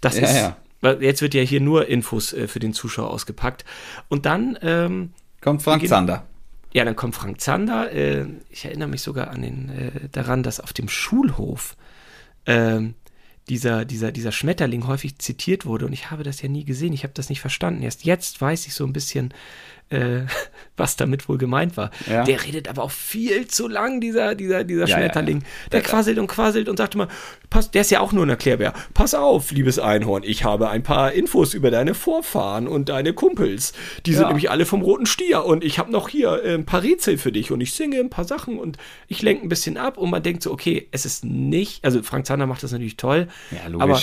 Das 0.00 0.16
ja, 0.18 0.22
ist, 0.22 0.36
ja. 0.82 0.92
jetzt 1.00 1.22
wird 1.22 1.34
ja 1.34 1.42
hier 1.42 1.60
nur 1.60 1.88
Infos 1.88 2.32
äh, 2.32 2.48
für 2.48 2.58
den 2.58 2.72
Zuschauer 2.72 3.10
ausgepackt. 3.10 3.64
Und 4.08 4.26
dann 4.26 4.58
ähm, 4.62 5.12
kommt 5.40 5.62
Frank 5.62 5.80
beginnt, 5.80 5.90
Zander. 5.90 6.26
Ja, 6.72 6.84
dann 6.84 6.96
kommt 6.96 7.14
Frank 7.14 7.40
Zander. 7.40 7.92
Äh, 7.92 8.26
ich 8.50 8.64
erinnere 8.64 8.88
mich 8.88 9.02
sogar 9.02 9.28
an 9.30 9.42
den, 9.42 9.70
äh, 9.70 10.08
daran, 10.12 10.42
dass 10.42 10.60
auf 10.60 10.72
dem 10.72 10.88
Schulhof 10.88 11.76
ähm, 12.46 12.94
dieser, 13.48 13.84
dieser, 13.84 14.12
dieser 14.12 14.32
Schmetterling 14.32 14.86
häufig 14.86 15.18
zitiert 15.18 15.66
wurde 15.66 15.86
und 15.86 15.92
ich 15.92 16.10
habe 16.10 16.24
das 16.24 16.42
ja 16.42 16.48
nie 16.48 16.64
gesehen, 16.64 16.92
ich 16.92 17.04
habe 17.04 17.14
das 17.14 17.28
nicht 17.28 17.40
verstanden. 17.40 17.82
Erst 17.82 18.04
jetzt 18.04 18.40
weiß 18.40 18.66
ich 18.66 18.74
so 18.74 18.84
ein 18.84 18.92
bisschen, 18.92 19.32
äh, 19.90 20.20
was 20.76 20.96
damit 20.96 21.28
wohl 21.28 21.38
gemeint 21.38 21.76
war. 21.76 21.90
Ja. 22.10 22.24
Der 22.24 22.44
redet 22.44 22.68
aber 22.68 22.82
auch 22.82 22.90
viel 22.90 23.46
zu 23.46 23.66
lang, 23.66 24.00
dieser, 24.00 24.34
dieser, 24.34 24.64
dieser 24.64 24.86
ja, 24.86 24.96
Schmetterling. 24.96 25.40
Ja, 25.40 25.46
der 25.72 25.82
quasselt 25.82 26.18
und 26.18 26.26
quasselt 26.26 26.68
und 26.68 26.76
sagt 26.76 26.94
immer, 26.94 27.08
pass, 27.48 27.70
der 27.70 27.80
ist 27.80 27.90
ja 27.90 28.00
auch 28.00 28.12
nur 28.12 28.26
ein 28.26 28.28
Erklärbär. 28.28 28.74
Pass 28.92 29.14
auf, 29.14 29.52
liebes 29.52 29.78
Einhorn, 29.78 30.22
ich 30.22 30.44
habe 30.44 30.68
ein 30.68 30.82
paar 30.82 31.12
Infos 31.12 31.54
über 31.54 31.70
deine 31.70 31.94
Vorfahren 31.94 32.68
und 32.68 32.90
deine 32.90 33.14
Kumpels. 33.14 33.72
Die 34.04 34.12
sind 34.12 34.26
nämlich 34.26 34.50
alle 34.50 34.66
vom 34.66 34.82
roten 34.82 35.06
Stier 35.06 35.44
und 35.44 35.64
ich 35.64 35.78
habe 35.78 35.90
noch 35.90 36.08
hier 36.08 36.44
äh, 36.44 36.54
ein 36.54 36.66
paar 36.66 36.82
Rätsel 36.82 37.16
für 37.16 37.32
dich 37.32 37.50
und 37.50 37.60
ich 37.60 37.72
singe 37.72 37.98
ein 37.98 38.10
paar 38.10 38.24
Sachen 38.24 38.58
und 38.58 38.76
ich 39.08 39.22
lenke 39.22 39.46
ein 39.46 39.48
bisschen 39.48 39.78
ab 39.78 39.96
und 39.96 40.10
man 40.10 40.22
denkt 40.22 40.42
so, 40.42 40.52
okay, 40.52 40.88
es 40.90 41.06
ist 41.06 41.24
nicht, 41.24 41.84
also 41.84 42.02
Frank 42.02 42.26
Zander 42.26 42.46
macht 42.46 42.62
das 42.62 42.72
natürlich 42.72 42.96
toll, 42.96 43.28
ja, 43.50 43.68
logisch. 43.68 43.82
aber 43.82 44.00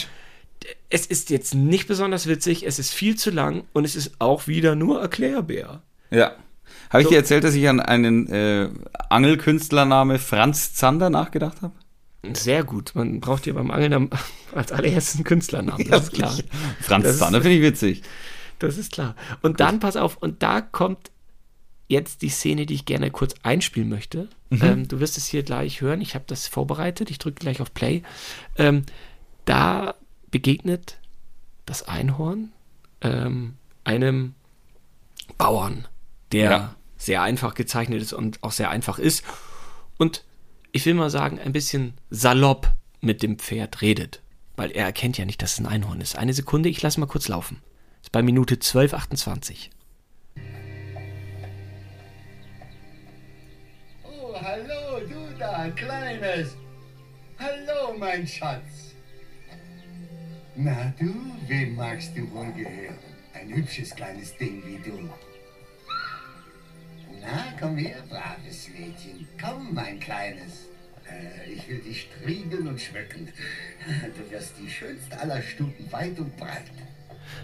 es 0.89 1.06
ist 1.06 1.30
jetzt 1.30 1.56
nicht 1.56 1.88
besonders 1.88 2.28
witzig, 2.28 2.65
es 2.65 2.80
ist 2.80 2.93
viel 2.93 3.15
zu 3.15 3.32
lang 3.32 3.63
und 3.73 3.86
es 3.86 3.95
ist 3.95 4.13
auch 4.19 4.47
wieder 4.47 4.76
nur 4.76 5.02
Erklärbär. 5.02 5.82
Ja. 6.10 6.36
Habe 6.89 7.02
ich 7.02 7.06
so. 7.06 7.12
dir 7.12 7.17
erzählt, 7.17 7.43
dass 7.43 7.56
ich 7.56 7.67
an 7.67 7.80
einen 7.80 8.28
äh, 8.28 8.69
Angelkünstlername 9.10 10.19
Franz 10.19 10.73
Zander 10.73 11.10
nachgedacht 11.10 11.62
habe? 11.62 11.73
Sehr 12.34 12.63
gut. 12.63 12.91
Man 12.95 13.19
braucht 13.19 13.45
ja 13.45 13.54
beim 13.54 13.71
Angeln 13.71 14.10
als 14.54 14.71
allererstes 14.71 15.15
einen 15.15 15.23
Künstlernamen, 15.26 15.88
das 15.89 16.04
ist 16.04 16.13
klar. 16.13 16.38
Franz 16.80 17.04
das 17.06 17.17
Zander 17.17 17.41
finde 17.41 17.58
ich 17.58 17.63
witzig. 17.63 18.04
Das 18.60 18.78
ist 18.78 18.93
klar. 18.93 19.15
Und 19.41 19.60
dann, 19.60 19.80
pass 19.80 19.97
auf, 19.97 20.17
und 20.17 20.41
da 20.41 20.62
kommt 20.62 21.12
jetzt 21.88 22.21
die 22.21 22.30
Szene, 22.30 22.65
die 22.65 22.76
ich 22.76 22.86
gerne 22.86 23.12
kurz 23.12 23.36
einspielen 23.43 23.89
möchte. 23.89 24.30
Mhm. 24.49 24.62
Ähm, 24.62 24.88
du 24.88 24.99
wirst 24.99 25.17
es 25.17 25.28
hier 25.28 25.43
gleich 25.43 25.82
hören. 25.82 25.99
Ich 25.99 26.15
habe 26.15 26.26
das 26.28 26.47
vorbereitet. 26.47 27.12
Ich 27.12 27.19
drücke 27.19 27.39
gleich 27.39 27.60
auf 27.60 27.73
Play. 27.73 28.04
Ähm, 28.58 28.84
da 29.45 29.95
begegnet 30.34 30.98
das 31.65 31.88
Einhorn 31.88 32.52
ähm, 33.02 33.56
einem 33.84 34.34
Bauern, 35.38 35.88
der 36.32 36.52
ja. 36.52 36.76
sehr 36.98 37.22
einfach 37.22 37.54
gezeichnet 37.54 38.02
ist 38.02 38.13
und 38.13 38.41
auch 38.41 38.52
sehr 38.52 38.72
einfach 38.72 38.98
ist. 38.98 39.24
Und 40.00 40.26
ich 40.72 40.88
will 40.88 40.96
mal 40.96 41.12
sagen, 41.12 41.39
ein 41.39 41.54
bisschen 41.54 41.93
salopp 42.10 42.74
mit 43.00 43.22
dem 43.22 43.38
Pferd 43.38 43.82
redet. 43.82 44.22
Weil 44.56 44.72
er 44.72 44.86
erkennt 44.86 45.19
ja 45.19 45.26
nicht, 45.26 45.41
dass 45.43 45.54
es 45.54 45.60
ein 45.60 45.67
Einhorn 45.67 46.02
ist. 46.02 46.17
Eine 46.17 46.34
Sekunde, 46.34 46.67
ich 46.67 46.82
lasse 46.82 47.00
mal 47.00 47.06
kurz 47.06 47.28
laufen. 47.28 47.62
Ist 48.02 48.12
bei 48.12 48.24
Minute 48.24 48.56
12,28. 48.56 49.69
Oh, 54.04 54.34
hallo, 54.41 55.06
du 55.08 55.38
da, 55.38 55.69
Kleines. 55.69 56.58
Hallo, 57.38 57.96
mein 58.00 58.28
Schatz. 58.28 58.83
Na 60.55 60.93
du, 60.99 61.11
wem 61.47 61.75
magst 61.75 62.15
du 62.15 62.29
wohl 62.31 62.51
gehören? 62.51 62.95
Ein 63.33 63.49
hübsches 63.55 63.89
kleines 63.95 64.37
Ding 64.37 64.61
wie 64.67 64.77
du. 64.77 65.09
Na, 67.19 67.53
komm 67.59 67.77
her, 67.77 68.03
braves 68.07 68.69
Mädchen. 68.69 69.27
Komm, 69.41 69.73
mein 69.73 69.99
Kleines. 69.99 70.67
Äh, 71.09 71.51
ich 71.53 71.67
will 71.67 71.79
dich 71.79 72.01
striegeln 72.03 72.67
und 72.67 72.79
schmücken. 72.79 73.29
Du 74.15 74.31
wirst 74.31 74.53
die 74.61 74.69
schönste 74.69 75.19
aller 75.19 75.41
Stunden 75.41 75.91
weit 75.91 76.19
und 76.19 76.37
breit. 76.37 76.71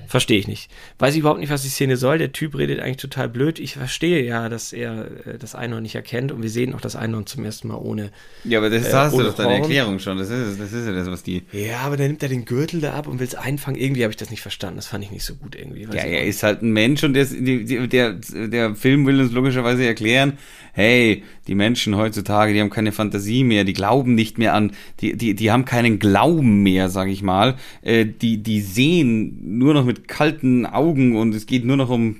Verstehe 0.09 0.39
ich 0.39 0.47
nicht. 0.47 0.71
Weiß 0.97 1.13
ich 1.13 1.19
überhaupt 1.19 1.39
nicht, 1.39 1.51
was 1.51 1.61
die 1.61 1.69
Szene 1.69 1.95
soll. 1.95 2.17
Der 2.17 2.31
Typ 2.31 2.57
redet 2.57 2.79
eigentlich 2.79 2.97
total 2.97 3.29
blöd. 3.29 3.59
Ich 3.59 3.73
verstehe 3.73 4.23
ja, 4.23 4.49
dass 4.49 4.73
er 4.73 5.05
äh, 5.25 5.37
das 5.37 5.53
Einhorn 5.53 5.83
nicht 5.83 5.93
erkennt 5.93 6.31
und 6.31 6.41
wir 6.41 6.49
sehen 6.49 6.73
auch 6.73 6.81
das 6.81 6.95
Einhorn 6.95 7.27
zum 7.27 7.45
ersten 7.45 7.67
Mal 7.67 7.77
ohne. 7.77 8.11
Ja, 8.43 8.57
aber 8.57 8.71
das 8.71 8.87
äh, 8.87 8.93
hast 8.93 9.15
du 9.15 9.21
doch 9.21 9.35
deine 9.35 9.59
Erklärung 9.59 9.99
schon. 9.99 10.17
Das 10.17 10.31
ist, 10.31 10.59
das 10.59 10.73
ist 10.73 10.87
ja 10.87 10.93
das, 10.93 11.11
was 11.11 11.21
die. 11.21 11.43
Ja, 11.51 11.81
aber 11.81 11.95
dann 11.95 12.07
nimmt 12.07 12.23
er 12.23 12.29
den 12.29 12.45
Gürtel 12.45 12.81
da 12.81 12.93
ab 12.93 13.05
und 13.05 13.19
will 13.19 13.27
es 13.27 13.35
einfangen. 13.35 13.79
Irgendwie 13.79 14.03
habe 14.03 14.11
ich 14.11 14.17
das 14.17 14.31
nicht 14.31 14.41
verstanden. 14.41 14.77
Das 14.77 14.87
fand 14.87 15.03
ich 15.03 15.11
nicht 15.11 15.25
so 15.25 15.35
gut 15.35 15.55
irgendwie. 15.55 15.83
Ja, 15.83 16.03
er 16.03 16.25
ist 16.25 16.41
halt 16.41 16.63
ein 16.63 16.71
Mensch 16.71 17.03
und 17.03 17.13
der, 17.13 17.25
der, 17.25 18.13
der 18.47 18.75
Film 18.75 19.05
will 19.05 19.21
uns 19.21 19.31
logischerweise 19.31 19.85
erklären, 19.85 20.39
hey, 20.73 21.23
die 21.47 21.55
Menschen 21.55 21.97
heutzutage, 21.97 22.53
die 22.53 22.61
haben 22.61 22.69
keine 22.69 22.91
Fantasie 22.91 23.43
mehr, 23.43 23.63
die 23.63 23.73
glauben 23.73 24.15
nicht 24.15 24.37
mehr 24.37 24.53
an, 24.53 24.71
die, 25.01 25.17
die, 25.17 25.33
die 25.33 25.51
haben 25.51 25.65
keinen 25.65 25.99
Glauben 25.99 26.63
mehr, 26.63 26.89
sag 26.89 27.09
ich 27.09 27.21
mal. 27.21 27.55
Äh, 27.81 28.05
die, 28.05 28.37
die 28.37 28.61
sehen 28.61 29.57
nur 29.57 29.73
noch 29.73 29.78
mit 29.85 30.07
kalten 30.07 30.65
Augen 30.65 31.15
und 31.15 31.33
es 31.33 31.45
geht 31.45 31.65
nur 31.65 31.77
noch 31.77 31.89
um, 31.89 32.17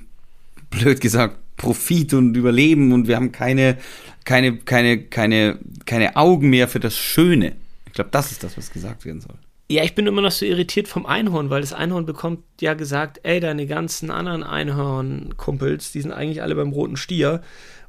blöd 0.70 1.00
gesagt, 1.00 1.36
Profit 1.56 2.14
und 2.14 2.36
Überleben 2.36 2.92
und 2.92 3.08
wir 3.08 3.16
haben 3.16 3.32
keine, 3.32 3.78
keine, 4.24 4.56
keine, 4.56 5.02
keine, 5.02 5.58
keine 5.84 6.16
Augen 6.16 6.50
mehr 6.50 6.68
für 6.68 6.80
das 6.80 6.96
Schöne. 6.96 7.56
Ich 7.86 7.92
glaube, 7.92 8.10
das 8.10 8.32
ist 8.32 8.42
das, 8.42 8.56
was 8.56 8.70
gesagt 8.70 9.04
werden 9.04 9.20
soll. 9.20 9.36
Ja, 9.68 9.84
ich 9.84 9.94
bin 9.94 10.06
immer 10.06 10.22
noch 10.22 10.32
so 10.32 10.44
irritiert 10.44 10.88
vom 10.88 11.06
Einhorn, 11.06 11.50
weil 11.50 11.60
das 11.60 11.72
Einhorn 11.72 12.06
bekommt 12.06 12.42
ja 12.60 12.74
gesagt, 12.74 13.20
ey, 13.22 13.40
deine 13.40 13.66
ganzen 13.66 14.10
anderen 14.10 14.42
Einhorn-Kumpels, 14.42 15.92
die 15.92 16.00
sind 16.00 16.12
eigentlich 16.12 16.42
alle 16.42 16.56
beim 16.56 16.70
roten 16.70 16.96
Stier. 16.96 17.42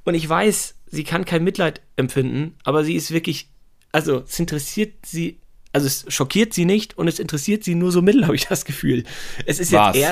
Und 0.03 0.13
ich 0.13 0.27
weiß, 0.27 0.75
sie 0.87 1.03
kann 1.03 1.25
kein 1.25 1.43
Mitleid 1.43 1.81
empfinden, 1.95 2.55
aber 2.63 2.83
sie 2.83 2.95
ist 2.95 3.11
wirklich 3.11 3.47
also 3.91 4.23
es 4.27 4.39
interessiert 4.39 5.05
sie, 5.05 5.39
also 5.73 5.87
es 5.87 6.05
schockiert 6.09 6.53
sie 6.53 6.65
nicht 6.65 6.97
und 6.97 7.07
es 7.07 7.19
interessiert 7.19 7.63
sie 7.63 7.75
nur 7.75 7.91
so 7.91 8.01
mittel, 8.01 8.23
habe 8.25 8.35
ich 8.35 8.47
das 8.47 8.65
Gefühl. 8.65 9.03
Es 9.45 9.59
ist 9.59 9.71
Was? 9.71 9.95
jetzt 9.95 10.03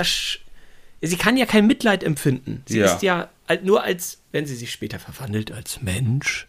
eher, 1.01 1.09
sie 1.09 1.17
kann 1.17 1.37
ja 1.37 1.45
kein 1.45 1.67
Mitleid 1.67 2.03
empfinden. 2.03 2.63
Sie 2.67 2.79
Ja. 2.79 2.93
ist 2.93 3.01
ja 3.03 3.29
nur 3.63 3.83
als, 3.83 4.19
wenn 4.31 4.45
sie 4.45 4.55
sich 4.55 4.71
später 4.71 4.99
verwandelt 4.99 5.51
als 5.51 5.81
Mensch, 5.81 6.47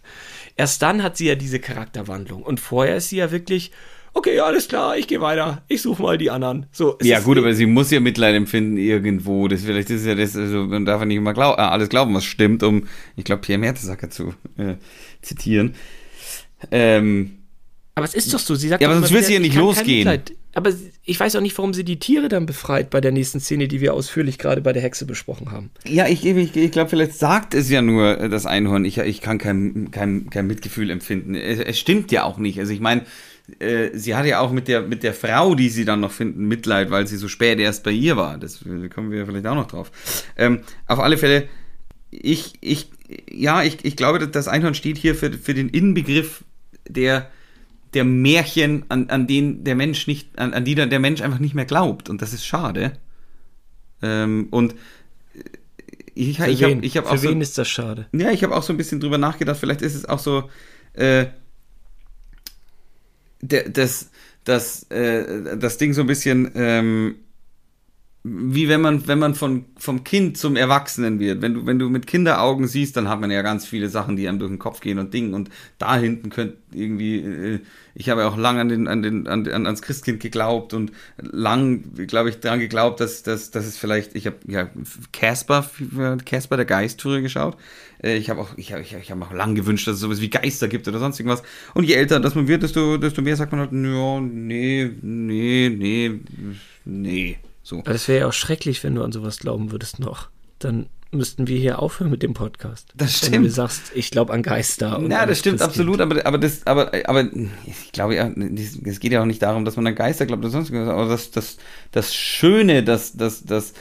erst 0.57 0.83
dann 0.83 1.03
hat 1.03 1.17
sie 1.17 1.27
ja 1.27 1.35
diese 1.35 1.59
Charakterwandlung 1.59 2.43
und 2.43 2.61
vorher 2.61 2.97
ist 2.97 3.09
sie 3.09 3.17
ja 3.17 3.31
wirklich, 3.31 3.71
okay, 4.13 4.39
alles 4.41 4.69
klar, 4.69 4.99
ich 4.99 5.07
gehe 5.09 5.21
weiter, 5.23 5.63
ich 5.69 5.81
suche 5.81 6.03
mal 6.03 6.19
die 6.19 6.31
anderen. 6.31 6.67
So, 6.73 6.99
Ja, 7.01 7.21
gut, 7.21 7.39
aber 7.39 7.55
sie 7.55 7.65
muss 7.67 7.91
ja 7.91 8.01
Mitleid 8.01 8.35
empfinden 8.35 8.77
irgendwo. 8.77 9.49
Das 9.49 9.63
vielleicht 9.63 9.89
ist 9.89 10.05
ja 10.05 10.15
das, 10.15 10.37
also 10.37 10.65
man 10.65 10.85
darf 10.85 11.01
ja 11.01 11.07
nicht 11.07 11.17
immer 11.17 11.33
glaub, 11.33 11.57
äh, 11.59 11.63
alles 11.63 11.89
glauben, 11.89 12.13
was 12.13 12.25
stimmt, 12.25 12.63
um, 12.63 12.87
ich 13.17 13.25
glaube, 13.25 13.41
Pierre 13.43 13.59
Mertesacker 13.61 14.11
zu 14.11 14.35
äh, 14.59 14.75
zitieren. 15.23 15.75
Ähm, 16.71 17.39
Aber 17.95 18.07
es 18.07 18.15
ist 18.15 18.33
doch 18.33 18.39
so, 18.39 18.55
sie 18.55 18.69
sagt 18.69 18.83
Ja, 18.83 18.89
aber 18.89 18.99
sonst 18.99 19.13
wird 19.13 19.25
sie 19.25 19.35
ja 19.35 19.41
nicht 19.41 19.57
losgehen. 19.57 20.23
Aber 20.53 20.73
ich 21.05 21.21
weiß 21.21 21.37
auch 21.37 21.41
nicht, 21.41 21.57
warum 21.59 21.75
sie 21.75 21.85
die 21.85 21.99
Tiere 21.99 22.29
dann 22.29 22.47
befreit 22.47 22.91
bei 22.91 23.01
der 23.01 23.13
nächsten 23.13 23.39
Szene, 23.41 23.69
die 23.69 23.81
wir 23.81 23.95
ausführlich 23.95 24.39
gerade 24.39 24.61
bei 24.61 24.73
der 24.73 24.83
Hexe 24.83 25.07
besprochen 25.07 25.53
haben. 25.53 25.71
ja, 25.87 26.09
ich, 26.09 26.25
ich, 26.25 26.57
ich 26.57 26.73
glaube, 26.73 26.91
vielleicht 26.91 27.15
sagt 27.15 27.55
es 27.55 27.71
ja 27.71 27.83
nur 27.83 28.19
äh, 28.19 28.29
das 28.29 28.47
Einhorn, 28.47 28.85
ich, 28.85 28.99
ich 28.99 29.21
kann 29.21 29.39
kein, 29.39 29.91
kein, 29.93 30.29
kein 30.31 30.47
Mitgefühl 30.47 30.91
empfinden. 30.91 31.35
Es, 31.35 31.61
es 31.61 31.79
stimmt 31.79 32.11
ja 32.11 32.25
auch 32.25 32.39
nicht. 32.39 32.59
Also 32.59 32.73
ich 32.73 32.81
meine, 32.81 33.05
äh, 33.59 33.91
sie 33.95 34.15
hat 34.15 34.27
ja 34.27 34.41
auch 34.41 34.51
mit 34.51 34.69
der, 34.69 34.83
mit 34.83 35.03
der 35.03 35.15
Frau, 35.15 35.55
die 35.55 35.69
sie 35.69 35.85
dann 35.85 36.01
noch 36.01 36.13
finden, 36.13 36.47
Mitleid, 36.47 36.91
weil 36.91 37.07
sie 37.07 37.17
so 37.17 37.29
spät 37.29 37.59
erst 37.59 37.85
bei 37.85 37.93
ihr 37.93 38.17
war. 38.17 38.39
Das 38.39 38.63
äh, 38.63 38.89
kommen 38.89 39.11
wir 39.11 39.27
vielleicht 39.27 39.47
auch 39.47 39.55
noch 39.55 39.69
drauf. 39.69 39.93
Ähm, 40.37 40.61
auf 40.87 40.99
alle 40.99 41.17
Fälle, 41.17 41.49
ich, 42.11 42.55
ich, 42.61 42.91
ja, 43.31 43.63
ich, 43.63 43.85
ich 43.85 43.97
glaube, 43.97 44.27
das 44.27 44.49
Einhorn 44.49 44.75
steht 44.75 44.99
hier 44.99 45.15
für, 45.15 45.33
für 45.33 45.55
den 45.55 45.69
Inbegriff 45.69 46.45
der, 46.89 47.31
der 47.95 48.05
Märchen, 48.05 48.85
an, 48.89 49.11
an 49.11 49.27
denen 49.27 49.65
der 49.65 49.75
Mensch 49.75 50.07
nicht, 50.07 50.39
an, 50.39 50.55
an 50.55 50.65
die 50.65 50.75
der 50.75 51.01
Mensch 51.01 51.21
einfach 51.21 51.39
nicht 51.39 51.55
mehr 51.55 51.65
glaubt. 51.65 52.09
Und 52.09 52.23
das 52.23 52.33
ist 52.33 52.47
schade. 52.47 52.93
Ähm, 54.03 54.49
und 54.51 54.75
ich, 56.15 56.41
Für 56.43 56.51
ich 56.51 56.63
habe 56.63 56.79
ich 56.83 56.97
hab 56.97 57.07
Für 57.07 57.15
auch 57.15 57.17
so, 57.17 57.29
wen 57.29 57.41
ist 57.41 57.57
das 57.59 57.69
schade? 57.69 58.07
ja, 58.13 58.31
ich 58.31 58.43
habe 58.45 58.55
auch 58.55 58.63
so 58.63 58.73
ein 58.73 58.77
bisschen 58.77 59.01
drüber 59.01 59.19
nachgedacht, 59.19 59.59
vielleicht 59.59 59.83
ist 59.83 59.95
es 59.95 60.05
auch 60.05 60.19
so, 60.19 60.51
äh, 60.95 61.27
der, 63.41 63.69
das, 63.69 64.11
das, 64.45 64.85
äh, 64.91 65.57
das 65.57 65.79
Ding 65.79 65.93
so 65.93 66.03
ein 66.03 66.07
bisschen, 66.07 66.51
ähm, 66.55 67.17
wie 68.23 68.69
wenn 68.69 68.83
man, 68.83 69.09
wenn 69.09 69.19
man 69.19 69.35
von, 69.35 69.65
vom 69.79 70.05
Kind 70.05 70.37
zum 70.37 70.55
Erwachsenen 70.55 71.21
wird. 71.21 71.41
Wenn 71.41 71.55
du, 71.55 71.67
wenn 71.67 71.79
du 71.79 71.89
mit 71.89 72.07
Kinderaugen 72.07 72.67
siehst, 72.67 72.95
dann 72.99 73.09
hat 73.09 73.19
man 73.19 73.31
ja 73.31 73.41
ganz 73.41 73.67
viele 73.67 73.89
Sachen, 73.89 74.17
die 74.17 74.29
einem 74.29 74.39
durch 74.39 74.51
den 74.51 74.59
Kopf 74.59 74.81
gehen 74.81 74.99
und 74.99 75.15
Dingen. 75.15 75.33
Und 75.33 75.49
da 75.79 75.97
hinten 75.97 76.29
könnt 76.29 76.57
irgendwie, 76.71 77.21
äh, 77.21 77.61
ich 77.95 78.11
habe 78.11 78.21
ja 78.21 78.29
auch 78.29 78.37
lang 78.37 78.59
an 78.59 78.69
den, 78.69 78.89
an 78.89 79.03
den, 79.03 79.27
an, 79.27 79.49
an, 79.49 79.65
ans 79.65 79.81
Christkind 79.81 80.21
geglaubt 80.21 80.75
und 80.75 80.93
lang, 81.17 81.95
glaube 82.07 82.29
ich, 82.29 82.41
daran 82.41 82.61
geglaubt, 82.61 83.01
dass, 83.01 83.23
dass, 83.23 83.53
dass 83.53 83.65
es 83.65 83.79
vielleicht, 83.79 84.15
ich 84.15 84.27
habe 84.27 84.37
ja 84.47 84.69
Casper, 85.13 85.71
Casper 86.27 86.57
der 86.59 86.67
Geist 86.67 87.01
früher 87.01 87.23
geschaut. 87.23 87.57
Äh, 88.03 88.19
Ich 88.19 88.29
habe 88.29 88.41
auch, 88.43 88.51
ich 88.59 88.73
habe 88.73 88.83
ich, 88.83 88.95
ich 88.95 89.11
hab 89.11 89.23
auch 89.23 89.33
lang 89.33 89.55
gewünscht, 89.55 89.89
dass 89.89 89.95
es 89.95 90.01
sowas 90.01 90.21
wie 90.21 90.29
Geister 90.29 90.69
gibt 90.69 90.87
oder 90.89 90.99
sonst 90.99 91.19
irgendwas. 91.19 91.43
Und 91.73 91.85
je 91.85 91.95
älter 91.95 92.21
das 92.21 92.35
man 92.35 92.49
wird, 92.49 92.65
desto, 92.65 92.99
desto 92.99 93.23
mehr 93.23 93.37
sagt 93.37 93.53
man 93.53 93.61
halt, 93.63 93.73
ja, 93.73 94.21
nee, 94.21 94.91
nee, 95.01 95.71
nee, 95.71 96.21
nee. 96.85 97.39
So. 97.71 97.79
Aber 97.79 97.93
das 97.93 98.09
wäre 98.09 98.21
ja 98.21 98.27
auch 98.27 98.33
schrecklich, 98.33 98.83
wenn 98.83 98.97
du 98.97 99.05
an 99.05 99.13
sowas 99.13 99.39
glauben 99.39 99.71
würdest 99.71 100.01
noch. 100.01 100.29
Dann 100.59 100.87
müssten 101.13 101.47
wir 101.47 101.57
hier 101.57 101.79
aufhören 101.79 102.11
mit 102.11 102.21
dem 102.23 102.35
Podcast. 102.35 102.89
Das 102.97 103.23
Wenn 103.23 103.29
stimmt. 103.29 103.47
du 103.47 103.51
sagst, 103.51 103.93
ich 103.95 104.11
glaube 104.11 104.33
an 104.33 104.43
Geister. 104.43 105.01
Ja, 105.09 105.25
das 105.25 105.39
stimmt 105.39 105.59
Christkind. 105.59 105.63
absolut, 105.63 106.01
aber, 106.01 106.27
aber 106.27 106.39
das, 106.39 106.67
aber, 106.67 106.91
aber 107.05 107.29
ich 107.65 107.93
glaube 107.93 108.17
ja, 108.17 108.29
es 108.29 108.99
geht 108.99 109.13
ja 109.13 109.23
auch 109.23 109.27
nicht 109.27 109.43
darum, 109.43 109.65
dass 109.65 109.77
man 109.77 109.87
an 109.87 109.95
Geister 109.95 110.27
glaubt 110.27 110.43
oder 110.43 110.51
sonst 110.51 110.71
irgendwas, 110.71 110.93
aber 110.93 111.09
das, 111.09 111.31
das, 111.31 111.59
das 111.93 112.13
Schöne, 112.13 112.83
das, 112.83 113.17
das, 113.17 113.45
das, 113.45 113.73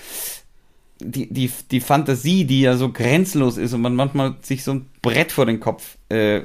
die, 1.00 1.34
die, 1.34 1.52
die 1.72 1.82
Fantasie, 1.82 2.46
die 2.46 2.62
ja 2.62 2.78
so 2.78 2.92
grenzenlos 2.92 3.58
ist 3.58 3.74
und 3.74 3.82
man 3.82 3.96
manchmal 3.96 4.36
sich 4.44 4.64
so 4.64 4.74
ein 4.74 4.86
Brett 5.02 5.32
vor 5.32 5.48
den 5.48 5.60
Kopf 5.60 5.98
äh, 6.10 6.42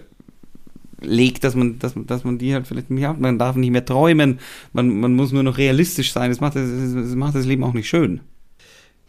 legt, 1.05 1.45
dass 1.45 1.55
man, 1.55 1.79
dass, 1.79 1.95
man- 1.95 2.07
dass 2.07 2.25
man 2.25 2.39
die 2.39 2.55
halt 2.55 2.67
vielleicht 2.67 2.91
nicht 2.91 3.05
hat. 3.07 3.19
Man 3.21 3.39
darf 3.39 3.57
nicht 3.57 3.71
mehr 3.71 3.85
träumen, 3.85 4.39
man, 4.73 4.89
man 5.01 5.15
muss 5.15 5.33
nur 5.33 5.43
noch 5.43 5.59
realistisch 5.59 6.13
sein. 6.13 6.31
Das 6.31 6.41
macht 6.41 6.57
das, 6.57 6.69
das 6.69 7.15
macht 7.15 7.35
das 7.35 7.47
Leben 7.47 7.65
auch 7.65 7.73
nicht 7.75 7.89
schön. 7.89 8.21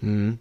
Mhm. 0.02 0.40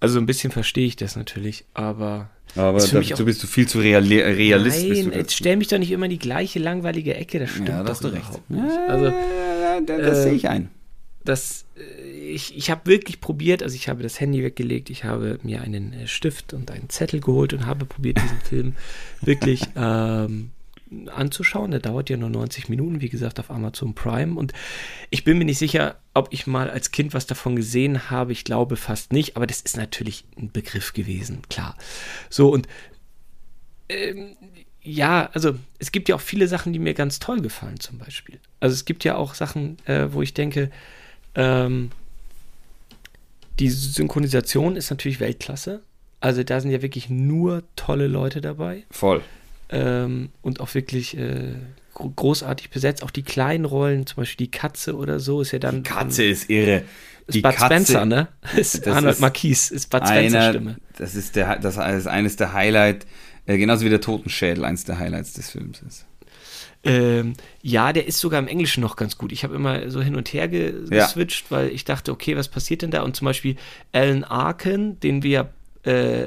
Also 0.00 0.18
ein 0.18 0.26
bisschen 0.26 0.50
verstehe 0.50 0.86
ich 0.86 0.96
das 0.96 1.14
natürlich, 1.16 1.64
aber. 1.74 2.30
Aber 2.56 2.76
Ist 2.78 2.88
für 2.90 2.98
mich 2.98 3.08
dazu 3.10 3.22
auch- 3.22 3.26
bist 3.26 3.42
du 3.42 3.46
viel 3.46 3.66
zu 3.66 3.78
real, 3.78 4.02
Realist. 4.04 4.86
Nein, 4.86 5.12
jetzt 5.14 5.34
stell 5.34 5.56
mich 5.56 5.68
doch 5.68 5.78
nicht 5.78 5.90
immer 5.90 6.04
in 6.04 6.10
die 6.10 6.18
gleiche 6.18 6.58
langweilige 6.58 7.14
Ecke, 7.14 7.38
das 7.38 7.50
stimmt 7.50 7.68
Ja, 7.68 7.78
da 7.78 7.82
doch 7.84 7.90
hast 7.92 8.04
du 8.04 8.08
recht. 8.08 8.26
Also, 8.88 9.06
Ja, 9.06 9.80
das, 9.86 9.98
das 10.00 10.18
äh, 10.18 10.22
sehe 10.24 10.32
ich 10.34 10.48
ein. 10.50 10.68
das, 11.24 11.64
äh, 11.76 12.21
ich, 12.32 12.56
ich 12.56 12.70
habe 12.70 12.86
wirklich 12.86 13.20
probiert, 13.20 13.62
also 13.62 13.74
ich 13.74 13.88
habe 13.88 14.02
das 14.02 14.20
Handy 14.20 14.42
weggelegt, 14.42 14.90
ich 14.90 15.04
habe 15.04 15.38
mir 15.42 15.62
einen 15.62 15.92
äh, 15.92 16.06
Stift 16.06 16.52
und 16.52 16.70
einen 16.70 16.88
Zettel 16.88 17.20
geholt 17.20 17.52
und 17.52 17.66
habe 17.66 17.84
probiert, 17.84 18.20
diesen 18.22 18.40
Film 18.44 18.76
wirklich 19.20 19.62
ähm, 19.76 20.50
anzuschauen. 21.14 21.70
Der 21.70 21.80
dauert 21.80 22.10
ja 22.10 22.16
nur 22.16 22.30
90 22.30 22.68
Minuten, 22.68 23.00
wie 23.00 23.08
gesagt, 23.08 23.38
auf 23.40 23.50
Amazon 23.50 23.94
Prime. 23.94 24.38
Und 24.38 24.52
ich 25.10 25.24
bin 25.24 25.38
mir 25.38 25.44
nicht 25.44 25.58
sicher, 25.58 25.96
ob 26.14 26.28
ich 26.32 26.46
mal 26.46 26.70
als 26.70 26.90
Kind 26.90 27.14
was 27.14 27.26
davon 27.26 27.56
gesehen 27.56 28.10
habe. 28.10 28.32
Ich 28.32 28.44
glaube 28.44 28.76
fast 28.76 29.12
nicht, 29.12 29.36
aber 29.36 29.46
das 29.46 29.60
ist 29.60 29.76
natürlich 29.76 30.24
ein 30.38 30.50
Begriff 30.50 30.92
gewesen, 30.92 31.42
klar. 31.48 31.76
So, 32.28 32.50
und 32.50 32.66
ähm, 33.88 34.36
ja, 34.82 35.30
also 35.32 35.54
es 35.78 35.92
gibt 35.92 36.08
ja 36.08 36.16
auch 36.16 36.20
viele 36.20 36.48
Sachen, 36.48 36.72
die 36.72 36.78
mir 36.78 36.94
ganz 36.94 37.20
toll 37.20 37.40
gefallen, 37.40 37.78
zum 37.78 37.98
Beispiel. 37.98 38.40
Also 38.58 38.74
es 38.74 38.84
gibt 38.84 39.04
ja 39.04 39.16
auch 39.16 39.34
Sachen, 39.34 39.76
äh, 39.86 40.12
wo 40.12 40.22
ich 40.22 40.34
denke, 40.34 40.70
ähm, 41.34 41.90
die 43.58 43.70
Synchronisation 43.70 44.76
ist 44.76 44.90
natürlich 44.90 45.20
Weltklasse. 45.20 45.82
Also 46.20 46.42
da 46.44 46.60
sind 46.60 46.70
ja 46.70 46.82
wirklich 46.82 47.10
nur 47.10 47.64
tolle 47.74 48.06
Leute 48.06 48.40
dabei 48.40 48.84
Voll. 48.90 49.22
ähm, 49.70 50.28
und 50.40 50.60
auch 50.60 50.72
wirklich 50.74 51.16
äh, 51.16 51.54
gro 51.94 52.10
großartig 52.10 52.70
besetzt. 52.70 53.02
Auch 53.02 53.10
die 53.10 53.24
kleinen 53.24 53.64
Rollen, 53.64 54.06
zum 54.06 54.16
Beispiel 54.16 54.46
die 54.46 54.50
Katze 54.50 54.96
oder 54.96 55.18
so, 55.18 55.40
ist 55.40 55.50
ja 55.52 55.58
dann. 55.58 55.82
Katze 55.82 56.24
ist 56.24 56.48
irre. 56.48 56.84
ist 57.26 57.42
Bud 57.42 57.54
Spencer, 57.54 58.04
ne? 58.06 58.28
Ist 58.56 58.86
Arnold 58.86 59.14
ist 59.14 59.20
Marquis, 59.20 59.70
ist 59.70 59.90
Bud 59.90 60.06
Spencer 60.06 60.38
einer, 60.38 60.50
Stimme. 60.50 60.76
das 60.96 61.14
ist 61.16 61.34
der, 61.36 61.58
das 61.58 61.76
ist 61.76 62.06
eines 62.06 62.36
der 62.36 62.52
Highlight, 62.52 63.06
äh, 63.46 63.58
genauso 63.58 63.84
wie 63.84 63.90
der 63.90 64.00
Totenschädel 64.00 64.64
eines 64.64 64.84
der 64.84 64.98
Highlights 65.00 65.32
des 65.32 65.50
Films 65.50 65.82
ist. 65.82 66.06
Ähm, 66.84 67.34
ja, 67.62 67.92
der 67.92 68.06
ist 68.06 68.18
sogar 68.18 68.40
im 68.40 68.48
Englischen 68.48 68.80
noch 68.80 68.96
ganz 68.96 69.16
gut. 69.16 69.30
Ich 69.32 69.44
habe 69.44 69.54
immer 69.54 69.88
so 69.90 70.02
hin 70.02 70.16
und 70.16 70.32
her 70.32 70.48
ge 70.48 70.74
Ja. 70.90 71.06
geswitcht, 71.06 71.50
weil 71.50 71.68
ich 71.68 71.84
dachte, 71.84 72.10
okay, 72.10 72.36
was 72.36 72.48
passiert 72.48 72.82
denn 72.82 72.90
da? 72.90 73.02
Und 73.02 73.14
zum 73.16 73.26
Beispiel 73.26 73.56
Alan 73.92 74.24
Arkin, 74.24 74.98
den 75.00 75.22
wir 75.22 75.50
äh, 75.84 76.24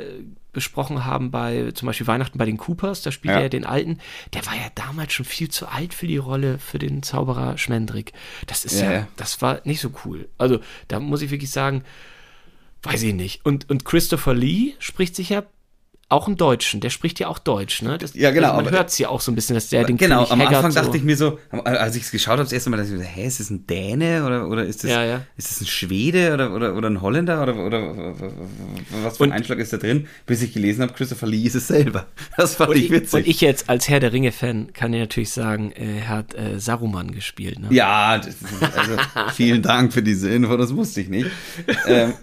besprochen 0.53 1.03
haben 1.03 1.31
bei 1.31 1.71
zum 1.73 1.87
Beispiel 1.87 2.07
Weihnachten 2.07 2.37
bei 2.37 2.45
den 2.45 2.55
Coopers, 2.55 3.01
da 3.01 3.11
spielt 3.11 3.31
Ja. 3.33 3.37
er 3.39 3.43
ja 3.43 3.49
den 3.49 3.65
Alten, 3.65 3.99
der 4.33 4.45
war 4.45 4.53
ja 4.55 4.67
damals 4.75 5.11
schon 5.11 5.25
viel 5.25 5.49
zu 5.49 5.67
alt 5.67 5.93
für 5.93 6.07
die 6.07 6.15
Rolle 6.15 6.57
für 6.59 6.79
den 6.79 7.03
Zauberer 7.03 7.57
Schmendrick. 7.57 8.13
Das 8.47 8.63
ist 8.63 8.79
Ja, 8.79 8.85
ja, 8.85 8.91
ja. 8.99 9.07
das 9.17 9.41
war 9.41 9.59
nicht 9.65 9.81
so 9.81 9.91
cool. 10.05 10.29
Also 10.37 10.59
da 10.87 11.01
muss 11.01 11.21
ich 11.21 11.31
wirklich 11.31 11.51
sagen, 11.51 11.83
weiß 12.83 13.03
ich 13.03 13.13
nicht. 13.13 13.45
Und, 13.45 13.69
und 13.69 13.83
Christopher 13.83 14.33
Lee 14.33 14.73
spricht 14.79 15.17
sich 15.17 15.27
ja 15.29 15.43
auch 16.07 16.27
einen 16.27 16.37
Deutschen, 16.37 16.81
der 16.81 16.91
spricht 16.91 17.19
ja 17.19 17.27
auch 17.29 17.39
Deutsch, 17.39 17.81
ne? 17.81 17.97
Das, 17.97 18.13
Ja, 18.13 18.29
genau, 18.29 18.51
Also 18.51 18.63
man 18.65 18.71
hört 18.73 18.89
es 18.89 18.97
ja 18.99 19.09
auch 19.09 19.21
so 19.21 19.31
ein 19.31 19.35
bisschen, 19.35 19.55
dass 19.55 19.69
der 19.69 19.85
den 19.85 19.97
genau, 19.97 20.17
König 20.17 20.31
am 20.33 20.39
Haggard 20.39 20.55
Anfang 20.65 20.71
so 20.71 20.79
dachte 20.81 20.97
ich 20.97 21.03
mir 21.03 21.17
so, 21.17 21.39
als 21.63 21.95
ich 21.95 22.03
es 22.03 22.11
geschaut 22.11 22.33
habe, 22.33 22.43
das 22.43 22.51
erste 22.51 22.69
Mal, 22.69 22.77
dachte 22.77 22.91
ich 22.91 22.97
mir, 22.99 23.03
so, 23.03 23.09
hä, 23.09 23.25
ist 23.25 23.39
das 23.39 23.49
ein 23.49 23.65
Däne 23.65 24.23
oder, 24.23 24.47
oder 24.47 24.63
ist 24.65 24.83
das, 24.83 24.91
Ja, 24.91 25.03
ja. 25.03 25.21
ist 25.35 25.49
das 25.49 25.61
ein 25.61 25.65
Schwede 25.65 26.31
oder, 26.35 26.53
oder, 26.53 26.75
oder 26.75 26.89
ein 26.91 27.01
Holländer 27.01 27.41
oder, 27.41 27.55
oder 27.55 27.81
was 29.03 29.17
für 29.17 29.23
ein 29.23 29.29
Und- 29.29 29.35
Einschlag 29.35 29.57
ist 29.57 29.73
da 29.73 29.77
drin? 29.77 30.07
Bis 30.27 30.43
ich 30.43 30.53
gelesen 30.53 30.83
habe, 30.83 30.93
Christopher 30.93 31.25
Lee 31.25 31.41
ist 31.43 31.55
es 31.55 31.67
selber. 31.67 32.05
Das 32.37 32.53
fand 32.55 32.75
ich, 32.75 32.91
witzig. 32.91 33.13
und 33.13 33.27
ich 33.27 33.41
jetzt 33.41 33.67
als 33.69 33.89
Herr 33.89 33.99
der 33.99 34.13
Ringe-Fan 34.13 34.73
kann 34.73 34.91
dir 34.91 34.99
natürlich 34.99 35.31
sagen, 35.31 35.71
äh, 35.71 36.01
er 36.01 36.09
hat 36.09 36.35
äh, 36.35 36.59
Saruman 36.59 37.11
gespielt. 37.11 37.57
Ne? 37.59 37.67
ja, 37.71 38.19
das, 38.19 38.35
also, 38.77 38.93
vielen 39.33 39.63
Dank 39.63 39.91
für 39.91 40.03
diese 40.03 40.29
Info, 40.29 40.55
das 40.55 40.75
wusste 40.75 41.01
ich 41.01 41.09
nicht. 41.09 41.31
ähm, 41.87 42.13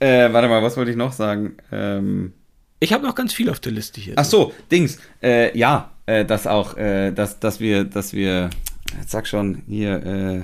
äh, 0.00 0.32
warte 0.32 0.48
mal, 0.48 0.62
was 0.62 0.76
wollte 0.76 0.90
ich 0.90 0.96
noch 0.96 1.12
sagen? 1.12 1.56
Ähm, 1.70 2.32
Ich 2.78 2.92
habe 2.92 3.06
noch 3.06 3.14
ganz 3.14 3.32
viel 3.32 3.48
auf 3.48 3.60
der 3.60 3.72
Liste 3.72 4.00
hier. 4.00 4.14
Ach 4.16 4.24
so, 4.24 4.52
Dings. 4.70 4.98
Äh, 5.22 5.56
ja, 5.56 5.92
äh, 6.04 6.24
dass 6.24 6.46
auch, 6.46 6.76
äh, 6.76 7.10
dass, 7.10 7.40
dass 7.40 7.58
wir, 7.58 7.84
dass 7.84 8.12
wir, 8.12 8.50
jetzt 8.98 9.10
sag 9.10 9.26
schon, 9.26 9.62
hier, 9.66 10.04
äh, 10.04 10.42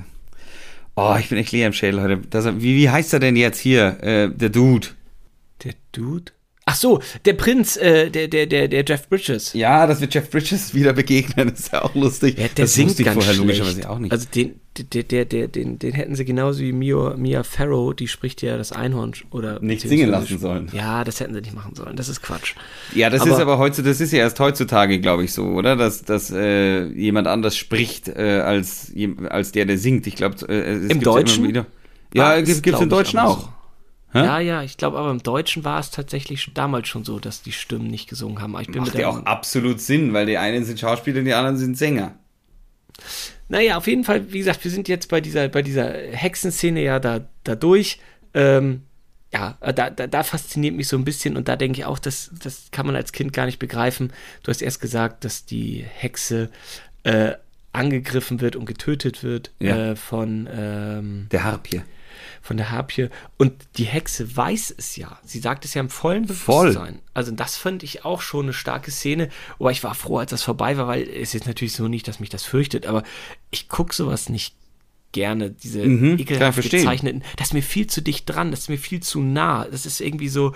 oh, 0.96 1.14
ich 1.18 1.28
bin 1.28 1.38
echt 1.38 1.52
leer 1.52 1.66
im 1.66 1.72
Schädel 1.72 2.00
heute. 2.00 2.18
Dass 2.18 2.46
er, 2.46 2.60
wie, 2.62 2.76
wie 2.76 2.88
heißt 2.88 3.12
er 3.12 3.20
denn 3.20 3.36
jetzt 3.36 3.58
hier, 3.58 4.02
äh, 4.02 4.30
der 4.30 4.48
Dude? 4.48 4.88
Der 5.64 5.74
Dude? 5.92 6.32
Ach, 6.72 6.76
so, 6.76 7.00
der 7.26 7.34
Prinz, 7.34 7.76
äh, 7.76 8.08
der, 8.08 8.28
der, 8.28 8.46
der, 8.46 8.66
der 8.66 8.82
Jeff 8.86 9.06
Bridges. 9.10 9.52
Ja, 9.52 9.86
dass 9.86 10.00
wir 10.00 10.08
Jeff 10.08 10.30
Bridges 10.30 10.72
wieder 10.72 10.94
begegnen, 10.94 11.48
ist 11.54 11.70
ja 11.70 11.82
auch 11.82 11.94
lustig. 11.94 12.38
Ja, 12.38 12.46
der 12.48 12.64
das 12.64 12.72
singt 12.72 12.88
wusste 12.88 13.02
ich 13.02 13.06
ganz 13.06 13.16
vorher 13.16 13.34
schlecht. 13.34 13.58
logischerweise 13.58 13.90
auch 13.90 13.98
nicht. 13.98 14.10
Also 14.10 14.26
den, 14.34 14.54
der, 14.78 15.02
der, 15.02 15.24
der, 15.26 15.48
den, 15.48 15.78
den 15.78 15.92
hätten 15.92 16.14
sie 16.16 16.24
genauso 16.24 16.60
wie 16.60 16.72
Mia, 16.72 17.14
Mia 17.18 17.42
Farrow, 17.42 17.94
die 17.94 18.08
spricht 18.08 18.40
ja 18.40 18.56
das 18.56 18.72
Einhorn 18.72 19.12
oder 19.30 19.60
Nicht 19.60 19.82
singen 19.82 20.08
lassen 20.08 20.38
sollen. 20.38 20.70
Ja, 20.72 21.04
das 21.04 21.20
hätten 21.20 21.34
sie 21.34 21.42
nicht 21.42 21.54
machen 21.54 21.74
sollen. 21.74 21.94
Das 21.94 22.08
ist 22.08 22.22
Quatsch. 22.22 22.54
ja, 22.94 23.10
das 23.10 23.20
aber- 23.20 23.32
ist 23.32 23.38
aber 23.38 23.58
heutzutage, 23.58 23.90
das 23.90 24.00
ist 24.00 24.12
ja 24.14 24.20
erst 24.20 24.40
heutzutage, 24.40 24.98
glaube 24.98 25.24
ich, 25.24 25.34
so, 25.34 25.44
oder? 25.44 25.76
Dass, 25.76 26.04
dass 26.04 26.30
äh, 26.30 26.84
jemand 26.86 27.26
anders 27.28 27.54
spricht 27.54 28.08
äh, 28.08 28.40
als, 28.42 28.90
als 29.28 29.52
der, 29.52 29.66
der 29.66 29.76
singt. 29.76 30.06
Ich 30.06 30.16
glaube, 30.16 30.36
äh, 30.48 30.72
es 30.76 30.88
gibt's 30.88 31.04
Deutschen? 31.04 31.44
Ja, 31.44 31.48
immer 31.48 31.48
wieder. 31.48 31.66
ja 32.14 32.36
gibt 32.40 32.66
es, 32.66 32.74
es 32.74 32.80
im 32.80 32.88
Deutschen 32.88 33.18
auch. 33.18 33.40
so. 33.40 33.48
Hä? 34.12 34.18
Ja, 34.18 34.38
ja, 34.40 34.62
ich 34.62 34.76
glaube, 34.76 34.98
aber 34.98 35.10
im 35.10 35.22
Deutschen 35.22 35.64
war 35.64 35.80
es 35.80 35.90
tatsächlich 35.90 36.50
damals 36.54 36.88
schon 36.88 37.04
so, 37.04 37.18
dass 37.18 37.42
die 37.42 37.52
Stimmen 37.52 37.86
nicht 37.88 38.08
gesungen 38.08 38.40
haben. 38.42 38.56
Ich 38.60 38.66
bin 38.68 38.82
Macht 38.82 38.94
ja 38.94 39.08
auch 39.08 39.24
absolut 39.24 39.80
Sinn, 39.80 40.12
weil 40.12 40.26
die 40.26 40.36
einen 40.38 40.64
sind 40.64 40.78
Schauspieler 40.78 41.20
und 41.20 41.24
die 41.24 41.32
anderen 41.34 41.56
sind 41.56 41.78
Sänger. 41.78 42.14
Naja, 43.48 43.76
auf 43.76 43.86
jeden 43.86 44.04
Fall, 44.04 44.32
wie 44.32 44.38
gesagt, 44.38 44.64
wir 44.64 44.70
sind 44.70 44.88
jetzt 44.88 45.08
bei 45.08 45.20
dieser, 45.20 45.48
bei 45.48 45.62
dieser 45.62 45.90
Hexenszene 45.92 46.82
ja 46.82 46.98
da, 47.00 47.26
da 47.44 47.54
durch. 47.54 47.98
Ähm, 48.34 48.82
ja, 49.32 49.56
da, 49.60 49.88
da, 49.90 50.06
da 50.06 50.22
fasziniert 50.22 50.74
mich 50.74 50.88
so 50.88 50.96
ein 50.96 51.04
bisschen 51.04 51.36
und 51.38 51.48
da 51.48 51.56
denke 51.56 51.80
ich 51.80 51.86
auch, 51.86 51.98
das, 51.98 52.30
das 52.42 52.66
kann 52.70 52.86
man 52.86 52.96
als 52.96 53.12
Kind 53.12 53.32
gar 53.32 53.46
nicht 53.46 53.58
begreifen. 53.58 54.12
Du 54.42 54.50
hast 54.50 54.60
erst 54.60 54.80
gesagt, 54.80 55.24
dass 55.24 55.46
die 55.46 55.84
Hexe 55.86 56.50
äh, 57.04 57.32
angegriffen 57.72 58.42
wird 58.42 58.56
und 58.56 58.66
getötet 58.66 59.22
wird 59.22 59.50
Ja. 59.58 59.92
äh, 59.92 59.96
von, 59.96 60.48
ähm, 60.54 61.28
Der 61.32 61.44
Harpier. 61.44 61.82
Von 62.42 62.56
der 62.56 62.70
Harpie. 62.70 63.08
Und 63.38 63.52
die 63.76 63.84
Hexe 63.84 64.36
weiß 64.36 64.74
es 64.76 64.96
ja. 64.96 65.18
Sie 65.24 65.38
sagt 65.38 65.64
es 65.64 65.74
ja 65.74 65.80
im 65.80 65.88
vollen 65.88 66.26
Voll. 66.28 66.70
Bewusstsein. 66.70 66.98
Also 67.14 67.30
das 67.30 67.56
fand 67.56 67.82
ich 67.82 68.04
auch 68.04 68.20
schon 68.20 68.46
eine 68.46 68.52
starke 68.52 68.90
Szene. 68.90 69.28
Aber 69.58 69.70
ich 69.70 69.82
war 69.84 69.94
froh, 69.94 70.18
als 70.18 70.30
das 70.32 70.42
vorbei 70.42 70.76
war, 70.76 70.88
weil 70.88 71.08
es 71.08 71.34
ist 71.34 71.46
natürlich 71.46 71.72
so 71.74 71.88
nicht, 71.88 72.08
dass 72.08 72.20
mich 72.20 72.30
das 72.30 72.44
fürchtet. 72.44 72.86
Aber 72.86 73.04
ich 73.50 73.68
gucke 73.68 73.94
sowas 73.94 74.28
nicht 74.28 74.54
gerne, 75.12 75.50
diese 75.50 75.84
Mhm, 75.84 76.18
ekelhaft 76.18 76.62
gezeichneten. 76.62 77.22
Das 77.36 77.48
ist 77.48 77.52
mir 77.54 77.62
viel 77.62 77.86
zu 77.86 78.00
dicht 78.00 78.24
dran, 78.28 78.50
das 78.50 78.60
ist 78.60 78.68
mir 78.70 78.78
viel 78.78 79.00
zu 79.00 79.20
nah. 79.20 79.66
Das 79.70 79.84
ist 79.86 80.00
irgendwie 80.00 80.28
so, 80.28 80.54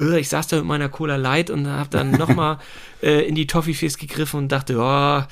äh, 0.00 0.20
ich 0.20 0.28
saß 0.28 0.46
da 0.46 0.56
mit 0.56 0.64
meiner 0.64 0.88
Cola 0.88 1.16
Light 1.16 1.50
und 1.50 1.66
habe 1.66 1.90
dann 1.90 2.12
nochmal 2.12 2.58
äh, 3.02 3.26
in 3.26 3.34
die 3.34 3.48
Toffifees 3.48 3.98
gegriffen 3.98 4.38
und 4.38 4.52
dachte, 4.52 4.76
oh, 4.78 5.22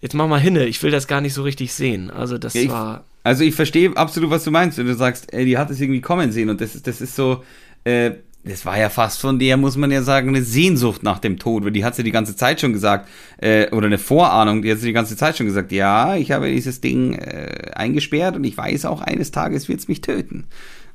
jetzt 0.00 0.14
mach 0.14 0.26
mal 0.28 0.40
hinne, 0.40 0.64
ich 0.64 0.82
will 0.82 0.90
das 0.90 1.06
gar 1.06 1.20
nicht 1.20 1.34
so 1.34 1.42
richtig 1.42 1.74
sehen. 1.74 2.10
Also 2.10 2.38
das 2.38 2.54
Ja, 2.54 2.70
war... 2.70 3.04
also 3.22 3.44
ich 3.44 3.54
verstehe 3.54 3.96
absolut, 3.96 4.30
was 4.30 4.44
du 4.44 4.50
meinst, 4.50 4.78
wenn 4.78 4.86
du 4.86 4.94
sagst, 4.94 5.32
ey, 5.32 5.44
die 5.44 5.58
hat 5.58 5.70
es 5.70 5.80
irgendwie 5.80 6.00
kommen 6.00 6.32
sehen 6.32 6.50
und 6.50 6.60
das 6.60 6.74
ist, 6.74 6.86
das 6.86 7.00
ist 7.00 7.14
so, 7.14 7.44
äh, 7.84 8.12
das 8.44 8.66
war 8.66 8.76
ja 8.76 8.88
fast 8.88 9.20
von 9.20 9.38
der, 9.38 9.56
muss 9.56 9.76
man 9.76 9.90
ja 9.92 10.02
sagen, 10.02 10.28
eine 10.28 10.42
Sehnsucht 10.42 11.02
nach 11.04 11.20
dem 11.20 11.38
Tod, 11.38 11.64
weil 11.64 11.70
die 11.70 11.84
hat 11.84 11.94
sie 11.94 12.02
die 12.02 12.10
ganze 12.10 12.34
Zeit 12.34 12.60
schon 12.60 12.72
gesagt, 12.72 13.08
äh, 13.38 13.70
oder 13.70 13.86
eine 13.86 13.98
Vorahnung, 13.98 14.62
die 14.62 14.72
hat 14.72 14.78
sie 14.78 14.86
die 14.86 14.92
ganze 14.92 15.16
Zeit 15.16 15.36
schon 15.36 15.46
gesagt, 15.46 15.70
ja, 15.70 16.16
ich 16.16 16.32
habe 16.32 16.50
dieses 16.50 16.80
Ding 16.80 17.14
äh, 17.14 17.70
eingesperrt 17.74 18.34
und 18.34 18.44
ich 18.44 18.56
weiß 18.56 18.84
auch, 18.86 19.00
eines 19.00 19.30
Tages 19.30 19.68
wird 19.68 19.78
es 19.78 19.88
mich 19.88 20.00
töten. 20.00 20.46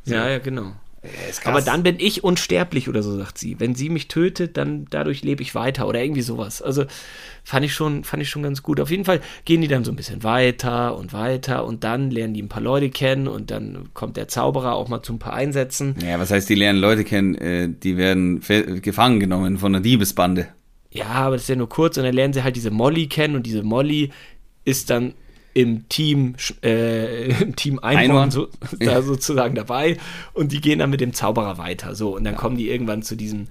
Ja, 0.05 0.28
ja, 0.30 0.39
genau. 0.39 0.73
Aber 1.45 1.62
dann 1.62 1.84
bin 1.84 1.97
ich 1.99 2.24
unsterblich 2.24 2.89
oder 2.89 3.03
so, 3.03 3.18
sagt 3.18 3.38
sie. 3.38 3.60
Wenn 3.60 3.76
sie 3.76 3.89
mich 3.89 4.08
tötet, 4.08 4.58
dann 4.58 4.86
dadurch 4.89 5.24
lebe 5.24 5.41
ich 5.41 5.55
weiter 5.55 5.88
oder 5.88 6.01
irgendwie 6.01 6.22
sowas. 6.22 6.62
Also 6.62 6.86
fand 7.43 7.66
ich 7.66 7.74
schon, 7.74 8.03
fand 8.03 8.24
ich 8.24 8.30
schon 8.30 8.43
ganz 8.43 8.64
gut. 8.64 8.80
Auf 8.80 8.91
jeden 8.91 9.05
Fall 9.05 9.22
gehen 9.45 9.62
die 9.62 9.68
dann 9.68 9.84
so 9.84 9.91
ein 9.91 9.95
bisschen 9.95 10.24
weiter 10.24 10.97
und 10.97 11.14
weiter 11.14 11.66
und 11.66 11.84
dann 11.84 12.12
lernen 12.12 12.34
die 12.34 12.41
ein 12.41 12.49
paar 12.49 12.62
Leute 12.62 12.89
kennen 12.89 13.28
und 13.28 13.51
dann 13.51 13.89
kommt 13.93 14.18
der 14.18 14.28
Zauberer 14.28 14.76
auch 14.76 14.88
mal 14.88 15.01
zu 15.01 15.14
ein 15.14 15.20
paar 15.20 15.34
Einsätzen. 15.34 15.95
Ja, 16.03 16.20
was 16.20 16.32
heißt, 16.32 16.49
die 16.49 16.55
lernen 16.55 16.80
Leute 16.80 17.03
kennen, 17.03 17.36
äh, 17.36 17.70
die 17.70 17.97
werden 17.97 18.41
gefangen 18.82 19.20
genommen 19.20 19.58
von 19.58 19.74
einer 19.74 19.84
Diebesbande. 19.84 20.47
Ja, 20.91 21.08
aber 21.08 21.36
das 21.36 21.43
ist 21.43 21.49
ja 21.49 21.55
nur 21.55 21.70
kurz 21.70 21.97
und 21.97 22.03
dann 22.03 22.16
lernen 22.16 22.34
sie 22.34 22.43
halt 22.43 22.55
diese 22.55 22.72
Molly 22.72 23.08
kennen 23.08 23.36
und 23.36 23.45
diese 23.45 23.64
Molly 23.64 24.12
ist 24.66 24.89
dann 24.89 25.14
im 25.58 25.89
Team, 25.89 26.36
äh, 26.64 27.32
im 27.41 27.55
Team 27.55 27.80
Einhorn. 27.80 28.30
So, 28.30 28.47
da 28.80 29.01
sozusagen 29.01 29.55
dabei 29.55 29.97
und 30.34 30.51
die 30.51 30.62
gehen 30.62 30.80
dann 30.80 30.91
mit 30.91 31.01
dem 31.01 31.14
Zauberer 31.14 31.58
weiter. 31.58 31.95
So, 31.95 32.16
und 32.16 32.24
dann 32.24 32.36
kommen 32.36 32.58
die 32.58 32.70
irgendwann 32.70 33.01
zu 33.01 33.16
diesem 33.16 33.47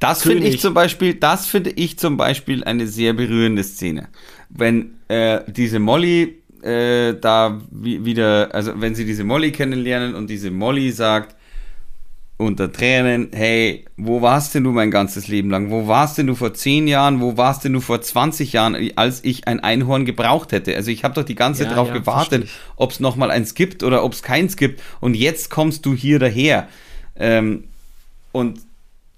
Das 0.00 0.22
finde 0.22 0.48
ich 0.48 0.60
zum 0.60 0.72
Beispiel, 0.72 1.14
das 1.14 1.46
finde 1.46 1.70
ich 1.70 1.98
zum 1.98 2.16
Beispiel 2.16 2.64
eine 2.64 2.86
sehr 2.86 3.12
berührende 3.12 3.62
Szene. 3.62 4.08
Wenn 4.48 4.94
äh, 5.08 5.40
diese 5.46 5.78
Molly 5.78 6.42
äh, 6.62 7.14
da 7.20 7.60
wie, 7.70 8.04
wieder, 8.06 8.54
also 8.54 8.72
wenn 8.80 8.94
sie 8.94 9.04
diese 9.04 9.24
Molly 9.24 9.52
kennenlernen 9.52 10.14
und 10.14 10.30
diese 10.30 10.50
Molly 10.50 10.90
sagt 10.92 11.36
unter 12.38 12.72
Tränen, 12.72 13.30
hey, 13.32 13.84
wo 13.96 14.22
warst 14.22 14.54
denn 14.54 14.62
du 14.62 14.70
mein 14.70 14.92
ganzes 14.92 15.26
Leben 15.26 15.50
lang? 15.50 15.70
Wo 15.70 15.88
warst 15.88 16.18
denn 16.18 16.28
du 16.28 16.36
vor 16.36 16.54
10 16.54 16.86
Jahren? 16.86 17.20
Wo 17.20 17.36
warst 17.36 17.64
denn 17.64 17.72
du 17.72 17.80
vor 17.80 18.00
20 18.00 18.52
Jahren, 18.52 18.90
als 18.94 19.24
ich 19.24 19.48
ein 19.48 19.58
Einhorn 19.60 20.04
gebraucht 20.04 20.52
hätte? 20.52 20.76
Also 20.76 20.92
ich 20.92 21.02
habe 21.02 21.14
doch 21.14 21.24
die 21.24 21.34
ganze 21.34 21.62
Zeit 21.62 21.70
Ja, 21.70 21.74
drauf 21.74 21.88
ja, 21.88 21.94
gewartet, 21.94 22.48
ob 22.76 22.92
es 22.92 23.00
nochmal 23.00 23.32
eins 23.32 23.54
gibt 23.54 23.82
oder 23.82 24.04
ob 24.04 24.12
es 24.12 24.22
keins 24.22 24.56
gibt. 24.56 24.80
Und 25.00 25.14
jetzt 25.14 25.50
kommst 25.50 25.84
du 25.84 25.94
hier 25.94 26.20
daher. 26.20 26.68
Ähm, 27.16 27.64
und 28.30 28.60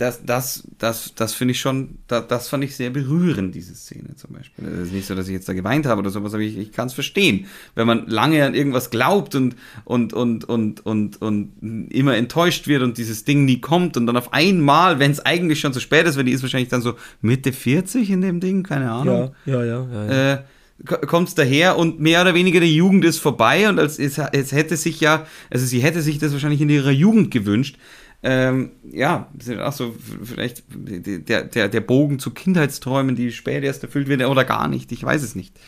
das, 0.01 0.25
das, 0.25 0.67
das, 0.79 1.15
das 1.15 1.35
finde 1.35 1.53
ich 1.53 1.61
schon, 1.61 1.99
das, 2.07 2.27
das 2.27 2.49
fand 2.49 2.65
ich 2.65 2.75
sehr 2.75 2.89
berührend, 2.89 3.55
diese 3.55 3.75
Szene 3.75 4.17
zum 4.17 4.33
Beispiel. 4.33 4.67
Es 4.67 4.87
ist 4.87 4.93
nicht 4.95 5.07
so, 5.07 5.15
dass 5.15 5.27
ich 5.27 5.35
jetzt 5.35 5.47
da 5.47 5.53
geweint 5.53 5.85
habe 5.85 6.01
oder 6.01 6.09
sowas, 6.09 6.33
aber 6.33 6.43
ich, 6.43 6.57
ich 6.57 6.73
kann 6.73 6.87
es 6.87 6.95
verstehen. 6.95 7.47
Wenn 7.75 7.87
man 7.87 8.07
lange 8.07 8.45
an 8.47 8.55
irgendwas 8.55 8.89
glaubt 8.89 9.35
und, 9.35 9.57
und, 9.85 10.15
und, 10.15 10.49
und, 10.49 10.87
und, 10.87 11.21
und 11.21 11.89
immer 11.91 12.17
enttäuscht 12.17 12.67
wird 12.67 12.83
und 12.83 12.97
dieses 12.97 13.25
Ding 13.25 13.45
nie 13.45 13.61
kommt 13.61 13.99
und 13.99 14.07
dann 14.07 14.17
auf 14.17 14.33
einmal, 14.33 14.99
wenn 14.99 15.11
es 15.11 15.21
eigentlich 15.21 15.61
schon 15.61 15.75
zu 15.75 15.81
spät 15.81 16.07
ist, 16.07 16.17
weil 16.17 16.25
die 16.25 16.33
ist 16.33 16.43
wahrscheinlich 16.43 16.71
dann 16.71 16.81
so 16.81 16.95
Mitte 17.21 17.53
40 17.53 18.09
in 18.09 18.23
dem 18.23 18.41
Ding, 18.41 18.63
keine 18.63 18.91
Ahnung 18.91 19.35
ja, 19.45 19.65
ja, 19.65 19.87
ja. 19.87 20.33
äh, 20.33 20.39
kommt 20.85 21.29
es 21.29 21.35
daher 21.35 21.77
und 21.77 22.01
mehr 22.01 22.23
oder 22.23 22.33
weniger 22.33 22.61
die 22.61 22.75
Jugend 22.75 23.05
ist 23.05 23.19
vorbei 23.19 23.69
und 23.69 23.79
als 23.79 23.99
es, 23.99 24.19
es 24.19 24.53
hätte 24.53 24.79
sich 24.79 25.01
ja, 25.01 25.27
also 25.51 25.67
sie 25.67 25.81
hätte 25.81 26.01
sich 26.01 26.19
das 26.19 26.33
wahrscheinlich 26.33 26.63
in 26.63 26.71
ihrer 26.71 26.91
Jugend 26.91 27.31
gewünscht. 27.31 27.77
Ähm, 28.23 28.73
ja, 28.85 29.29
ist 29.39 29.51
auch 29.59 29.73
so 29.73 29.95
vielleicht 30.23 30.65
der, 30.69 31.45
der, 31.45 31.69
der 31.69 31.81
Bogen 31.81 32.19
zu 32.19 32.33
Kindheitsträumen, 32.33 33.17
die 33.17 33.33
spät 33.33 33.65
erst 33.65 33.83
erfüllt 33.83 34.09
werden 34.09 34.27
oder 34.27 34.45
gar 34.45 34.69
nicht, 34.69 34.93
ich 34.93 35.03
weiß 35.03 35.23
es 35.23 35.35
nicht. 35.35 35.59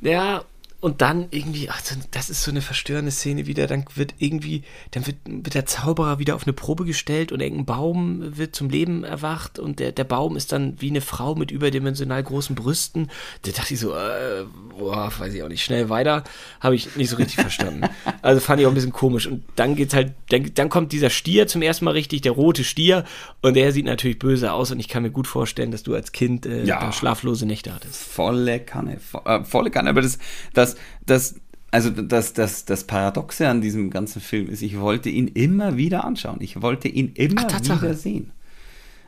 Ja, 0.00 0.44
und 0.86 1.02
dann 1.02 1.26
irgendwie, 1.32 1.68
ach, 1.68 1.82
das 2.12 2.30
ist 2.30 2.44
so 2.44 2.52
eine 2.52 2.60
verstörende 2.60 3.10
Szene 3.10 3.48
wieder, 3.48 3.66
dann 3.66 3.86
wird 3.96 4.14
irgendwie, 4.18 4.62
dann 4.92 5.04
wird, 5.04 5.16
wird 5.26 5.54
der 5.54 5.66
Zauberer 5.66 6.20
wieder 6.20 6.36
auf 6.36 6.44
eine 6.44 6.52
Probe 6.52 6.84
gestellt 6.84 7.32
und 7.32 7.40
irgendein 7.40 7.66
Baum 7.66 8.38
wird 8.38 8.54
zum 8.54 8.70
Leben 8.70 9.02
erwacht 9.02 9.58
und 9.58 9.80
der, 9.80 9.90
der 9.90 10.04
Baum 10.04 10.36
ist 10.36 10.52
dann 10.52 10.80
wie 10.80 10.90
eine 10.90 11.00
Frau 11.00 11.34
mit 11.34 11.50
überdimensional 11.50 12.22
großen 12.22 12.54
Brüsten. 12.54 13.10
Da 13.42 13.50
dachte 13.50 13.74
ich 13.74 13.80
so, 13.80 13.96
äh, 13.96 14.44
boah, 14.78 15.10
weiß 15.18 15.34
ich 15.34 15.42
auch 15.42 15.48
nicht, 15.48 15.64
schnell 15.64 15.88
weiter, 15.88 16.22
habe 16.60 16.76
ich 16.76 16.94
nicht 16.94 17.10
so 17.10 17.16
richtig 17.16 17.34
verstanden. 17.40 17.88
Also 18.22 18.40
fand 18.40 18.60
ich 18.60 18.66
auch 18.66 18.70
ein 18.70 18.74
bisschen 18.74 18.92
komisch. 18.92 19.26
Und 19.26 19.44
dann 19.56 19.76
geht's 19.76 19.94
halt, 19.94 20.12
dann, 20.30 20.50
dann 20.54 20.68
kommt 20.68 20.92
dieser 20.92 21.10
Stier 21.10 21.46
zum 21.46 21.62
ersten 21.62 21.84
Mal 21.84 21.92
richtig, 21.92 22.22
der 22.22 22.32
rote 22.32 22.64
Stier, 22.64 23.04
und 23.42 23.54
der 23.54 23.72
sieht 23.72 23.86
natürlich 23.86 24.18
böse 24.18 24.52
aus 24.52 24.70
und 24.70 24.80
ich 24.80 24.88
kann 24.88 25.02
mir 25.02 25.10
gut 25.10 25.26
vorstellen, 25.26 25.70
dass 25.70 25.82
du 25.82 25.94
als 25.94 26.12
Kind 26.12 26.46
äh, 26.46 26.64
Ja. 26.64 26.92
schlaflose 26.92 27.46
Nächte 27.46 27.74
hattest. 27.74 28.02
Volle 28.02 28.60
Kanne, 28.60 28.98
vo 29.12 29.20
äh, 29.24 29.44
volle 29.44 29.70
Kanne, 29.70 29.90
aber 29.90 30.02
das, 30.02 30.18
das, 30.54 30.75
das, 31.06 31.36
also 31.70 31.90
das, 31.90 32.32
das, 32.32 32.64
das 32.64 32.84
Paradoxe 32.86 33.48
an 33.48 33.60
diesem 33.60 33.90
ganzen 33.90 34.20
Film 34.20 34.48
ist, 34.48 34.62
ich 34.62 34.78
wollte 34.80 35.10
ihn 35.10 35.28
immer 35.28 35.76
wieder 35.76 36.04
anschauen. 36.04 36.38
Ich 36.40 36.62
wollte 36.62 36.88
ihn 36.88 37.12
immer 37.14 37.60
Ach, 37.60 37.60
wieder 37.62 37.94
sehen. 37.94 38.32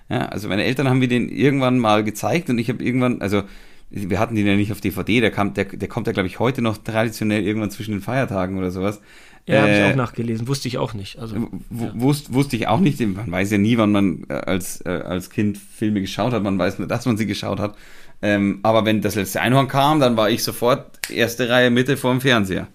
Ja, 0.09 0.27
also 0.29 0.49
meine 0.49 0.65
Eltern 0.65 0.89
haben 0.89 0.99
mir 1.01 1.09
den 1.09 1.29
irgendwann 1.29 1.79
mal 1.79 2.03
gezeigt 2.05 2.49
und 2.51 2.59
ich 2.59 2.69
habe 2.71 2.83
irgendwann, 2.83 3.21
also 3.21 3.43
wir 3.91 4.19
hatten 4.19 4.35
den 4.35 4.47
ja 4.47 4.57
nicht 4.57 4.73
auf 4.73 4.81
DVD, 4.81 5.21
der, 5.21 5.31
kam, 5.31 5.55
der, 5.55 5.65
der 5.67 5.89
kommt 5.89 6.07
ja, 6.07 6.13
glaube 6.13 6.27
ich, 6.29 6.39
heute 6.39 6.63
noch 6.63 6.79
traditionell 6.79 7.45
irgendwann 7.47 7.71
zwischen 7.71 7.93
den 7.93 8.01
Feiertagen 8.01 8.59
oder 8.59 8.71
sowas. 8.71 9.01
Ja, 9.47 9.63
habe 9.63 9.73
ich 9.73 9.83
Äh, 9.83 9.85
auch 9.85 9.95
nachgelesen, 9.95 10.47
wusste 10.47 10.69
ich 10.69 10.77
auch 10.79 10.93
nicht. 10.95 11.19
Also, 11.19 11.41
W- 11.71 11.91
wusst, 11.95 12.33
wusste 12.33 12.57
ich 12.57 12.67
auch 12.69 12.81
nicht, 12.81 13.01
man 13.01 13.31
weiß 13.31 13.51
ja 13.51 13.59
nie, 13.59 13.77
wann 13.79 13.93
man 13.93 14.25
äh, 14.29 14.35
als, 14.35 14.81
äh, 14.85 14.89
als 14.91 15.31
Kind 15.31 15.59
Filme 15.59 16.01
geschaut 16.01 16.33
hat, 16.33 16.43
man 16.43 16.59
weiß 16.59 16.79
nur, 16.79 16.89
dass 16.89 17.07
man 17.07 17.17
sie 17.17 17.27
geschaut 17.27 17.59
hat. 17.61 17.77
Ähm, 18.21 18.61
aber 18.63 18.85
wenn 18.85 19.01
das 19.01 19.15
letzte 19.15 19.41
Einhorn 19.41 19.69
kam, 19.69 20.01
dann 20.01 20.17
war 20.17 20.29
ich 20.31 20.43
sofort 20.43 21.11
erste 21.11 21.49
Reihe 21.49 21.71
Mitte 21.71 21.97
vorm 21.97 22.21
Fernseher. 22.21 22.67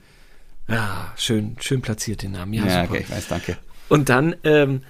ja, 0.70 1.12
schön, 1.18 1.56
schön 1.60 1.82
platziert 1.82 2.22
den 2.24 2.32
Namen. 2.32 2.54
Ja, 2.54 2.66
Ja, 2.66 2.82
super. 2.84 2.94
okay, 2.94 3.04
ich 3.08 3.12
weiß, 3.16 3.28
danke. 3.28 3.58
Und 3.90 4.08
dann, 4.10 4.36
ähm, 4.46 4.82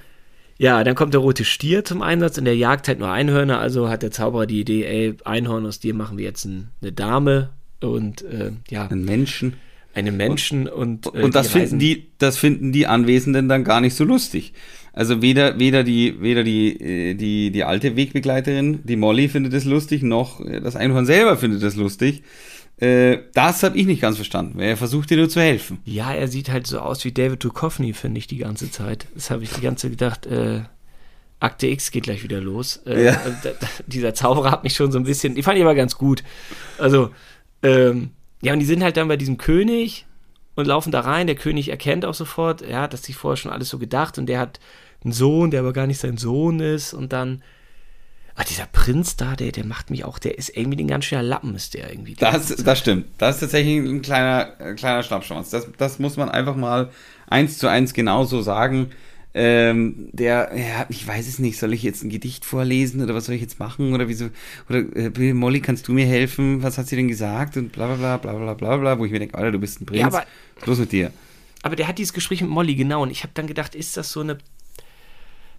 ja, 0.60 0.84
dann 0.84 0.94
kommt 0.96 1.14
der 1.16 1.22
rote 1.22 1.44
Stier 1.46 1.84
zum 1.84 2.02
Einsatz 2.04 2.38
und 2.38 2.46
der 2.46 2.56
jagt 2.56 2.88
halt 2.88 3.00
nur 3.00 3.10
Einhörner. 3.10 3.60
Also 3.60 3.90
hat 3.90 4.04
der 4.04 4.12
Zauberer 4.12 4.46
die 4.46 4.60
Idee, 4.62 4.86
ey, 4.86 5.16
Einhorn 5.26 5.66
aus 5.66 5.80
dir 5.80 5.94
machen 5.96 6.18
wir 6.20 6.26
jetzt 6.26 6.46
ein, 6.46 6.70
eine 6.82 6.92
Dame 6.92 7.50
und 7.82 8.22
äh, 8.22 8.52
ja, 8.70 8.88
Einen 8.88 9.04
Menschen. 9.04 9.56
einen 9.96 10.16
Menschen 10.16 10.68
und, 10.68 11.08
äh, 11.08 11.24
Und 11.24 11.34
das 11.36 11.50
finden 11.50 11.80
die, 11.80 12.12
das 12.20 12.38
finden 12.38 12.72
die 12.72 12.86
Anwesenden 12.88 13.50
dann 13.50 13.64
gar 13.64 13.82
nicht 13.82 13.96
so 13.96 14.04
lustig. 14.04 14.54
Also 14.94 15.24
weder, 15.24 15.60
weder 15.60 15.84
die, 15.84 16.22
weder 16.22 16.44
die, 16.44 16.80
äh, 16.80 17.14
die, 17.16 17.52
die 17.52 17.64
alte 17.64 17.96
Wegbegleiterin, 17.96 18.82
die 18.84 18.96
Molly 18.96 19.28
findet 19.28 19.54
es 19.54 19.66
lustig, 19.66 20.04
noch 20.04 20.40
das 20.46 20.76
Einhorn 20.76 21.08
selber 21.08 21.36
findet 21.36 21.64
es 21.64 21.76
lustig. 21.76 22.24
Äh, 22.78 23.20
das 23.34 23.64
habe 23.64 23.78
ich 23.78 23.88
nicht 23.88 24.02
ganz 24.02 24.18
verstanden, 24.18 24.60
er 24.60 24.78
versucht 24.78 25.10
dir 25.10 25.18
nur 25.18 25.30
zu 25.30 25.42
helfen. 25.42 25.80
Ja, 25.86 26.14
er 26.14 26.28
sieht 26.28 26.50
halt 26.50 26.68
so 26.68 26.80
aus 26.80 27.04
wie 27.06 27.12
David 27.12 27.44
Duchovny, 27.44 27.94
finde 27.94 28.20
ich, 28.20 28.28
die 28.28 28.38
ganze 28.38 28.70
Zeit. 28.72 29.08
Das 29.16 29.32
habe 29.32 29.44
ich 29.44 29.52
die 29.52 29.62
ganze 29.62 29.84
Zeit 29.84 29.92
gedacht, 29.92 30.26
äh, 30.26 30.62
Akte 31.40 31.68
X 31.68 31.92
geht 31.92 32.04
gleich 32.04 32.24
wieder 32.24 32.40
los. 32.40 32.82
Äh, 32.86 33.06
Ja. 33.06 33.22
dieser 33.88 34.14
Zauberer 34.14 34.52
hat 34.52 34.64
mich 34.64 34.76
schon 34.76 34.92
so 34.92 34.98
ein 35.00 35.04
bisschen, 35.04 35.36
die 35.36 35.44
fand 35.44 35.58
ich 35.58 35.64
aber 35.64 35.76
ganz 35.76 35.98
gut. 35.98 36.24
Also, 36.78 37.10
ähm, 37.62 38.12
ja, 38.42 38.54
und 38.54 38.60
die 38.60 38.66
sind 38.66 38.84
halt 38.84 38.98
dann 38.98 39.08
bei 39.08 39.18
diesem 39.18 39.38
König 39.38 40.06
und 40.56 40.68
laufen 40.68 40.92
da 40.92 41.02
rein. 41.02 41.28
Der 41.28 41.36
König 41.36 41.70
erkennt 41.70 42.06
auch 42.06 42.14
sofort, 42.14 42.62
er 42.62 42.82
hat 42.82 42.94
das 42.94 43.04
sich 43.04 43.16
vorher 43.16 43.38
schon 43.38 43.52
alles 43.52 43.70
so 43.70 43.78
gedacht 43.78 44.18
und 44.18 44.28
der 44.28 44.40
hat 44.40 44.60
einen 45.04 45.14
Sohn, 45.14 45.52
der 45.52 45.62
aber 45.62 45.74
gar 45.74 45.88
nicht 45.88 46.00
sein 46.00 46.18
Sohn 46.18 46.60
ist 46.60 46.94
und 46.94 47.14
dann, 47.14 47.42
ah, 48.36 48.44
dieser 48.44 48.66
Prinz 48.66 49.16
da, 49.16 49.36
der, 49.36 49.52
der 49.52 49.66
macht 49.66 49.90
mich 49.90 50.04
auch, 50.06 50.20
der 50.20 50.38
ist 50.38 50.56
irgendwie 50.56 50.84
ein 50.84 50.88
ganz 50.88 51.06
schöner 51.06 51.24
Lappen, 51.24 51.56
ist 51.56 51.74
der 51.74 51.90
irgendwie. 51.90 52.16
Das, 52.16 52.48
das 52.56 52.80
stimmt. 52.80 53.06
Das 53.18 53.36
ist 53.36 53.42
tatsächlich 53.42 53.78
ein 53.78 54.02
kleiner, 54.02 54.54
äh, 54.60 54.74
kleiner 54.74 55.04
Schnappschwanz. 55.04 55.50
Das, 55.50 55.68
das 55.78 56.00
muss 56.00 56.18
man 56.18 56.30
einfach 56.30 56.56
mal 56.56 56.90
eins 57.28 57.58
zu 57.58 57.68
eins 57.68 57.94
genauso 57.94 58.42
sagen. 58.42 58.92
Ähm, 59.36 60.10
der, 60.12 60.52
ja, 60.56 60.86
ich 60.90 61.08
weiß 61.08 61.28
es 61.28 61.40
nicht, 61.40 61.58
soll 61.58 61.74
ich 61.74 61.82
jetzt 61.82 62.04
ein 62.04 62.10
Gedicht 62.12 62.46
vorlesen 62.46 63.02
oder 63.02 63.16
was 63.16 63.26
soll 63.26 63.34
ich 63.34 63.42
jetzt 63.42 63.58
machen 63.58 63.94
oder 63.96 64.08
wieso, 64.08 64.30
oder 64.70 64.84
äh, 64.96 65.34
Molly, 65.34 65.60
kannst 65.60 65.88
du 65.88 65.92
mir 65.92 66.06
helfen? 66.06 66.62
Was 66.62 66.78
hat 66.78 66.88
sie 66.88 66.96
denn 66.96 67.08
gesagt? 67.08 67.58
Und 67.58 67.72
bla 67.72 67.88
bla 67.88 67.96
bla 67.96 68.18
bla 68.18 68.34
bla 68.38 68.54
bla 68.54 68.78
bla, 68.78 69.00
wo 69.00 69.06
ich 69.06 69.12
mir 69.12 69.18
denke, 69.18 69.36
Alter, 69.36 69.52
du 69.54 69.60
bist 69.60 69.82
ein 69.82 69.88
Prinz. 69.88 70.02
Ja, 70.02 70.08
aber- 70.08 70.26
los 70.66 70.78
mit 70.78 70.92
dir? 70.92 71.12
Aber 71.64 71.76
der 71.76 71.88
hat 71.88 71.98
dieses 71.98 72.14
Gespräch 72.14 72.42
mit 72.42 72.52
Molly, 72.52 72.76
genau. 72.76 73.02
Und 73.02 73.10
ich 73.10 73.24
habe 73.24 73.32
dann 73.34 73.48
gedacht, 73.48 73.74
ist 73.74 73.98
das 73.98 74.12
so 74.12 74.20
eine. 74.20 74.38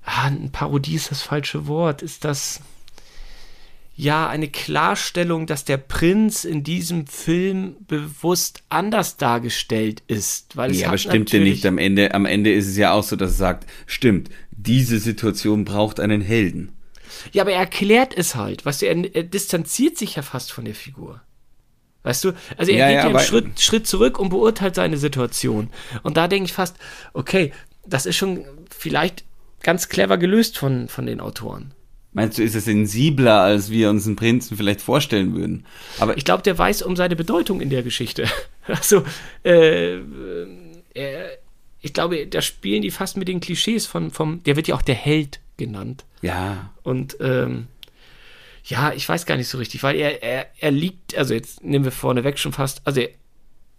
Ah, 0.05 0.27
eine 0.27 0.49
Parodie 0.51 0.95
ist 0.97 1.11
das 1.11 1.23
falsche 1.23 1.67
Wort. 1.67 2.03
Ist 2.03 2.25
das. 2.25 2.61
Ja, 3.97 4.29
eine 4.29 4.49
Klarstellung, 4.49 5.47
dass 5.47 5.65
der 5.65 5.77
Prinz 5.77 6.45
in 6.45 6.65
diesem 6.65 7.07
Film 7.07 7.77
bewusst 7.87 8.65
anders 8.69 9.17
dargestellt 9.19 10.03
ist. 10.09 10.57
Weil 10.57 10.73
es 10.73 10.79
Ja, 10.81 10.87
hat 10.87 10.89
aber 10.91 10.99
stimmt 10.99 11.27
natürlich- 11.27 11.55
nicht. 11.55 11.67
Am 11.67 11.79
Ende, 11.79 12.13
am 12.13 12.27
Ende 12.27 12.53
ist 12.53 12.67
es 12.67 12.77
ja 12.77 12.93
auch 12.93 13.05
so, 13.05 13.15
dass 13.15 13.31
er 13.33 13.37
sagt, 13.37 13.67
stimmt, 13.87 14.31
diese 14.51 14.99
Situation 14.99 15.65
braucht 15.65 16.01
einen 16.01 16.23
Helden. 16.23 16.73
Ja, 17.33 17.43
aber 17.45 17.53
er 17.53 17.61
erklärt 17.61 18.13
es 18.17 18.35
halt. 18.35 18.67
Weißt 18.67 18.83
du, 18.83 18.87
er, 18.87 19.15
er 19.15 19.23
distanziert 19.23 19.97
sich 19.97 20.17
ja 20.17 20.23
fast 20.23 20.51
von 20.51 20.65
der 20.65 20.75
Figur. 20.75 21.21
Weißt 22.03 22.25
du? 22.25 22.33
Also 22.57 22.73
er 22.73 22.79
Ja, 22.79 22.87
geht 22.89 22.97
ja, 22.97 23.03
ja, 23.03 23.09
einen 23.17 23.21
Schritt, 23.21 23.61
Schritt 23.61 23.87
zurück 23.87 24.19
und 24.19 24.31
beurteilt 24.31 24.75
seine 24.75 24.97
Situation. 24.99 25.71
Und 26.03 26.17
da 26.17 26.27
denke 26.27 26.47
ich 26.47 26.53
fast, 26.53 26.77
okay, 27.13 27.53
das 27.87 28.07
ist 28.07 28.17
schon 28.17 28.45
vielleicht 28.77 29.25
ganz 29.65 29.89
clever 29.89 30.19
gelöst 30.19 30.57
von, 30.57 30.89
von 30.89 31.07
den 31.07 31.21
Autoren. 31.21 31.73
Meinst 32.12 32.39
du, 32.39 32.45
ist 32.45 32.55
es 32.55 32.67
sensibler, 32.67 33.41
als 33.41 33.71
wir 33.71 33.91
uns 33.91 34.07
einen 34.07 34.15
Prinzen 34.15 34.57
vielleicht 34.57 34.81
vorstellen 34.81 35.35
würden? 35.35 35.67
Aber 35.99 36.17
Ich 36.17 36.25
glaube, 36.25 36.45
der 36.45 36.57
weiß 36.57 36.83
um 36.83 36.95
seine 36.95 37.17
Bedeutung 37.17 37.61
in 37.61 37.71
der 37.71 37.83
Geschichte. 37.83 38.29
Also, 38.67 39.05
äh, 39.43 39.99
er, 40.95 41.39
ich 41.83 41.93
glaube, 41.93 42.27
da 42.27 42.41
spielen 42.41 42.81
die 42.81 42.91
fast 42.91 43.19
mit 43.19 43.29
den 43.29 43.41
Klischees 43.41 43.85
von, 43.85 44.11
vom, 44.11 44.43
der 44.45 44.57
wird 44.57 44.69
ja 44.69 44.75
auch 44.75 44.81
der 44.81 44.95
Held 44.95 45.41
genannt. 45.59 46.07
ja, 46.23 46.71
Und 46.83 47.19
ähm, 47.21 47.67
ja, 48.65 48.95
ich 48.95 49.07
weiß 49.07 49.27
gar 49.27 49.37
nicht 49.37 49.49
so 49.49 49.59
richtig, 49.59 49.83
weil 49.83 49.97
er, 49.97 50.23
er, 50.23 50.47
er 50.59 50.71
liegt, 50.71 51.15
also 51.19 51.35
jetzt 51.35 51.62
nehmen 51.62 51.85
wir 51.85 51.93
vorneweg 51.93 52.39
schon 52.39 52.55
fast, 52.55 52.81
also 52.87 53.03
er, 53.03 53.11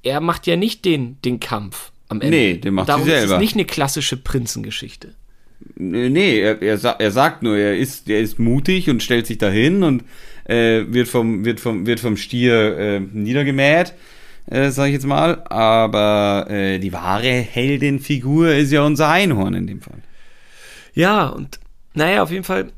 er 0.04 0.22
macht 0.22 0.46
ja 0.46 0.56
nicht 0.56 0.86
den, 0.86 1.20
den 1.24 1.40
Kampf 1.40 1.92
am 2.10 2.22
Ende. 2.22 2.38
Nee, 2.38 2.58
den 2.58 2.76
macht 2.76 2.90
Darum 2.90 3.08
ist 3.08 3.10
selber. 3.10 3.36
es 3.36 3.40
nicht 3.40 3.56
eine 3.56 3.66
klassische 3.66 4.18
Prinzengeschichte. 4.18 5.16
Nee, 5.78 6.40
er, 6.40 6.62
er, 6.62 6.80
er 7.00 7.12
sagt 7.12 7.44
nur, 7.44 7.58
er 7.58 7.78
ist, 7.78 8.10
er 8.10 8.22
ist 8.22 8.40
mutig 8.40 8.90
und 8.90 9.04
stellt 9.04 9.28
sich 9.28 9.38
dahin 9.38 9.84
und 9.84 10.04
äh, 10.46 10.86
wird, 10.88 11.08
vom, 11.08 11.44
wird, 11.44 11.60
vom, 11.60 11.86
wird 11.86 12.00
vom 12.00 12.16
Stier 12.16 12.78
äh, 12.78 13.00
niedergemäht, 13.00 13.94
äh, 14.46 14.70
sag 14.70 14.88
ich 14.88 14.94
jetzt 14.94 15.06
mal. 15.06 15.44
Aber 15.46 16.48
äh, 16.50 16.80
die 16.80 16.94
wahre 16.94 17.28
Heldin-Figur 17.28 18.54
ist 18.54 18.72
ja 18.72 18.84
unser 18.84 19.10
Einhorn 19.10 19.54
in 19.54 19.68
dem 19.68 19.82
Fall. 19.82 20.02
Ja, 20.94 21.28
und 21.28 21.60
naja, 21.94 22.24
auf 22.24 22.32
jeden 22.32 22.46
Fall 22.46 22.72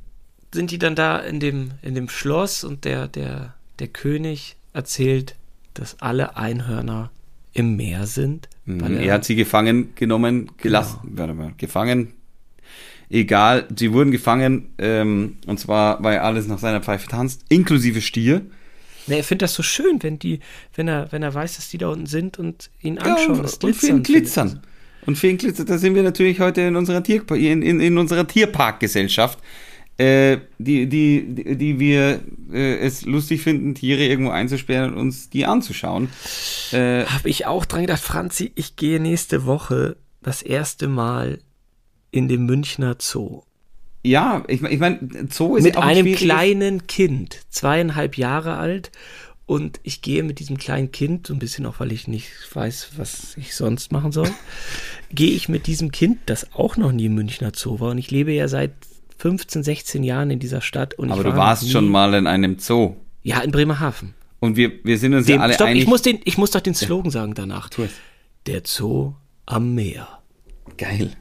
sind 0.54 0.72
die 0.72 0.80
dann 0.80 0.96
da 0.96 1.20
in 1.20 1.40
dem, 1.40 1.72
in 1.84 1.94
dem 1.94 2.10
Schloss 2.10 2.64
und 2.64 2.84
der, 2.86 3.08
der, 3.08 3.54
der 3.80 3.88
König 3.88 4.56
erzählt, 4.74 5.36
dass 5.74 6.02
alle 6.02 6.36
Einhörner 6.36 7.12
im 7.54 7.76
Meer 7.76 8.08
sind. 8.08 8.50
Mhm. 8.66 8.98
Er 8.98 9.14
hat 9.16 9.26
sie 9.26 9.36
gefangen 9.36 9.94
genommen, 9.96 10.52
gelassen. 10.58 11.00
Warte 11.04 11.34
mal, 11.34 11.54
gefangen. 11.58 12.14
Egal, 13.10 13.68
sie 13.76 13.94
wurden 13.94 14.12
gefangen, 14.12 14.70
ähm, 14.78 15.38
und 15.48 15.60
zwar, 15.60 16.04
weil 16.04 16.20
alles 16.20 16.48
nach 16.48 16.60
seiner 16.60 16.82
Pfeife 16.82 17.08
tanzt, 17.08 17.42
inklusive 17.50 18.02
Stier. 18.02 18.42
Na, 19.08 19.16
er 19.16 19.24
findet 19.24 19.44
das 19.44 19.54
so 19.54 19.64
schön, 19.64 20.04
wenn 20.04 20.20
die, 20.20 20.40
wenn 20.76 20.90
er, 20.90 21.10
wenn 21.12 21.24
er 21.24 21.34
weiß, 21.34 21.56
dass 21.56 21.70
die 21.70 21.78
da 21.78 21.88
unten 21.88 22.08
sind 22.08 22.38
und 22.38 22.70
ihn 22.82 22.96
Ja, 22.96 23.04
anschauen. 23.04 23.38
und, 23.38 23.44
das 23.44 23.54
und 23.56 23.74
für 23.76 23.88
ihn 23.88 23.94
findet 23.94 24.10
er 24.10 24.14
glitzern. 24.20 24.62
Und 25.06 25.18
für 25.18 25.28
ihn 25.30 25.38
glitzert, 25.38 25.70
da 25.70 25.78
sind 25.78 25.96
wir 25.96 26.04
natürlich 26.04 26.42
heute 26.42 26.60
in 26.62 26.76
unserer, 26.76 27.02
Tier, 27.02 27.24
in, 27.32 27.62
in, 27.62 27.80
in 27.80 27.98
unserer 27.98 28.28
Tierparkgesellschaft, 28.28 29.40
äh, 29.98 30.40
die, 30.60 30.88
die, 30.88 31.26
die, 31.34 31.56
die 31.58 31.80
wir 31.80 32.20
äh, 32.52 32.78
es 32.80 33.06
lustig 33.06 33.42
finden, 33.42 33.74
Tiere 33.74 34.06
irgendwo 34.06 34.32
einzusperren 34.32 34.94
und 34.94 35.00
uns 35.00 35.30
die 35.30 35.46
anzuschauen. 35.46 36.10
Äh, 36.74 37.06
Habe 37.06 37.30
ich 37.30 37.46
auch 37.46 37.66
dran 37.66 37.82
gedacht, 37.82 38.04
Franzi, 38.04 38.52
ich 38.56 38.76
gehe 38.76 39.00
nächste 39.00 39.46
Woche 39.46 39.96
das 40.22 40.42
erste 40.42 40.90
Mal 40.90 41.40
in 42.18 42.28
den 42.28 42.46
Münchner 42.46 42.96
Zoo. 43.00 43.44
ja, 44.04 44.44
ich, 44.48 44.62
ich 44.64 44.80
meine, 44.80 45.00
Zoo 45.30 45.56
ist 45.56 45.64
Mit 45.64 45.76
ja 45.76 45.80
auch 45.82 45.86
ein 45.86 45.98
einem 45.98 46.14
kleinen 46.16 46.88
Kind, 46.88 47.40
zweieinhalb 47.50 48.18
Jahre 48.18 48.58
alt. 48.58 48.92
Und 49.46 49.80
ich 49.84 50.02
gehe 50.02 50.24
mit 50.24 50.40
diesem 50.40 50.58
kleinen 50.58 50.92
Kind, 50.92 51.28
so 51.28 51.34
ein 51.34 51.40
bisschen 51.40 51.66
auch, 51.66 51.80
weil 51.80 51.94
ich 51.94 52.10
nicht 52.10 52.28
weiß, 52.54 52.90
was 52.98 53.38
ich 53.38 53.56
sonst 53.56 53.94
machen 53.94 54.12
soll, 54.12 54.30
gehe 55.10 55.32
ich 55.32 55.48
mit 55.48 55.68
diesem 55.68 55.92
Kind, 55.92 56.18
das 56.26 56.52
auch 56.54 56.76
noch 56.76 56.92
nie 56.92 57.06
im 57.06 57.16
Münchner 57.16 57.54
Zoo 57.56 57.80
war. 57.80 57.92
Und 57.92 57.98
ich 57.98 58.12
lebe 58.12 58.34
ja 58.34 58.50
seit 58.50 58.74
15, 59.20 59.64
16 59.64 60.04
Jahren 60.04 60.32
in 60.32 60.40
dieser 60.40 60.60
Stadt. 60.60 60.96
Und 60.96 61.12
Aber 61.12 61.22
ich 61.22 61.28
du 61.28 61.32
war 61.32 61.38
warst 61.38 61.64
nie- 61.64 61.70
schon 61.70 61.88
mal 61.88 62.14
in 62.14 62.28
einem 62.28 62.60
Zoo. 62.60 62.96
Ja, 63.24 63.40
in 63.40 63.52
Bremerhaven. 63.52 64.14
Und 64.42 64.58
wir, 64.58 64.72
wir 64.84 64.98
sind 64.98 65.14
uns 65.14 65.26
Dem, 65.28 65.38
ja 65.38 65.42
alle 65.44 65.54
stopp, 65.54 65.68
einig. 65.68 65.84
ich 65.84 65.88
muss, 65.90 66.02
den, 66.02 66.20
ich 66.26 66.38
muss 66.38 66.52
doch 66.52 66.62
den 66.62 66.76
Slogan 66.76 67.10
sagen 67.10 67.34
danach. 67.34 67.70
Der 68.48 68.62
Zoo 68.66 69.14
am 69.46 69.74
Meer. 69.76 70.08
Geil. 70.78 71.12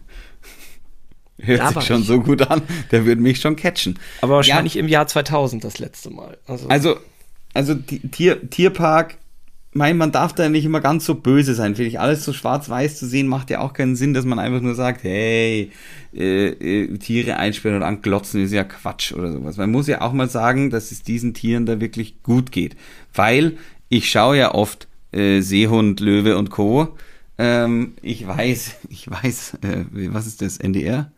Hört 1.46 1.60
Da 1.60 1.72
sich 1.72 1.84
schon 1.84 2.00
ich. 2.02 2.06
so 2.06 2.20
gut 2.20 2.42
an. 2.50 2.62
Der 2.90 3.06
würde 3.06 3.20
mich 3.20 3.40
schon 3.40 3.56
catchen. 3.56 3.98
Aber 4.20 4.36
wahrscheinlich 4.36 4.76
im 4.76 4.88
Jahr 4.88 5.06
2000 5.06 5.64
das 5.64 5.78
letzte 5.78 6.10
Mal. 6.10 6.36
Also, 6.46 6.68
Also, 6.68 6.96
also 7.54 7.74
die, 7.74 8.00
Tier, 8.00 8.50
Tierpark, 8.50 9.16
mein, 9.72 9.98
man 9.98 10.10
darf 10.10 10.32
da 10.32 10.48
nicht 10.48 10.64
immer 10.64 10.80
ganz 10.80 11.04
so 11.04 11.14
böse 11.14 11.54
sein. 11.54 11.74
Finde 11.76 11.88
ich, 11.90 12.00
alles 12.00 12.24
so 12.24 12.32
schwarz-weiß 12.32 12.98
zu 12.98 13.06
sehen, 13.06 13.26
macht 13.26 13.50
ja 13.50 13.60
auch 13.60 13.74
keinen 13.74 13.94
Sinn, 13.94 14.14
dass 14.14 14.24
man 14.24 14.38
einfach 14.38 14.60
nur 14.62 14.74
sagt, 14.74 15.04
hey, 15.04 15.70
äh, 16.14 16.46
äh, 16.48 16.96
Tiere 16.98 17.36
einsperren 17.36 17.76
und 17.78 17.82
anglotzen 17.82 18.42
ist 18.42 18.52
ja 18.52 18.64
Quatsch 18.64 19.12
oder 19.12 19.30
sowas. 19.32 19.58
Man 19.58 19.70
muss 19.70 19.86
ja 19.86 20.00
auch 20.00 20.12
mal 20.14 20.30
sagen, 20.30 20.70
dass 20.70 20.92
es 20.92 21.02
diesen 21.02 21.34
Tieren 21.34 21.66
da 21.66 21.78
wirklich 21.80 22.22
gut 22.22 22.52
geht. 22.52 22.74
Weil 23.12 23.58
ich 23.90 24.10
schaue 24.10 24.38
ja 24.38 24.54
oft 24.54 24.88
äh, 25.12 25.40
Seehund, 25.42 26.00
Löwe 26.00 26.38
und 26.38 26.50
Co. 26.50 26.96
Ähm, 27.38 27.94
ich 28.00 28.26
weiß, 28.26 28.76
ich 28.88 29.10
weiß, 29.10 29.58
äh, 29.62 29.84
was 29.92 30.26
ist 30.26 30.40
das, 30.40 30.56
NDR? 30.56 31.12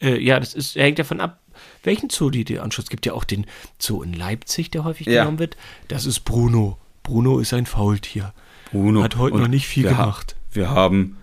Äh, 0.00 0.18
ja, 0.22 0.40
das 0.40 0.54
ist, 0.54 0.76
hängt 0.76 0.98
davon 0.98 1.20
ab, 1.20 1.40
welchen 1.82 2.10
Zoo 2.10 2.30
die 2.30 2.44
dir 2.44 2.62
anschaust. 2.62 2.86
Es 2.86 2.90
gibt 2.90 3.06
ja 3.06 3.12
auch 3.12 3.24
den 3.24 3.46
Zoo 3.78 4.02
in 4.02 4.12
Leipzig, 4.12 4.70
der 4.70 4.84
häufig 4.84 5.06
Ja. 5.06 5.22
genommen 5.22 5.38
wird. 5.38 5.56
Das 5.88 6.06
ist 6.06 6.20
Bruno. 6.20 6.78
Bruno 7.02 7.38
ist 7.38 7.52
ein 7.54 7.66
Faultier. 7.66 8.32
Bruno. 8.70 9.02
Hat 9.02 9.16
heute 9.16 9.36
noch 9.38 9.48
nicht 9.48 9.66
viel 9.66 9.84
wir 9.84 9.96
ha- 9.98 10.02
gemacht. 10.04 10.36
Wir 10.52 10.70
haben 10.70 11.16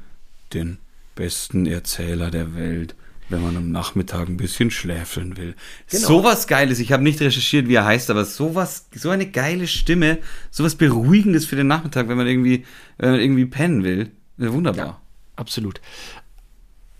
den 0.54 0.78
besten 1.16 1.66
Erzähler 1.66 2.30
der 2.32 2.56
Welt, 2.56 2.96
wenn 3.30 3.42
man 3.42 3.58
am 3.58 3.72
Nachmittag 3.72 4.28
ein 4.30 4.38
bisschen 4.38 4.72
schläfeln 4.72 5.36
will. 5.38 5.56
Genau. 5.90 6.08
Sowas 6.08 6.48
Geiles. 6.48 6.80
Ich 6.80 6.92
habe 6.92 7.04
nicht 7.04 7.20
recherchiert, 7.20 7.68
wie 7.68 7.76
er 7.76 7.86
heißt, 7.86 8.10
aber 8.10 8.24
sowas, 8.26 8.88
so 8.94 9.10
eine 9.10 9.30
geile 9.30 9.68
Stimme, 9.68 10.20
sowas 10.52 10.76
Beruhigendes 10.76 11.46
für 11.46 11.56
den 11.56 11.68
Nachmittag, 11.68 12.08
wenn 12.10 12.18
man 12.18 12.28
irgendwie, 12.28 12.66
wenn 12.98 13.12
man 13.12 13.20
irgendwie 13.20 13.46
pennen 13.46 13.84
will. 13.84 14.12
Ja, 14.38 14.54
wunderbar. 14.54 15.02
Absolut. 15.36 15.82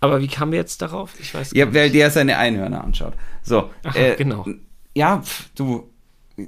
Aber 0.00 0.20
wie 0.20 0.28
kamen 0.28 0.52
wir 0.52 0.58
jetzt 0.60 0.80
darauf? 0.82 1.12
Ich 1.20 1.34
weiß 1.34 1.52
Ja, 1.54 1.64
gar 1.66 1.74
weil 1.74 1.82
nicht. 1.84 1.94
der 1.96 2.10
seine 2.10 2.38
Einhörner 2.38 2.84
anschaut. 2.84 3.14
So. 3.42 3.70
äh, 3.94 4.10
Aha, 4.10 4.14
genau. 4.16 4.46
Ja, 4.94 5.20
pf, 5.22 5.48
du. 5.56 5.88
äh, 6.36 6.44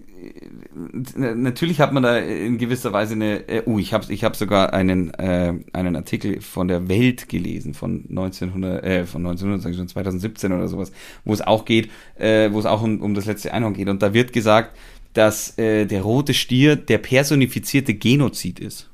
Natürlich 1.34 1.80
hat 1.80 1.92
man 1.92 2.02
da 2.04 2.16
in 2.18 2.58
gewisser 2.58 2.92
Weise 2.92 3.14
eine. 3.14 3.48
Äh, 3.48 3.62
uh, 3.66 3.78
ich 3.78 3.92
habe 3.92 4.12
ich 4.12 4.22
hab 4.24 4.36
sogar 4.36 4.72
einen, 4.72 5.12
äh, 5.14 5.52
einen 5.72 5.96
Artikel 5.96 6.40
von 6.40 6.68
der 6.68 6.88
Welt 6.88 7.28
gelesen, 7.28 7.74
von 7.74 8.04
1900, 8.08 8.84
äh, 8.84 9.06
von 9.06 9.22
1900, 9.26 9.62
sag 9.62 9.70
ich 9.72 9.76
schon, 9.76 9.88
2017 9.88 10.52
oder 10.52 10.68
sowas, 10.68 10.92
wo 11.24 11.32
es 11.32 11.40
auch 11.40 11.64
geht, 11.64 11.90
äh, 12.18 12.52
wo 12.52 12.58
es 12.60 12.66
auch 12.66 12.82
um, 12.82 13.00
um 13.00 13.14
das 13.14 13.26
letzte 13.26 13.52
Einhorn 13.52 13.74
geht. 13.74 13.88
Und 13.88 14.02
da 14.02 14.14
wird 14.14 14.32
gesagt, 14.32 14.76
dass 15.12 15.58
äh, 15.58 15.86
der 15.86 16.02
rote 16.02 16.34
Stier 16.34 16.76
der 16.76 16.98
personifizierte 16.98 17.94
Genozid 17.94 18.60
ist. 18.60 18.88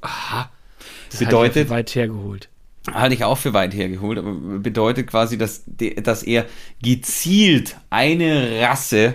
Aha. 0.00 0.48
Das 1.10 1.18
bedeutet- 1.18 1.70
weit 1.70 1.92
hergeholt. 1.94 2.48
Halte 2.92 3.14
ich 3.14 3.24
auch 3.24 3.38
für 3.38 3.52
weit 3.54 3.74
hergeholt, 3.74 4.18
aber 4.18 4.32
bedeutet 4.32 5.06
quasi, 5.08 5.38
dass, 5.38 5.62
dass 5.66 6.22
er 6.22 6.46
gezielt 6.82 7.76
eine 7.90 8.60
Rasse 8.60 9.14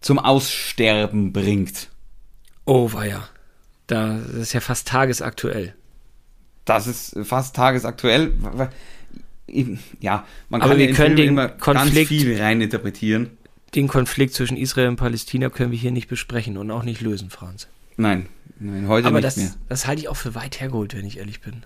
zum 0.00 0.18
Aussterben 0.18 1.32
bringt. 1.32 1.88
Oh, 2.64 2.92
war 2.92 3.06
ja. 3.06 3.28
Da, 3.86 4.18
das 4.18 4.36
ist 4.36 4.52
ja 4.52 4.60
fast 4.60 4.88
tagesaktuell. 4.88 5.74
Das 6.64 6.86
ist 6.86 7.16
fast 7.24 7.56
tagesaktuell. 7.56 8.32
ja, 10.00 10.26
man 10.48 10.60
Aber 10.62 10.70
kann 10.70 10.78
wir 10.78 10.84
ja 10.84 10.90
in 10.90 10.96
können 10.96 11.06
Filmen 11.08 11.16
den 11.16 11.28
immer 11.28 11.48
ganz 11.48 11.60
Konflikt- 11.80 12.08
viel 12.08 12.40
reininterpretieren. 12.40 13.30
Den 13.74 13.88
Konflikt 13.88 14.34
zwischen 14.34 14.56
Israel 14.58 14.88
und 14.88 14.96
Palästina 14.96 15.48
können 15.48 15.70
wir 15.72 15.78
hier 15.78 15.92
nicht 15.92 16.08
besprechen 16.08 16.58
und 16.58 16.70
auch 16.70 16.82
nicht 16.82 17.00
lösen, 17.00 17.30
Franz. 17.30 17.68
Nein, 17.96 18.26
nein, 18.58 18.86
heute 18.86 19.06
Aber 19.08 19.16
nicht 19.16 19.26
das, 19.26 19.36
mehr. 19.38 19.54
das 19.68 19.86
halte 19.86 20.02
ich 20.02 20.08
auch 20.08 20.16
für 20.16 20.34
weit 20.34 20.60
hergeholt, 20.60 20.94
wenn 20.94 21.06
ich 21.06 21.18
ehrlich 21.18 21.40
bin. 21.40 21.64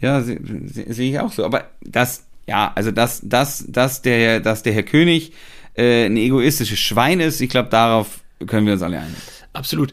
Ja, 0.00 0.20
se- 0.22 0.38
se- 0.66 0.92
sehe 0.92 1.10
ich 1.10 1.18
auch 1.20 1.32
so. 1.32 1.44
Aber 1.44 1.70
das, 1.82 2.24
ja, 2.46 2.72
also 2.74 2.90
dass, 2.90 3.20
dass, 3.24 3.64
dass, 3.68 4.02
der, 4.02 4.40
dass 4.40 4.62
der 4.62 4.72
Herr 4.72 4.82
König 4.84 5.32
äh, 5.74 6.06
ein 6.06 6.16
egoistisches 6.16 6.78
Schwein 6.78 7.20
ist, 7.20 7.40
ich 7.40 7.50
glaube, 7.50 7.68
darauf 7.68 8.20
können 8.46 8.66
wir 8.66 8.74
uns 8.74 8.82
alle 8.82 8.98
einigen. 9.00 9.16
Absolut. 9.52 9.92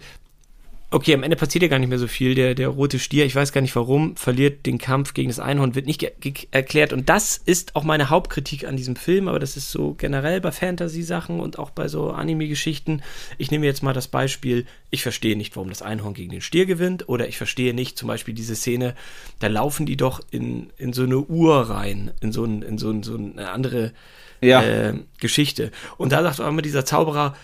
Okay, 0.92 1.14
am 1.16 1.24
Ende 1.24 1.36
passiert 1.36 1.64
ja 1.64 1.68
gar 1.68 1.80
nicht 1.80 1.90
mehr 1.90 1.98
so 2.00 2.08
viel. 2.08 2.36
Der, 2.36 2.54
der 2.54 2.70
rote 2.70 3.00
Stier, 3.00 3.26
ich 3.26 3.36
weiß 3.36 3.52
gar 3.52 3.60
nicht 3.62 3.76
warum, 3.76 4.16
verliert 4.16 4.66
den 4.66 4.78
Kampf 4.78 5.14
gegen 5.14 5.30
das 5.30 5.40
Einhorn, 5.40 5.76
wird 5.76 5.88
nicht 5.88 6.04
erklärt. 6.52 6.94
Und 6.94 7.10
das 7.10 7.38
ist 7.38 7.76
auch 7.76 7.84
meine 7.84 8.10
Hauptkritik 8.10 8.66
an 8.66 8.78
diesem 8.78 8.96
Film, 8.96 9.28
aber 9.28 9.40
das 9.40 9.58
ist 9.58 9.72
so 9.72 9.96
generell 9.96 10.40
bei 10.42 10.52
Fantasy-Sachen 10.52 11.40
und 11.40 11.58
auch 11.60 11.72
bei 11.72 11.88
so 11.88 12.12
Anime-Geschichten. 12.12 13.02
Ich 13.38 13.50
nehme 13.52 13.66
jetzt 13.66 13.82
mal 13.84 13.94
das 13.94 14.08
Beispiel, 14.08 14.68
ich 14.92 15.02
verstehe 15.02 15.36
nicht, 15.36 15.56
warum 15.56 15.70
das 15.70 15.82
Einhorn 15.82 16.14
gegen 16.14 16.32
den 16.32 16.42
Stier 16.42 16.66
gewinnt. 16.68 17.10
Oder 17.10 17.28
ich 17.28 17.38
verstehe 17.38 17.74
nicht 17.74 17.98
zum 17.98 18.08
Beispiel 18.08 18.36
diese 18.36 18.56
Szene, 18.56 18.94
da 19.40 19.48
laufen 19.48 19.86
die 19.88 19.98
doch 19.98 20.22
in, 20.30 20.70
in 20.78 20.94
so 20.94 21.04
eine 21.04 21.18
Uhr 21.18 21.62
rein, 21.70 22.12
in 22.22 22.32
so, 22.32 22.46
ein, 22.46 22.62
in 22.62 22.78
so, 22.78 22.92
ein, 22.92 23.02
so 23.04 23.16
eine 23.18 23.50
andere 23.50 23.92
Ja. 24.40 24.62
äh, 24.64 24.94
Geschichte. 25.20 25.72
Und 25.98 26.12
da 26.12 26.22
sagt 26.22 26.40
auf 26.40 26.46
einmal 26.46 26.62
dieser 26.62 26.86
Zauberer, 26.86 27.36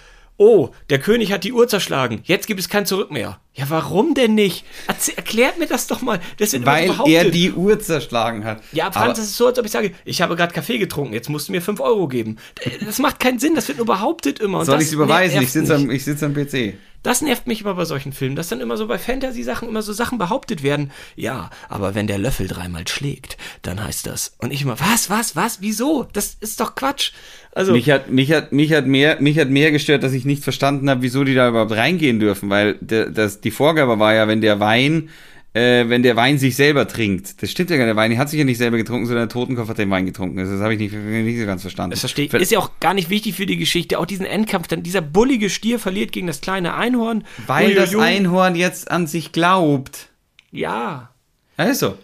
oh, 0.42 0.72
der 0.90 1.00
König 1.00 1.32
hat 1.32 1.44
die 1.44 1.54
Uhr 1.54 1.68
zerschlagen, 1.68 2.22
jetzt 2.24 2.48
gibt 2.48 2.60
es 2.60 2.68
kein 2.68 2.88
Zurück 2.88 3.12
mehr. 3.12 3.40
Ja, 3.54 3.66
warum 3.70 4.16
denn 4.16 4.34
nicht? 4.34 4.66
Erzähl, 4.88 5.14
erklärt 5.16 5.60
mir 5.60 5.68
das 5.68 5.86
doch 5.86 6.02
mal. 6.02 6.20
Das 6.38 6.54
wird 6.54 6.66
Weil 6.66 6.92
er 7.06 7.30
die 7.30 7.52
Uhr 7.52 7.80
zerschlagen 7.80 8.44
hat. 8.44 8.64
ja, 8.72 8.92
Franz, 8.92 9.20
das 9.20 9.28
ist 9.28 9.38
so, 9.38 9.48
als 9.48 9.60
ob 9.60 9.66
ich 9.66 9.72
sage, 9.72 9.92
ich 10.04 10.22
habe 10.22 10.36
gerade 10.36 10.54
Kaffee 10.54 10.80
getrunken, 10.80 11.14
jetzt 11.14 11.30
musst 11.30 11.48
du 11.48 11.52
mir 11.52 11.62
5 11.62 11.80
Euro 11.80 12.08
geben. 12.08 12.38
Das 12.84 12.98
macht 12.98 13.20
keinen 13.20 13.40
Sinn, 13.40 13.54
das 13.54 13.68
wird 13.68 13.78
nur 13.78 13.86
behauptet 13.86 14.40
immer. 14.40 14.60
Und 14.60 14.66
Soll 14.66 14.82
ich 14.82 14.88
es 14.88 14.94
überweisen? 14.94 15.42
Ich 15.42 15.52
sitze 15.52 15.76
am, 15.76 15.92
ich 15.92 16.04
sitz 16.04 16.24
am 16.24 16.34
PC. 16.34 16.76
Das 17.04 17.22
nervt 17.22 17.48
mich 17.48 17.62
immer 17.62 17.74
bei 17.74 17.86
solchen 17.86 18.14
Filmen, 18.14 18.36
dass 18.36 18.50
dann 18.50 18.62
immer 18.62 18.78
so 18.78 18.86
bei 18.86 19.00
Fantasy-Sachen 19.00 19.68
immer 19.68 19.82
so 19.82 19.92
Sachen 19.92 20.20
behauptet 20.20 20.62
werden. 20.62 20.92
Ja, 21.16 21.50
aber 21.68 21.96
wenn 21.96 22.06
der 22.06 22.20
Löffel 22.20 22.48
dreimal 22.48 22.88
schlägt, 22.88 23.38
dann 23.64 23.84
heißt 23.84 24.06
das. 24.06 24.36
Und 24.38 24.54
ich 24.54 24.62
immer, 24.62 24.80
was, 24.80 25.10
was, 25.10 25.36
was, 25.36 25.62
wieso? 25.62 26.08
Das 26.14 26.38
ist 26.40 26.60
doch 26.60 26.76
Quatsch. 26.76 27.12
Also, 27.54 27.74
Mich 27.74 27.90
hat, 27.90 28.10
mich 28.10 28.32
hat, 28.32 28.54
mich 28.54 28.72
hat 28.72 28.88
mehr, 28.88 29.18
mich 29.20 29.38
hat 29.38 29.50
mehr 29.50 29.72
gestört, 29.72 30.04
dass 30.04 30.14
ich 30.14 30.24
nicht 30.24 30.44
verstanden 30.44 30.90
habe, 30.90 31.02
wieso 31.02 31.24
die 31.26 31.34
da 31.36 31.50
überhaupt 31.50 31.74
reingehen 31.74 32.20
dürfen, 32.20 32.50
weil 32.50 32.76
der, 32.80 33.10
das, 33.10 33.42
die 33.42 33.52
Vorgabe 33.52 34.00
war 34.00 34.14
ja, 34.14 34.28
wenn 34.30 34.40
der 34.40 34.62
Wein, 34.62 35.10
äh, 35.54 35.90
wenn 35.90 36.02
der 36.02 36.16
Wein 36.16 36.38
sich 36.38 36.56
selber 36.56 36.88
trinkt. 36.88 37.42
Das 37.44 37.52
stimmt 37.52 37.70
ja 37.70 37.76
gar 37.76 37.84
nicht. 37.84 37.90
Der 37.90 37.98
Wein 37.98 38.18
hat 38.18 38.30
sich 38.30 38.40
ja 38.40 38.46
nicht 38.46 38.58
selber 38.58 38.78
getrunken, 38.78 39.06
sondern 39.06 39.28
der 39.28 39.34
Totenkopf 39.34 39.68
hat 39.68 39.78
den 39.78 39.90
Wein 39.90 40.06
getrunken. 40.06 40.38
Das, 40.38 40.48
das 40.50 40.62
habe 40.62 40.74
ich 40.74 40.80
nicht, 40.80 40.94
nicht 40.94 41.40
so 41.40 41.46
ganz 41.46 41.62
verstanden. 41.62 41.92
Das 41.92 42.00
verstehe 42.00 42.26
ich. 42.28 42.34
Ist 42.34 42.52
ja 42.54 42.60
auch 42.60 42.80
gar 42.80 42.94
nicht 42.94 43.10
wichtig 43.10 43.36
für 43.36 43.46
die 43.46 43.58
Geschichte. 43.58 44.00
Auch 44.00 44.06
diesen 44.06 44.26
Endkampf, 44.26 44.70
dann 44.70 44.82
dieser 44.82 45.02
bullige 45.02 45.50
Stier 45.50 45.78
verliert 45.78 46.14
gegen 46.14 46.28
das 46.28 46.40
kleine 46.40 46.76
Einhorn. 46.76 47.26
weil 47.48 47.76
das 47.76 47.94
Uiuiui. 47.94 48.02
Einhorn 48.06 48.56
jetzt 48.56 48.90
an 48.90 49.08
sich 49.08 49.34
glaubt. 49.34 50.08
Ja. 50.52 51.10
Also. 51.58 51.98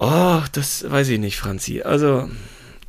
Oh, 0.00 0.40
das 0.52 0.90
weiß 0.90 1.08
ich 1.10 1.20
nicht, 1.20 1.36
Franzi. 1.36 1.82
Also, 1.82 2.22
das 2.22 2.30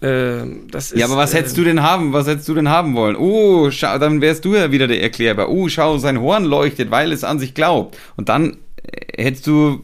ist. 0.04 0.96
Ja, 0.96 1.06
aber 1.06 1.18
was 1.18 1.34
äh, 1.34 1.38
hättest 1.38 1.58
du 1.58 1.64
denn 1.64 1.82
haben? 1.82 2.14
Was 2.14 2.28
hättest 2.28 2.48
du 2.48 2.54
denn 2.54 2.70
haben 2.70 2.96
wollen? 2.96 3.16
Oh, 3.16 3.72
schau, 3.72 3.98
dann 3.98 4.22
wärst 4.22 4.46
du 4.46 4.56
ja 4.56 4.72
wieder 4.72 4.88
der 4.88 5.02
Erklärbar. 5.02 5.50
Oh, 5.50 5.70
schau, 5.70 5.98
sein 5.98 6.20
Horn 6.20 6.46
leuchtet, 6.46 6.92
weil 6.92 7.12
es 7.12 7.24
an 7.24 7.40
sich 7.40 7.54
glaubt. 7.54 7.98
Und 8.16 8.30
dann 8.30 8.58
äh, 8.84 9.24
hättest 9.24 9.48
du, 9.48 9.84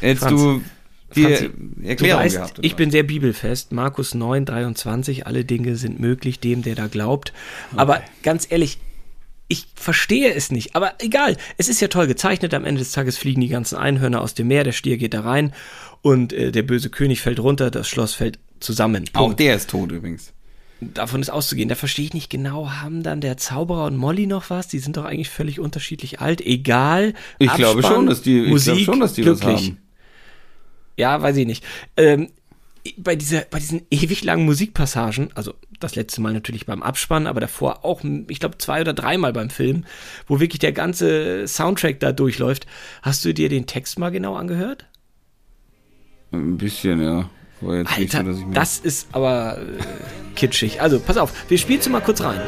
hättest 0.00 0.24
Franz, 0.24 0.40
du 0.40 0.62
die 1.14 1.22
Franzi, 1.22 1.50
Erklärung 1.84 2.20
du 2.20 2.24
weißt, 2.26 2.36
gehabt. 2.36 2.58
ich 2.62 2.76
bin 2.76 2.90
sehr 2.90 3.02
bibelfest. 3.02 3.72
Markus 3.72 4.14
9, 4.14 4.44
23. 4.44 5.26
Alle 5.26 5.44
Dinge 5.44 5.76
sind 5.76 6.00
möglich 6.00 6.40
dem, 6.40 6.62
der 6.62 6.74
da 6.74 6.86
glaubt. 6.86 7.32
Aber 7.76 8.02
ganz 8.22 8.46
ehrlich, 8.50 8.78
ich 9.48 9.66
verstehe 9.74 10.32
es 10.32 10.50
nicht. 10.50 10.74
Aber 10.74 10.94
egal, 10.98 11.36
es 11.58 11.68
ist 11.68 11.80
ja 11.80 11.88
toll 11.88 12.06
gezeichnet. 12.06 12.54
Am 12.54 12.64
Ende 12.64 12.80
des 12.80 12.92
Tages 12.92 13.18
fliegen 13.18 13.40
die 13.40 13.48
ganzen 13.48 13.76
Einhörner 13.76 14.20
aus 14.20 14.34
dem 14.34 14.48
Meer. 14.48 14.64
Der 14.64 14.72
Stier 14.72 14.96
geht 14.96 15.14
da 15.14 15.20
rein 15.20 15.52
und 16.02 16.32
äh, 16.32 16.50
der 16.50 16.62
böse 16.62 16.90
König 16.90 17.20
fällt 17.20 17.40
runter. 17.40 17.70
Das 17.70 17.88
Schloss 17.88 18.14
fällt 18.14 18.38
zusammen. 18.60 19.04
Auch 19.12 19.20
Punkt. 19.26 19.40
der 19.40 19.56
ist 19.56 19.70
tot 19.70 19.92
übrigens. 19.92 20.32
davon 20.80 21.20
ist 21.20 21.30
auszugehen. 21.30 21.68
Da 21.68 21.74
verstehe 21.74 22.04
ich 22.04 22.14
nicht 22.14 22.30
genau, 22.30 22.70
haben 22.70 23.02
dann 23.02 23.20
der 23.20 23.36
Zauberer 23.36 23.86
und 23.86 23.96
Molly 23.96 24.26
noch 24.26 24.50
was? 24.50 24.68
Die 24.68 24.78
sind 24.78 24.96
doch 24.96 25.04
eigentlich 25.04 25.30
völlig 25.30 25.60
unterschiedlich 25.60 26.20
alt. 26.20 26.40
Egal. 26.40 27.14
Ich 27.38 27.52
glaube 27.54 27.80
Abspann, 27.80 27.94
schon, 27.94 28.06
dass 28.06 28.22
die, 28.22 28.42
ich 28.44 28.50
Musik, 28.50 28.74
glaube 28.74 28.84
schon, 28.84 29.00
dass 29.00 29.12
die 29.14 29.22
glücklich. 29.22 29.46
was 29.46 29.62
haben. 29.62 29.78
Ja, 30.96 31.20
weiß 31.22 31.36
ich 31.36 31.46
nicht. 31.46 31.64
Ähm, 31.96 32.28
bei, 32.98 33.16
dieser, 33.16 33.42
bei 33.42 33.58
diesen 33.58 33.82
ewig 33.90 34.24
langen 34.24 34.44
Musikpassagen, 34.44 35.30
also 35.34 35.54
das 35.80 35.96
letzte 35.96 36.20
Mal 36.20 36.32
natürlich 36.32 36.66
beim 36.66 36.82
Abspann, 36.82 37.26
aber 37.26 37.40
davor 37.40 37.84
auch, 37.84 38.02
ich 38.28 38.40
glaube, 38.40 38.58
zwei 38.58 38.80
oder 38.82 38.92
dreimal 38.92 39.32
beim 39.32 39.50
Film, 39.50 39.84
wo 40.26 40.38
wirklich 40.38 40.58
der 40.58 40.72
ganze 40.72 41.48
Soundtrack 41.48 41.98
da 42.00 42.12
durchläuft. 42.12 42.66
Hast 43.02 43.24
du 43.24 43.32
dir 43.32 43.48
den 43.48 43.66
Text 43.66 43.98
mal 43.98 44.10
genau 44.10 44.36
angehört? 44.36 44.86
Ein 46.32 46.58
bisschen, 46.58 47.00
ja. 47.02 47.30
War 47.66 47.76
jetzt 47.76 47.98
nicht 47.98 48.12
so, 48.12 48.18
Alter, 48.18 48.30
dass 48.30 48.38
ich 48.38 48.46
mir 48.46 48.54
das 48.54 48.78
ist 48.78 49.08
aber 49.12 49.58
äh, 49.58 50.34
kitschig. 50.34 50.80
Also, 50.80 51.00
pass 51.00 51.16
auf, 51.16 51.32
wir 51.48 51.58
spielen 51.58 51.80
es 51.80 51.88
mal 51.88 52.00
kurz 52.00 52.20
rein. 52.22 52.40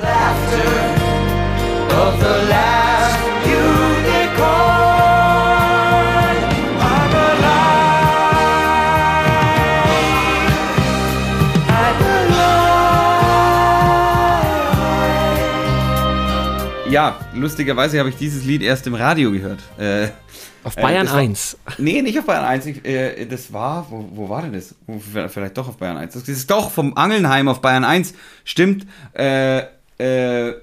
Ja, 16.88 17.18
lustigerweise 17.34 17.98
habe 17.98 18.08
ich 18.08 18.16
dieses 18.16 18.44
Lied 18.44 18.62
erst 18.62 18.86
im 18.86 18.94
Radio 18.94 19.30
gehört. 19.30 19.60
Äh, 19.76 20.08
Auf 20.66 20.76
äh, 20.76 20.82
Bayern 20.82 21.06
war- 21.08 21.14
1. 21.16 21.56
Nee, 21.78 22.02
nicht 22.02 22.18
auf 22.18 22.26
Bayern 22.26 22.44
1. 22.44 22.66
Ich, 22.66 22.84
äh, 22.84 23.24
das 23.26 23.52
war, 23.52 23.86
wo, 23.90 24.08
wo 24.12 24.28
war 24.28 24.42
denn 24.42 24.52
das? 24.52 24.74
Vielleicht 25.28 25.56
doch 25.56 25.68
auf 25.68 25.76
Bayern 25.76 25.96
1. 25.96 26.14
Das 26.14 26.28
ist 26.28 26.50
doch 26.50 26.70
vom 26.70 26.96
Angelnheim 26.96 27.46
auf 27.48 27.60
Bayern 27.60 27.84
1. 27.84 28.14
Stimmt. 28.44 28.86
Äh, 29.14 29.60
äh, 29.98 30.54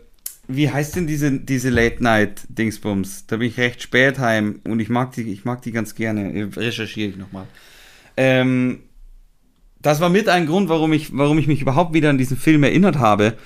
wie 0.47 0.69
heißt 0.69 0.97
denn 0.97 1.07
diese, 1.07 1.31
diese 1.39 1.69
Late-Night-Dingsbums? 1.69 3.27
Da 3.27 3.37
bin 3.37 3.47
ich 3.47 3.57
recht 3.57 3.81
spät 3.81 4.19
heim 4.19 4.59
und 4.65 4.79
ich 4.81 4.89
mag 4.89 5.13
die, 5.13 5.21
ich 5.31 5.45
mag 5.45 5.61
die 5.61 5.71
ganz 5.71 5.95
gerne. 5.95 6.33
Äh, 6.33 6.49
Recherchiere 6.55 7.09
ich 7.11 7.15
nochmal. 7.15 7.47
Ähm, 8.17 8.81
das 9.81 10.01
war 10.01 10.09
mit 10.09 10.27
ein 10.29 10.45
Grund, 10.47 10.67
warum 10.69 10.91
ich, 10.93 11.15
warum 11.17 11.37
ich 11.39 11.47
mich 11.47 11.61
überhaupt 11.61 11.93
wieder 11.93 12.09
an 12.09 12.17
diesen 12.17 12.35
Film 12.37 12.63
erinnert 12.63 12.97
habe. 12.99 13.37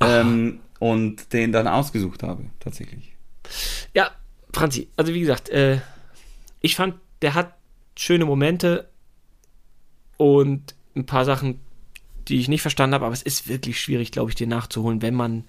Ähm, 0.00 0.60
und 0.78 1.32
den 1.32 1.52
dann 1.52 1.66
ausgesucht 1.68 2.22
habe, 2.22 2.44
tatsächlich. 2.60 3.14
Ja, 3.94 4.10
Franzi, 4.52 4.88
also 4.96 5.14
wie 5.14 5.20
gesagt, 5.20 5.48
äh, 5.48 5.78
ich 6.66 6.76
fand, 6.76 6.96
der 7.22 7.34
hat 7.34 7.54
schöne 7.96 8.26
Momente 8.26 8.88
und 10.16 10.74
ein 10.94 11.06
paar 11.06 11.24
Sachen, 11.24 11.60
die 12.28 12.38
ich 12.38 12.48
nicht 12.48 12.62
verstanden 12.62 12.94
habe, 12.94 13.06
aber 13.06 13.14
es 13.14 13.22
ist 13.22 13.48
wirklich 13.48 13.80
schwierig, 13.80 14.12
glaube 14.12 14.30
ich, 14.30 14.34
den 14.34 14.48
nachzuholen, 14.48 15.00
wenn 15.00 15.14
man 15.14 15.44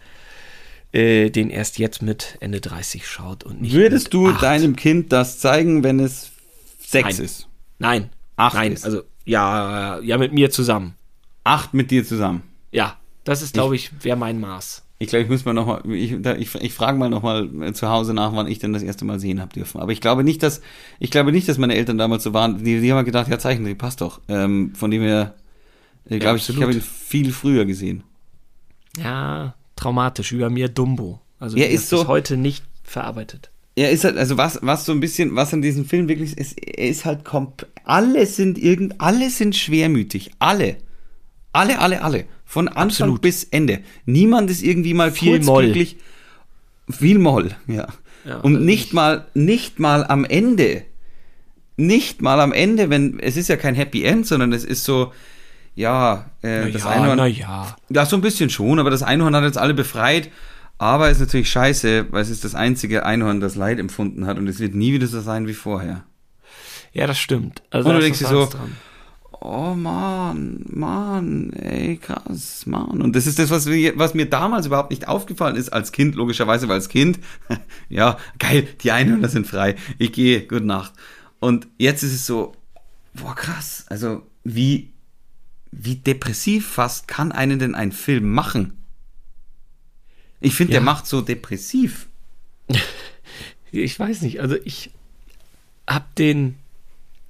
äh, 0.92 1.30
den 1.30 1.50
erst 1.50 1.80
jetzt 1.80 2.02
mit 2.02 2.38
Ende 2.40 2.62
30 2.62 3.08
schaut 3.08 3.44
und 3.44 3.62
nicht. 3.62 3.74
Würdest 3.74 4.14
du 4.14 4.30
acht. 4.30 4.42
deinem 4.42 4.76
Kind 4.76 5.12
das 5.12 5.40
zeigen, 5.40 5.84
wenn 5.84 6.00
es 6.00 6.32
sechs 6.80 7.18
Nein. 7.18 7.26
ist? 7.26 7.48
Nein. 7.80 8.10
Acht 8.36 8.56
Nein, 8.56 8.74
ist. 8.74 8.86
also 8.86 9.04
ja, 9.26 10.00
ja, 10.00 10.18
mit 10.18 10.32
mir 10.32 10.52
zusammen. 10.52 10.96
Acht 11.44 11.74
mit 11.74 11.92
dir 11.92 12.06
zusammen. 12.06 12.44
Ja, 12.72 12.98
das 13.24 13.42
ist, 13.42 13.54
glaube 13.54 13.76
ich, 13.76 13.92
wäre 14.04 14.16
mein 14.16 14.40
Maß. 14.40 14.84
Ich 15.00 15.10
glaube, 15.10 15.24
ich 15.24 15.30
muss 15.30 15.46
mal 15.46 15.54
nochmal, 15.54 15.82
ich, 15.92 16.12
ich, 16.14 16.56
ich 16.56 16.74
frage 16.74 16.98
mal 16.98 17.10
nochmal 17.10 17.74
zu 17.74 17.88
Hause 17.88 18.16
nach, 18.16 18.34
wann 18.36 18.48
ich 18.48 18.58
denn 18.58 18.74
das 18.74 18.82
erste 18.82 19.06
Mal 19.06 19.20
sehen 19.20 19.40
habe 19.40 19.54
dürfen. 19.54 19.80
Aber 19.80 19.92
ich 19.92 20.02
glaube 20.02 20.24
nicht, 20.24 20.42
dass, 20.42 20.62
ich 21.00 21.12
glaube 21.12 21.32
nicht, 21.32 21.48
dass 21.48 21.60
meine 21.60 21.76
Eltern 21.76 22.00
damals 22.00 22.24
so 22.24 22.34
waren. 22.34 22.64
Die, 22.64 22.82
die 22.82 22.92
haben 22.92 23.06
gedacht, 23.06 23.28
ja, 23.30 23.38
Zeichentrick 23.38 23.78
passt 23.78 24.02
doch. 24.02 24.22
Ähm, 24.28 24.74
von 24.74 24.90
dem 24.90 25.04
her, 25.04 25.36
äh, 26.10 26.18
glaube 26.18 26.38
ich, 26.38 26.50
ich 26.50 26.60
habe 26.62 26.74
ihn 26.74 26.82
viel 26.82 27.32
früher 27.32 27.66
gesehen. 27.66 28.04
Ja, 28.98 29.54
traumatisch, 29.76 30.32
über 30.32 30.50
mir 30.50 30.70
Dumbo. 30.70 31.20
Also 31.40 31.58
Ja, 31.58 31.66
ist 31.66 31.90
so- 31.90 32.08
heute 32.08 32.38
nicht 32.38 32.64
verarbeitet. 32.84 33.52
Er 33.76 33.92
ist 33.92 34.04
halt, 34.04 34.18
also 34.18 34.38
was, 34.38 34.58
was 34.64 34.86
so 34.86 34.92
ein 34.92 35.00
bisschen, 35.00 35.36
was 35.36 35.54
an 35.54 35.62
diesem 35.62 35.86
Film 35.86 36.08
wirklich 36.10 36.36
ist, 36.36 36.58
er 36.58 36.88
ist 36.90 37.06
halt 37.06 37.24
komp, 37.24 37.68
alle 37.84 38.26
sind 38.26 38.58
irgend, 38.58 38.96
alle 38.98 39.30
sind 39.30 39.56
schwermütig. 39.56 40.32
Alle. 40.40 40.78
Alle, 41.58 41.80
alle, 41.80 42.04
alle. 42.04 42.26
Von 42.46 42.68
Anfang 42.68 42.84
Absolut. 42.88 43.22
bis 43.22 43.44
Ende. 43.46 43.80
Niemand 44.06 44.50
ist 44.52 44.62
irgendwie 44.62 44.94
mal 44.94 45.12
Viel 45.12 45.34
kurz 45.38 45.46
Moll. 45.46 45.64
glücklich. 45.66 45.98
Viel 46.90 47.18
Moll, 47.20 47.56
ja. 47.68 47.88
Ja, 48.26 48.38
Und 48.42 48.56
also 48.56 48.66
nicht 48.66 48.94
mal, 48.94 49.26
nicht 49.34 49.80
mal 49.80 50.06
am 50.06 50.24
Ende. 50.24 50.84
Nicht 51.76 52.22
mal 52.22 52.40
am 52.42 52.54
Ende, 52.54 52.90
wenn, 52.90 53.20
es 53.20 53.38
ist 53.38 53.50
ja 53.50 53.56
kein 53.56 53.74
Happy 53.76 54.04
End, 54.04 54.28
sondern 54.28 54.54
es 54.54 54.64
ist 54.64 54.84
so, 54.84 55.14
ja, 55.76 56.30
äh, 56.44 56.72
das 56.72 56.86
Einhorn. 56.86 57.18
ja. 57.34 57.76
Ja, 57.90 58.06
so 58.06 58.16
ein 58.16 58.22
bisschen 58.22 58.50
schon, 58.50 58.80
aber 58.80 58.90
das 58.92 59.02
Einhorn 59.04 59.36
hat 59.36 59.44
jetzt 59.44 59.58
alle 59.58 59.74
befreit. 59.74 60.30
Aber 60.78 61.10
ist 61.10 61.20
natürlich 61.20 61.50
scheiße, 61.50 62.08
weil 62.12 62.22
es 62.22 62.30
ist 62.30 62.44
das 62.44 62.54
einzige 62.54 63.04
Einhorn, 63.04 63.40
das 63.40 63.56
Leid 63.56 63.80
empfunden 63.80 64.28
hat 64.28 64.38
und 64.38 64.48
es 64.48 64.60
wird 64.60 64.76
nie 64.76 64.94
wieder 64.94 65.08
so 65.08 65.22
sein 65.22 65.48
wie 65.48 65.54
vorher. 65.56 66.04
Ja, 66.94 67.08
das 67.08 67.18
stimmt. 67.18 67.64
Also 67.72 67.90
Und 67.90 67.96
du 67.96 68.02
denkst 68.02 68.20
dir 68.20 68.28
so, 68.28 68.46
dran. 68.46 68.78
Oh 69.42 69.74
Mann, 69.76 70.64
Mann, 70.68 71.52
ey, 71.54 71.98
krass, 71.98 72.66
Mann. 72.66 73.02
Und 73.02 73.16
das 73.16 73.28
ist 73.28 73.40
das, 73.40 73.50
was, 73.50 73.66
wir, 73.68 73.98
was 73.98 74.14
mir 74.14 74.26
damals 74.30 74.66
überhaupt 74.66 74.92
nicht 74.92 75.08
aufgefallen 75.08 75.56
ist, 75.56 75.70
als 75.70 75.92
Kind, 75.92 76.16
logischerweise, 76.16 76.68
weil 76.68 76.76
als 76.76 76.90
Kind, 76.90 77.20
ja, 77.90 78.18
geil, 78.40 78.68
die 78.82 78.92
Einhörner 78.92 79.30
sind 79.30 79.48
frei, 79.48 79.76
ich 79.98 80.12
gehe, 80.12 80.46
gute 80.48 80.66
Nacht. 80.66 80.94
Und 81.40 81.68
jetzt 81.78 82.04
ist 82.04 82.14
es 82.14 82.26
so, 82.26 82.56
boah, 83.14 83.36
krass, 83.36 83.86
also 83.90 84.24
wie, 84.44 84.92
wie 85.72 85.96
depressiv 85.96 86.68
fast 86.68 87.08
kann 87.08 87.32
einen 87.32 87.60
denn 87.60 87.76
ein 87.76 87.92
Film 87.92 88.32
machen? 88.34 88.74
Ich 90.40 90.56
finde, 90.56 90.74
Ja. 90.74 90.80
der 90.80 90.86
macht 90.86 91.08
so 91.08 91.22
depressiv. 91.22 92.08
Ich 93.70 94.00
weiß 94.00 94.22
nicht, 94.22 94.40
also 94.40 94.56
ich 94.64 94.92
hab 95.86 96.16
den 96.16 96.56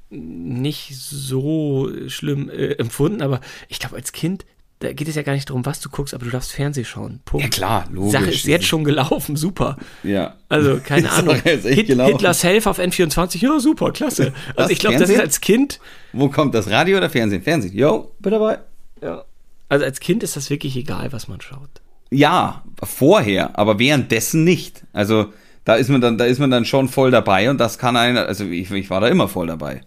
nicht 0.09 0.95
so 0.95 1.89
schlimm 2.07 2.49
äh, 2.49 2.73
empfunden, 2.73 3.21
aber 3.21 3.41
ich 3.67 3.79
glaube, 3.79 3.95
als 3.95 4.11
Kind, 4.11 4.45
da 4.79 4.93
geht 4.93 5.07
es 5.07 5.15
ja 5.15 5.23
gar 5.23 5.33
nicht 5.33 5.49
darum, 5.49 5.65
was 5.65 5.79
du 5.79 5.89
guckst, 5.89 6.13
aber 6.13 6.25
du 6.25 6.31
darfst 6.31 6.51
Fernsehen 6.51 6.85
schauen. 6.85 7.19
Punkt. 7.25 7.43
Ja, 7.43 7.49
klar, 7.49 7.85
logisch. 7.91 8.11
Sache 8.11 8.29
ist 8.29 8.45
jetzt 8.45 8.65
schon 8.65 8.83
gelaufen, 8.83 9.35
super. 9.35 9.77
Ja. 10.03 10.35
Also, 10.49 10.79
keine 10.83 11.11
Ahnung. 11.13 11.35
Hit, 11.43 11.87
gelaufen. 11.87 12.11
Hitlers 12.13 12.43
Helf 12.43 12.67
auf 12.67 12.79
N24, 12.79 13.39
ja, 13.39 13.59
super, 13.59 13.91
klasse. 13.91 14.33
Was, 14.49 14.57
Also, 14.57 14.71
ich 14.71 14.79
glaube, 14.79 14.97
das 14.97 15.09
ist 15.09 15.19
als 15.19 15.41
Kind, 15.41 15.79
Wo 16.13 16.29
kommt 16.29 16.53
das? 16.53 16.69
Radio 16.69 16.97
oder 16.97 17.09
Fernsehen? 17.09 17.41
Fernsehen. 17.41 17.75
Yo, 17.75 18.11
bin 18.19 18.31
dabei. 18.31 18.59
ja. 19.01 19.23
Also, 19.69 19.83
als 19.83 19.99
Kind 19.99 20.23
ist 20.23 20.37
das 20.37 20.49
wirklich 20.49 20.77
egal, 20.77 21.11
was 21.11 21.27
man 21.27 21.41
schaut. 21.41 21.69
Ja, 22.09 22.63
vorher, 22.83 23.59
aber 23.59 23.79
währenddessen 23.79 24.45
nicht. 24.45 24.83
Also 24.93 25.33
da 25.65 25.75
ist 25.75 25.89
man 25.89 25.99
dann, 25.99 26.17
da 26.17 26.23
ist 26.23 26.39
man 26.39 26.49
dann 26.49 26.63
schon 26.63 26.87
voll 26.87 27.11
dabei 27.11 27.49
und 27.49 27.57
das 27.57 27.77
kann 27.77 27.97
einer, 27.97 28.27
also 28.27 28.45
ich, 28.45 28.71
ich 28.71 28.89
war 28.89 29.01
da 29.01 29.09
immer 29.09 29.27
voll 29.27 29.47
dabei. 29.47 29.81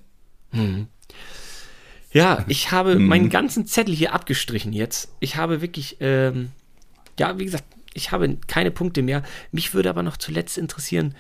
Ja, 2.13 2.45
ich 2.49 2.73
habe 2.73 2.99
Mhm. 2.99 3.07
meinen 3.07 3.31
ganzen 3.31 3.67
Zettel 3.67 3.95
hier 3.95 4.13
abgestrichen 4.15 4.73
jetzt. 4.73 5.13
Ich 5.21 5.37
habe 5.37 5.61
wirklich, 5.63 5.97
ähm, 6.01 6.51
ja, 7.19 7.39
wie 7.39 7.45
gesagt, 7.45 7.65
ich 7.95 8.11
habe 8.13 8.37
keine 8.47 8.71
Punkte 8.71 9.03
mehr. 9.03 9.23
Mich 9.53 9.75
würde 9.75 9.91
aber 9.91 10.03
noch 10.03 10.17
zuletzt 10.17 10.59
interessieren, 10.59 11.15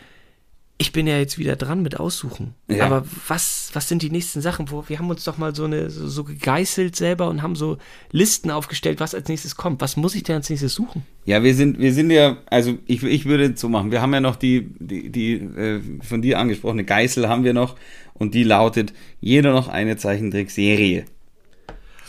ich 0.81 0.93
bin 0.93 1.07
ja 1.07 1.19
jetzt 1.19 1.37
wieder 1.37 1.57
dran 1.57 1.83
mit 1.83 2.01
Aussuchen. 2.01 2.55
Ja. 2.67 2.87
Aber 2.87 3.05
was, 3.29 3.69
was 3.75 3.87
sind 3.87 4.01
die 4.01 4.09
nächsten 4.09 4.41
Sachen? 4.41 4.71
Wo, 4.71 4.85
wir 4.89 4.99
haben 4.99 5.11
uns 5.11 5.25
doch 5.25 5.37
mal 5.37 5.55
so 5.55 5.65
eine 5.65 5.91
so, 5.91 6.09
so 6.09 6.25
gegeißelt 6.25 6.97
selber 6.97 7.29
und 7.29 7.43
haben 7.43 7.55
so 7.55 7.77
Listen 8.13 8.51
aufgestellt, 8.51 8.99
was 8.99 9.15
als 9.15 9.29
nächstes 9.29 9.57
kommt. 9.57 9.83
Was 9.83 9.99
muss 9.99 10.15
ich 10.15 10.23
denn 10.23 10.37
als 10.37 10.49
nächstes 10.49 10.73
suchen? 10.73 11.03
Ja, 11.27 11.43
wir 11.43 11.55
sind, 11.55 11.79
wir 11.79 11.93
sind 11.93 12.11
ja, 12.11 12.39
also 12.47 12.79
ich, 12.87 13.03
ich 13.03 13.27
würde 13.27 13.53
es 13.53 13.61
so 13.61 13.69
machen. 13.69 13.91
Wir 13.91 14.01
haben 14.01 14.15
ja 14.15 14.21
noch 14.21 14.37
die, 14.37 14.71
die, 14.79 15.11
die 15.11 15.35
äh, 15.35 15.83
von 16.01 16.23
dir 16.23 16.39
angesprochene 16.39 16.85
Geißel 16.85 17.29
haben 17.29 17.45
wir 17.45 17.53
noch 17.53 17.77
und 18.15 18.33
die 18.33 18.43
lautet 18.43 18.95
jeder 19.21 19.53
noch 19.53 19.69
eine 19.69 19.99
Zeichentrickserie. 19.99 21.05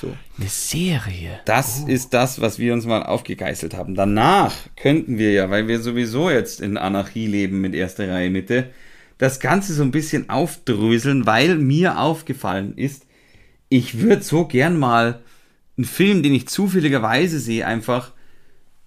So. 0.01 0.17
Eine 0.39 0.49
Serie. 0.49 1.39
Das 1.45 1.83
ist 1.83 2.15
das, 2.15 2.41
was 2.41 2.57
wir 2.57 2.73
uns 2.73 2.87
mal 2.87 3.03
aufgegeißelt 3.03 3.75
haben. 3.75 3.93
Danach 3.93 4.55
könnten 4.75 5.19
wir 5.19 5.31
ja, 5.31 5.51
weil 5.51 5.67
wir 5.67 5.79
sowieso 5.79 6.31
jetzt 6.31 6.59
in 6.59 6.75
Anarchie 6.77 7.27
leben 7.27 7.61
mit 7.61 7.75
erster 7.75 8.09
Reihe 8.09 8.31
Mitte, 8.31 8.71
das 9.19 9.39
Ganze 9.39 9.75
so 9.75 9.83
ein 9.83 9.91
bisschen 9.91 10.31
aufdröseln, 10.31 11.27
weil 11.27 11.55
mir 11.57 11.99
aufgefallen 11.99 12.75
ist, 12.75 13.05
ich 13.69 13.99
würde 13.99 14.23
so 14.23 14.45
gern 14.45 14.79
mal 14.79 15.21
einen 15.77 15.85
Film, 15.85 16.23
den 16.23 16.33
ich 16.33 16.47
zufälligerweise 16.47 17.39
sehe, 17.39 17.67
einfach 17.67 18.11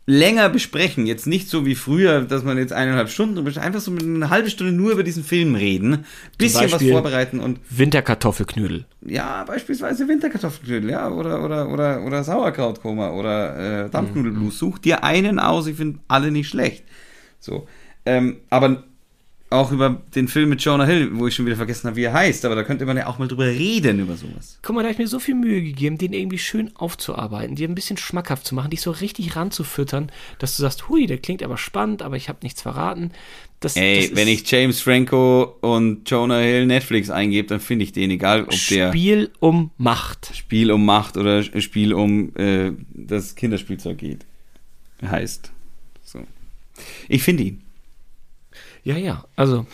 länger 0.07 0.49
besprechen. 0.49 1.07
Jetzt 1.07 1.27
nicht 1.27 1.49
so 1.49 1.65
wie 1.65 1.75
früher, 1.75 2.23
dass 2.23 2.45
man 2.45 2.59
jetzt 2.59 2.73
eineinhalb 2.73 3.09
Stunden 3.09 3.47
einfach 3.59 3.81
so 3.81 3.91
eine 3.91 4.31
halbe 4.31 4.51
Stunde 4.51 4.73
nur 4.73 4.93
über 4.93 5.03
diesen 5.03 5.25
Film 5.25 5.55
reden, 5.55 6.05
bisschen 6.37 6.71
was 6.71 6.83
vorbereiten 6.83 7.41
und 7.41 7.61
Winterkartoffelknödel. 7.71 8.85
ja, 9.03 9.45
beispielsweise 9.45 10.07
Winterkartoffelknödel, 10.07 10.91
ja, 10.91 11.11
oder, 11.11 11.43
oder, 11.43 11.69
oder, 11.71 12.03
oder 12.05 12.25
Sauerkrautkoma 12.25 13.11
oder 13.11 13.87
äh, 13.87 13.91
Dampfnudelblues. 13.91 14.59
Such 14.59 14.79
dir 14.79 15.05
einen 15.05 15.39
aus, 15.39 15.67
ich 15.67 15.77
finde 15.77 16.01
alle 16.09 16.31
nicht 16.31 16.49
schlecht. 16.49 16.85
So. 17.41 17.67
Ähm, 18.07 18.39
aber 18.51 18.85
auch 19.51 19.71
über 19.71 20.03
den 20.15 20.27
Film 20.29 20.49
mit 20.49 20.63
Jonah 20.63 20.85
Hill, 20.85 21.11
wo 21.13 21.27
ich 21.27 21.35
schon 21.35 21.47
wieder 21.47 21.57
vergessen 21.57 21.87
habe, 21.87 21.97
wie 21.97 22.05
er 22.05 22.13
heißt, 22.13 22.45
aber 22.45 22.55
da 22.55 22.65
könnte 22.65 22.87
man 22.87 22.97
ja 22.97 23.07
auch 23.07 23.19
mal 23.19 23.29
drüber 23.29 23.47
reden, 23.47 24.01
über 24.01 24.17
sowas. 24.17 24.59
Guck 24.63 24.75
mal, 24.75 24.83
da 24.83 24.89
habe 24.89 24.95
ich 24.95 24.99
mir 24.99 25.07
so 25.07 25.21
viel 25.21 25.35
Mühe 25.35 25.63
gegeben, 25.63 25.99
den 25.99 26.13
irgendwie 26.13 26.39
schön 26.39 26.75
aufzuarbeiten, 26.75 27.55
dir 27.55 27.69
ein 27.69 27.75
bisschen 27.75 27.97
schmackhaft 27.97 28.47
zu 28.47 28.55
machen, 28.55 28.71
dich 28.71 28.81
so 28.81 28.91
richtig 28.91 29.37
ranzufüttern, 29.37 30.11
dass 30.39 30.57
du 30.57 30.63
sagst, 30.63 30.89
hui, 30.89 31.07
der 31.07 31.19
klingt 31.19 31.43
aber 31.43 31.57
spannend, 31.57 32.03
aber 32.03 32.17
ich 32.17 32.29
habe 32.29 32.41
nichts 32.43 32.63
verraten. 32.63 33.13
Das, 33.61 33.77
Ey, 33.77 34.09
das 34.09 34.17
wenn 34.17 34.29
ich 34.29 34.51
James 34.51 34.81
Franco 34.81 35.57
und 35.61 36.09
Jonah 36.11 36.41
Hill 36.41 36.67
Netflix 36.67 37.09
eingebe, 37.09 37.49
dann 37.49 37.61
finde 37.61 37.85
ich 37.85 37.93
den, 37.93 38.11
egal 38.11 38.43
ob 38.43 38.51
der 38.51 38.89
Spiel 38.91 39.31
um 39.41 39.71
Macht. 39.79 40.33
Spiel 40.35 40.73
um 40.73 40.85
Macht 40.85 41.17
oder 41.17 41.43
Spiel 41.43 41.95
um 41.95 42.35
äh, 42.37 42.73
das 42.93 43.35
Kinderspielzeug 43.37 43.99
geht. 43.99 44.27
Heißt. 45.03 45.53
So. 46.03 46.21
Ich 47.09 47.23
finde 47.23 47.45
ihn. 47.45 47.64
Ja, 48.85 48.97
ja, 48.97 49.25
also, 49.35 49.67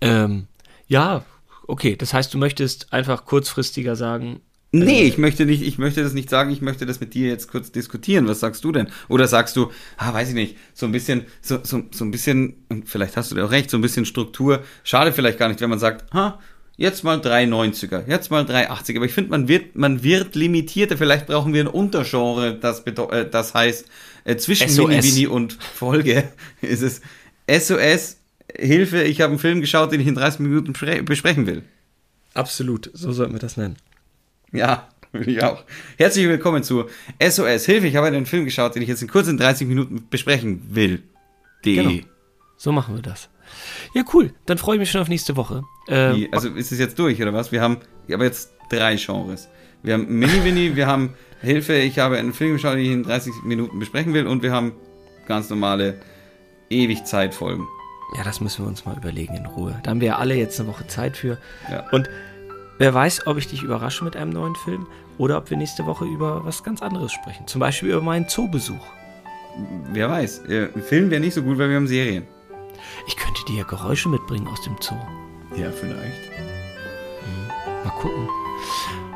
ähm, 0.00 0.46
ja, 0.86 1.24
okay, 1.66 1.96
das 1.96 2.12
heißt, 2.12 2.32
du 2.32 2.38
möchtest 2.38 2.92
einfach 2.92 3.24
kurzfristiger 3.24 3.96
sagen, 3.96 4.40
Nee, 4.72 5.02
ich 5.02 5.18
möchte 5.18 5.46
nicht, 5.46 5.62
ich 5.62 5.78
möchte 5.78 6.00
das 6.00 6.12
nicht 6.12 6.30
sagen, 6.30 6.52
ich 6.52 6.60
möchte 6.60 6.86
das 6.86 7.00
mit 7.00 7.12
dir 7.14 7.26
jetzt 7.26 7.50
kurz 7.50 7.72
diskutieren. 7.72 8.28
Was 8.28 8.38
sagst 8.38 8.62
du 8.62 8.70
denn? 8.70 8.86
Oder 9.08 9.26
sagst 9.26 9.56
du, 9.56 9.72
ah, 9.96 10.14
weiß 10.14 10.28
ich 10.28 10.34
nicht, 10.34 10.56
so 10.74 10.86
ein 10.86 10.92
bisschen, 10.92 11.24
so, 11.42 11.58
so, 11.64 11.82
so 11.90 12.04
ein 12.04 12.12
bisschen, 12.12 12.54
vielleicht 12.84 13.16
hast 13.16 13.32
du 13.32 13.34
da 13.34 13.46
auch 13.46 13.50
recht, 13.50 13.68
so 13.68 13.76
ein 13.78 13.80
bisschen 13.80 14.04
Struktur. 14.04 14.62
Schade 14.84 15.12
vielleicht 15.12 15.40
gar 15.40 15.48
nicht, 15.48 15.60
wenn 15.60 15.70
man 15.70 15.80
sagt, 15.80 16.14
ha, 16.14 16.38
jetzt 16.76 17.02
mal 17.02 17.20
drei 17.20 17.44
90er, 17.46 18.08
jetzt 18.08 18.30
mal 18.30 18.46
drei 18.46 18.70
80er. 18.70 18.98
Aber 18.98 19.06
ich 19.06 19.12
finde, 19.12 19.30
man 19.30 19.48
wird, 19.48 19.74
man 19.74 20.04
wird 20.04 20.36
limitierter. 20.36 20.96
Vielleicht 20.96 21.26
brauchen 21.26 21.52
wir 21.52 21.64
ein 21.64 21.66
Untergenre, 21.66 22.56
das, 22.56 22.80
äh, 22.86 23.28
das 23.28 23.54
heißt, 23.54 23.86
äh, 24.24 24.36
zwischen 24.36 24.68
SOS. 24.68 24.88
Mini, 24.88 25.02
Mini 25.02 25.26
und 25.26 25.54
Folge 25.54 26.28
ist 26.60 26.82
es 26.82 27.00
SOS, 27.50 28.16
Hilfe, 28.56 29.02
ich 29.02 29.20
habe 29.20 29.30
einen 29.30 29.38
Film 29.38 29.60
geschaut, 29.60 29.92
den 29.92 30.00
ich 30.00 30.06
in 30.06 30.14
30 30.14 30.40
Minuten 30.40 30.72
bespre- 30.72 31.02
besprechen 31.02 31.46
will. 31.46 31.62
absolut, 32.34 32.90
so 32.94 33.12
sollten 33.12 33.32
wir 33.32 33.40
das 33.40 33.56
nennen. 33.56 33.76
Ja, 34.52 34.88
will 35.12 35.28
ich 35.28 35.42
auch. 35.42 35.64
Herzlich 35.96 36.26
willkommen 36.28 36.62
zu 36.62 36.84
SOS 37.20 37.64
Hilfe. 37.66 37.86
Ich 37.86 37.96
habe 37.96 38.06
einen 38.08 38.26
Film 38.26 38.44
geschaut, 38.44 38.74
den 38.74 38.82
ich 38.82 38.88
jetzt 38.88 39.02
in 39.02 39.08
kurz 39.08 39.28
in 39.28 39.36
30 39.36 39.66
Minuten 39.68 40.06
besprechen 40.10 40.62
will. 40.70 41.02
De. 41.64 41.76
Genau. 41.76 42.06
So 42.56 42.72
machen 42.72 42.94
wir 42.94 43.02
das. 43.02 43.28
Ja, 43.94 44.04
cool, 44.14 44.32
dann 44.46 44.58
freue 44.58 44.76
ich 44.76 44.80
mich 44.80 44.90
schon 44.90 45.00
auf 45.00 45.08
nächste 45.08 45.34
Woche. 45.36 45.64
Ähm, 45.88 46.28
also 46.30 46.48
ist 46.50 46.70
es 46.70 46.78
jetzt 46.78 46.98
durch, 46.98 47.20
oder 47.20 47.32
was? 47.32 47.50
Wir 47.50 47.60
haben 47.62 47.78
aber 48.12 48.24
jetzt 48.24 48.52
drei 48.70 48.94
Genres. 48.96 49.48
Wir 49.82 49.94
haben 49.94 50.06
Mini-Mini, 50.18 50.76
wir 50.76 50.86
haben 50.86 51.14
Hilfe, 51.40 51.74
ich 51.74 51.98
habe 51.98 52.16
einen 52.18 52.32
Film 52.32 52.52
geschaut, 52.52 52.74
den 52.74 52.80
ich 52.84 52.90
in 52.90 53.02
30 53.02 53.32
Minuten 53.44 53.78
besprechen 53.80 54.14
will 54.14 54.26
und 54.26 54.42
wir 54.42 54.52
haben 54.52 54.72
ganz 55.26 55.48
normale 55.50 56.00
ewig 56.70 57.04
Zeitfolgen. 57.04 57.66
Ja, 58.16 58.24
das 58.24 58.40
müssen 58.40 58.64
wir 58.64 58.68
uns 58.68 58.84
mal 58.86 58.96
überlegen 58.96 59.34
in 59.34 59.46
Ruhe. 59.46 59.78
Da 59.82 59.90
haben 59.90 60.00
wir 60.00 60.08
ja 60.08 60.16
alle 60.16 60.34
jetzt 60.34 60.58
eine 60.58 60.68
Woche 60.68 60.86
Zeit 60.86 61.16
für. 61.16 61.38
Ja. 61.70 61.88
Und 61.90 62.08
wer 62.78 62.92
weiß, 62.94 63.26
ob 63.26 63.36
ich 63.36 63.46
dich 63.48 63.62
überrasche 63.62 64.04
mit 64.04 64.16
einem 64.16 64.30
neuen 64.32 64.56
Film 64.56 64.86
oder 65.18 65.36
ob 65.36 65.50
wir 65.50 65.56
nächste 65.56 65.86
Woche 65.86 66.06
über 66.06 66.44
was 66.44 66.64
ganz 66.64 66.82
anderes 66.82 67.12
sprechen. 67.12 67.46
Zum 67.46 67.60
Beispiel 67.60 67.90
über 67.90 68.00
meinen 68.00 68.28
Zoobesuch. 68.28 68.84
Wer 69.92 70.08
weiß. 70.08 70.46
Äh, 70.46 70.68
Film 70.80 71.10
wäre 71.10 71.20
nicht 71.20 71.34
so 71.34 71.42
gut, 71.42 71.58
weil 71.58 71.68
wir 71.68 71.76
haben 71.76 71.86
Serien. 71.86 72.26
Ich 73.06 73.16
könnte 73.16 73.44
dir 73.46 73.58
ja 73.58 73.64
Geräusche 73.64 74.08
mitbringen 74.08 74.48
aus 74.48 74.62
dem 74.62 74.76
Zoo. 74.80 74.94
Ja, 75.56 75.70
vielleicht. 75.70 76.30
Mal 77.84 77.90
gucken. 78.00 78.28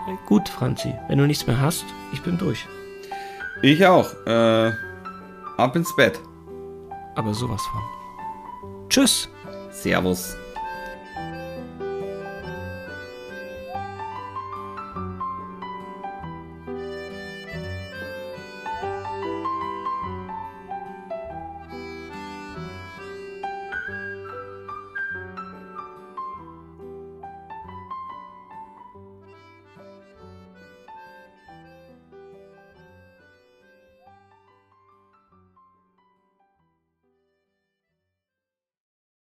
Äh, 0.09 0.17
Gut, 0.27 0.49
Franzi, 0.49 0.95
wenn 1.09 1.19
du 1.19 1.27
nichts 1.27 1.47
mehr 1.47 1.61
hast, 1.61 1.85
ich 2.13 2.21
bin 2.23 2.39
durch. 2.39 2.67
Ich 3.63 3.85
auch. 3.87 4.13
Äh, 4.27 4.73
ab 5.57 5.75
ins 5.77 5.95
Bett. 5.97 6.21
Aber 7.15 7.35
sowas 7.35 7.63
von. 7.67 8.89
Tschüss. 8.89 9.29
Servus. 9.71 10.37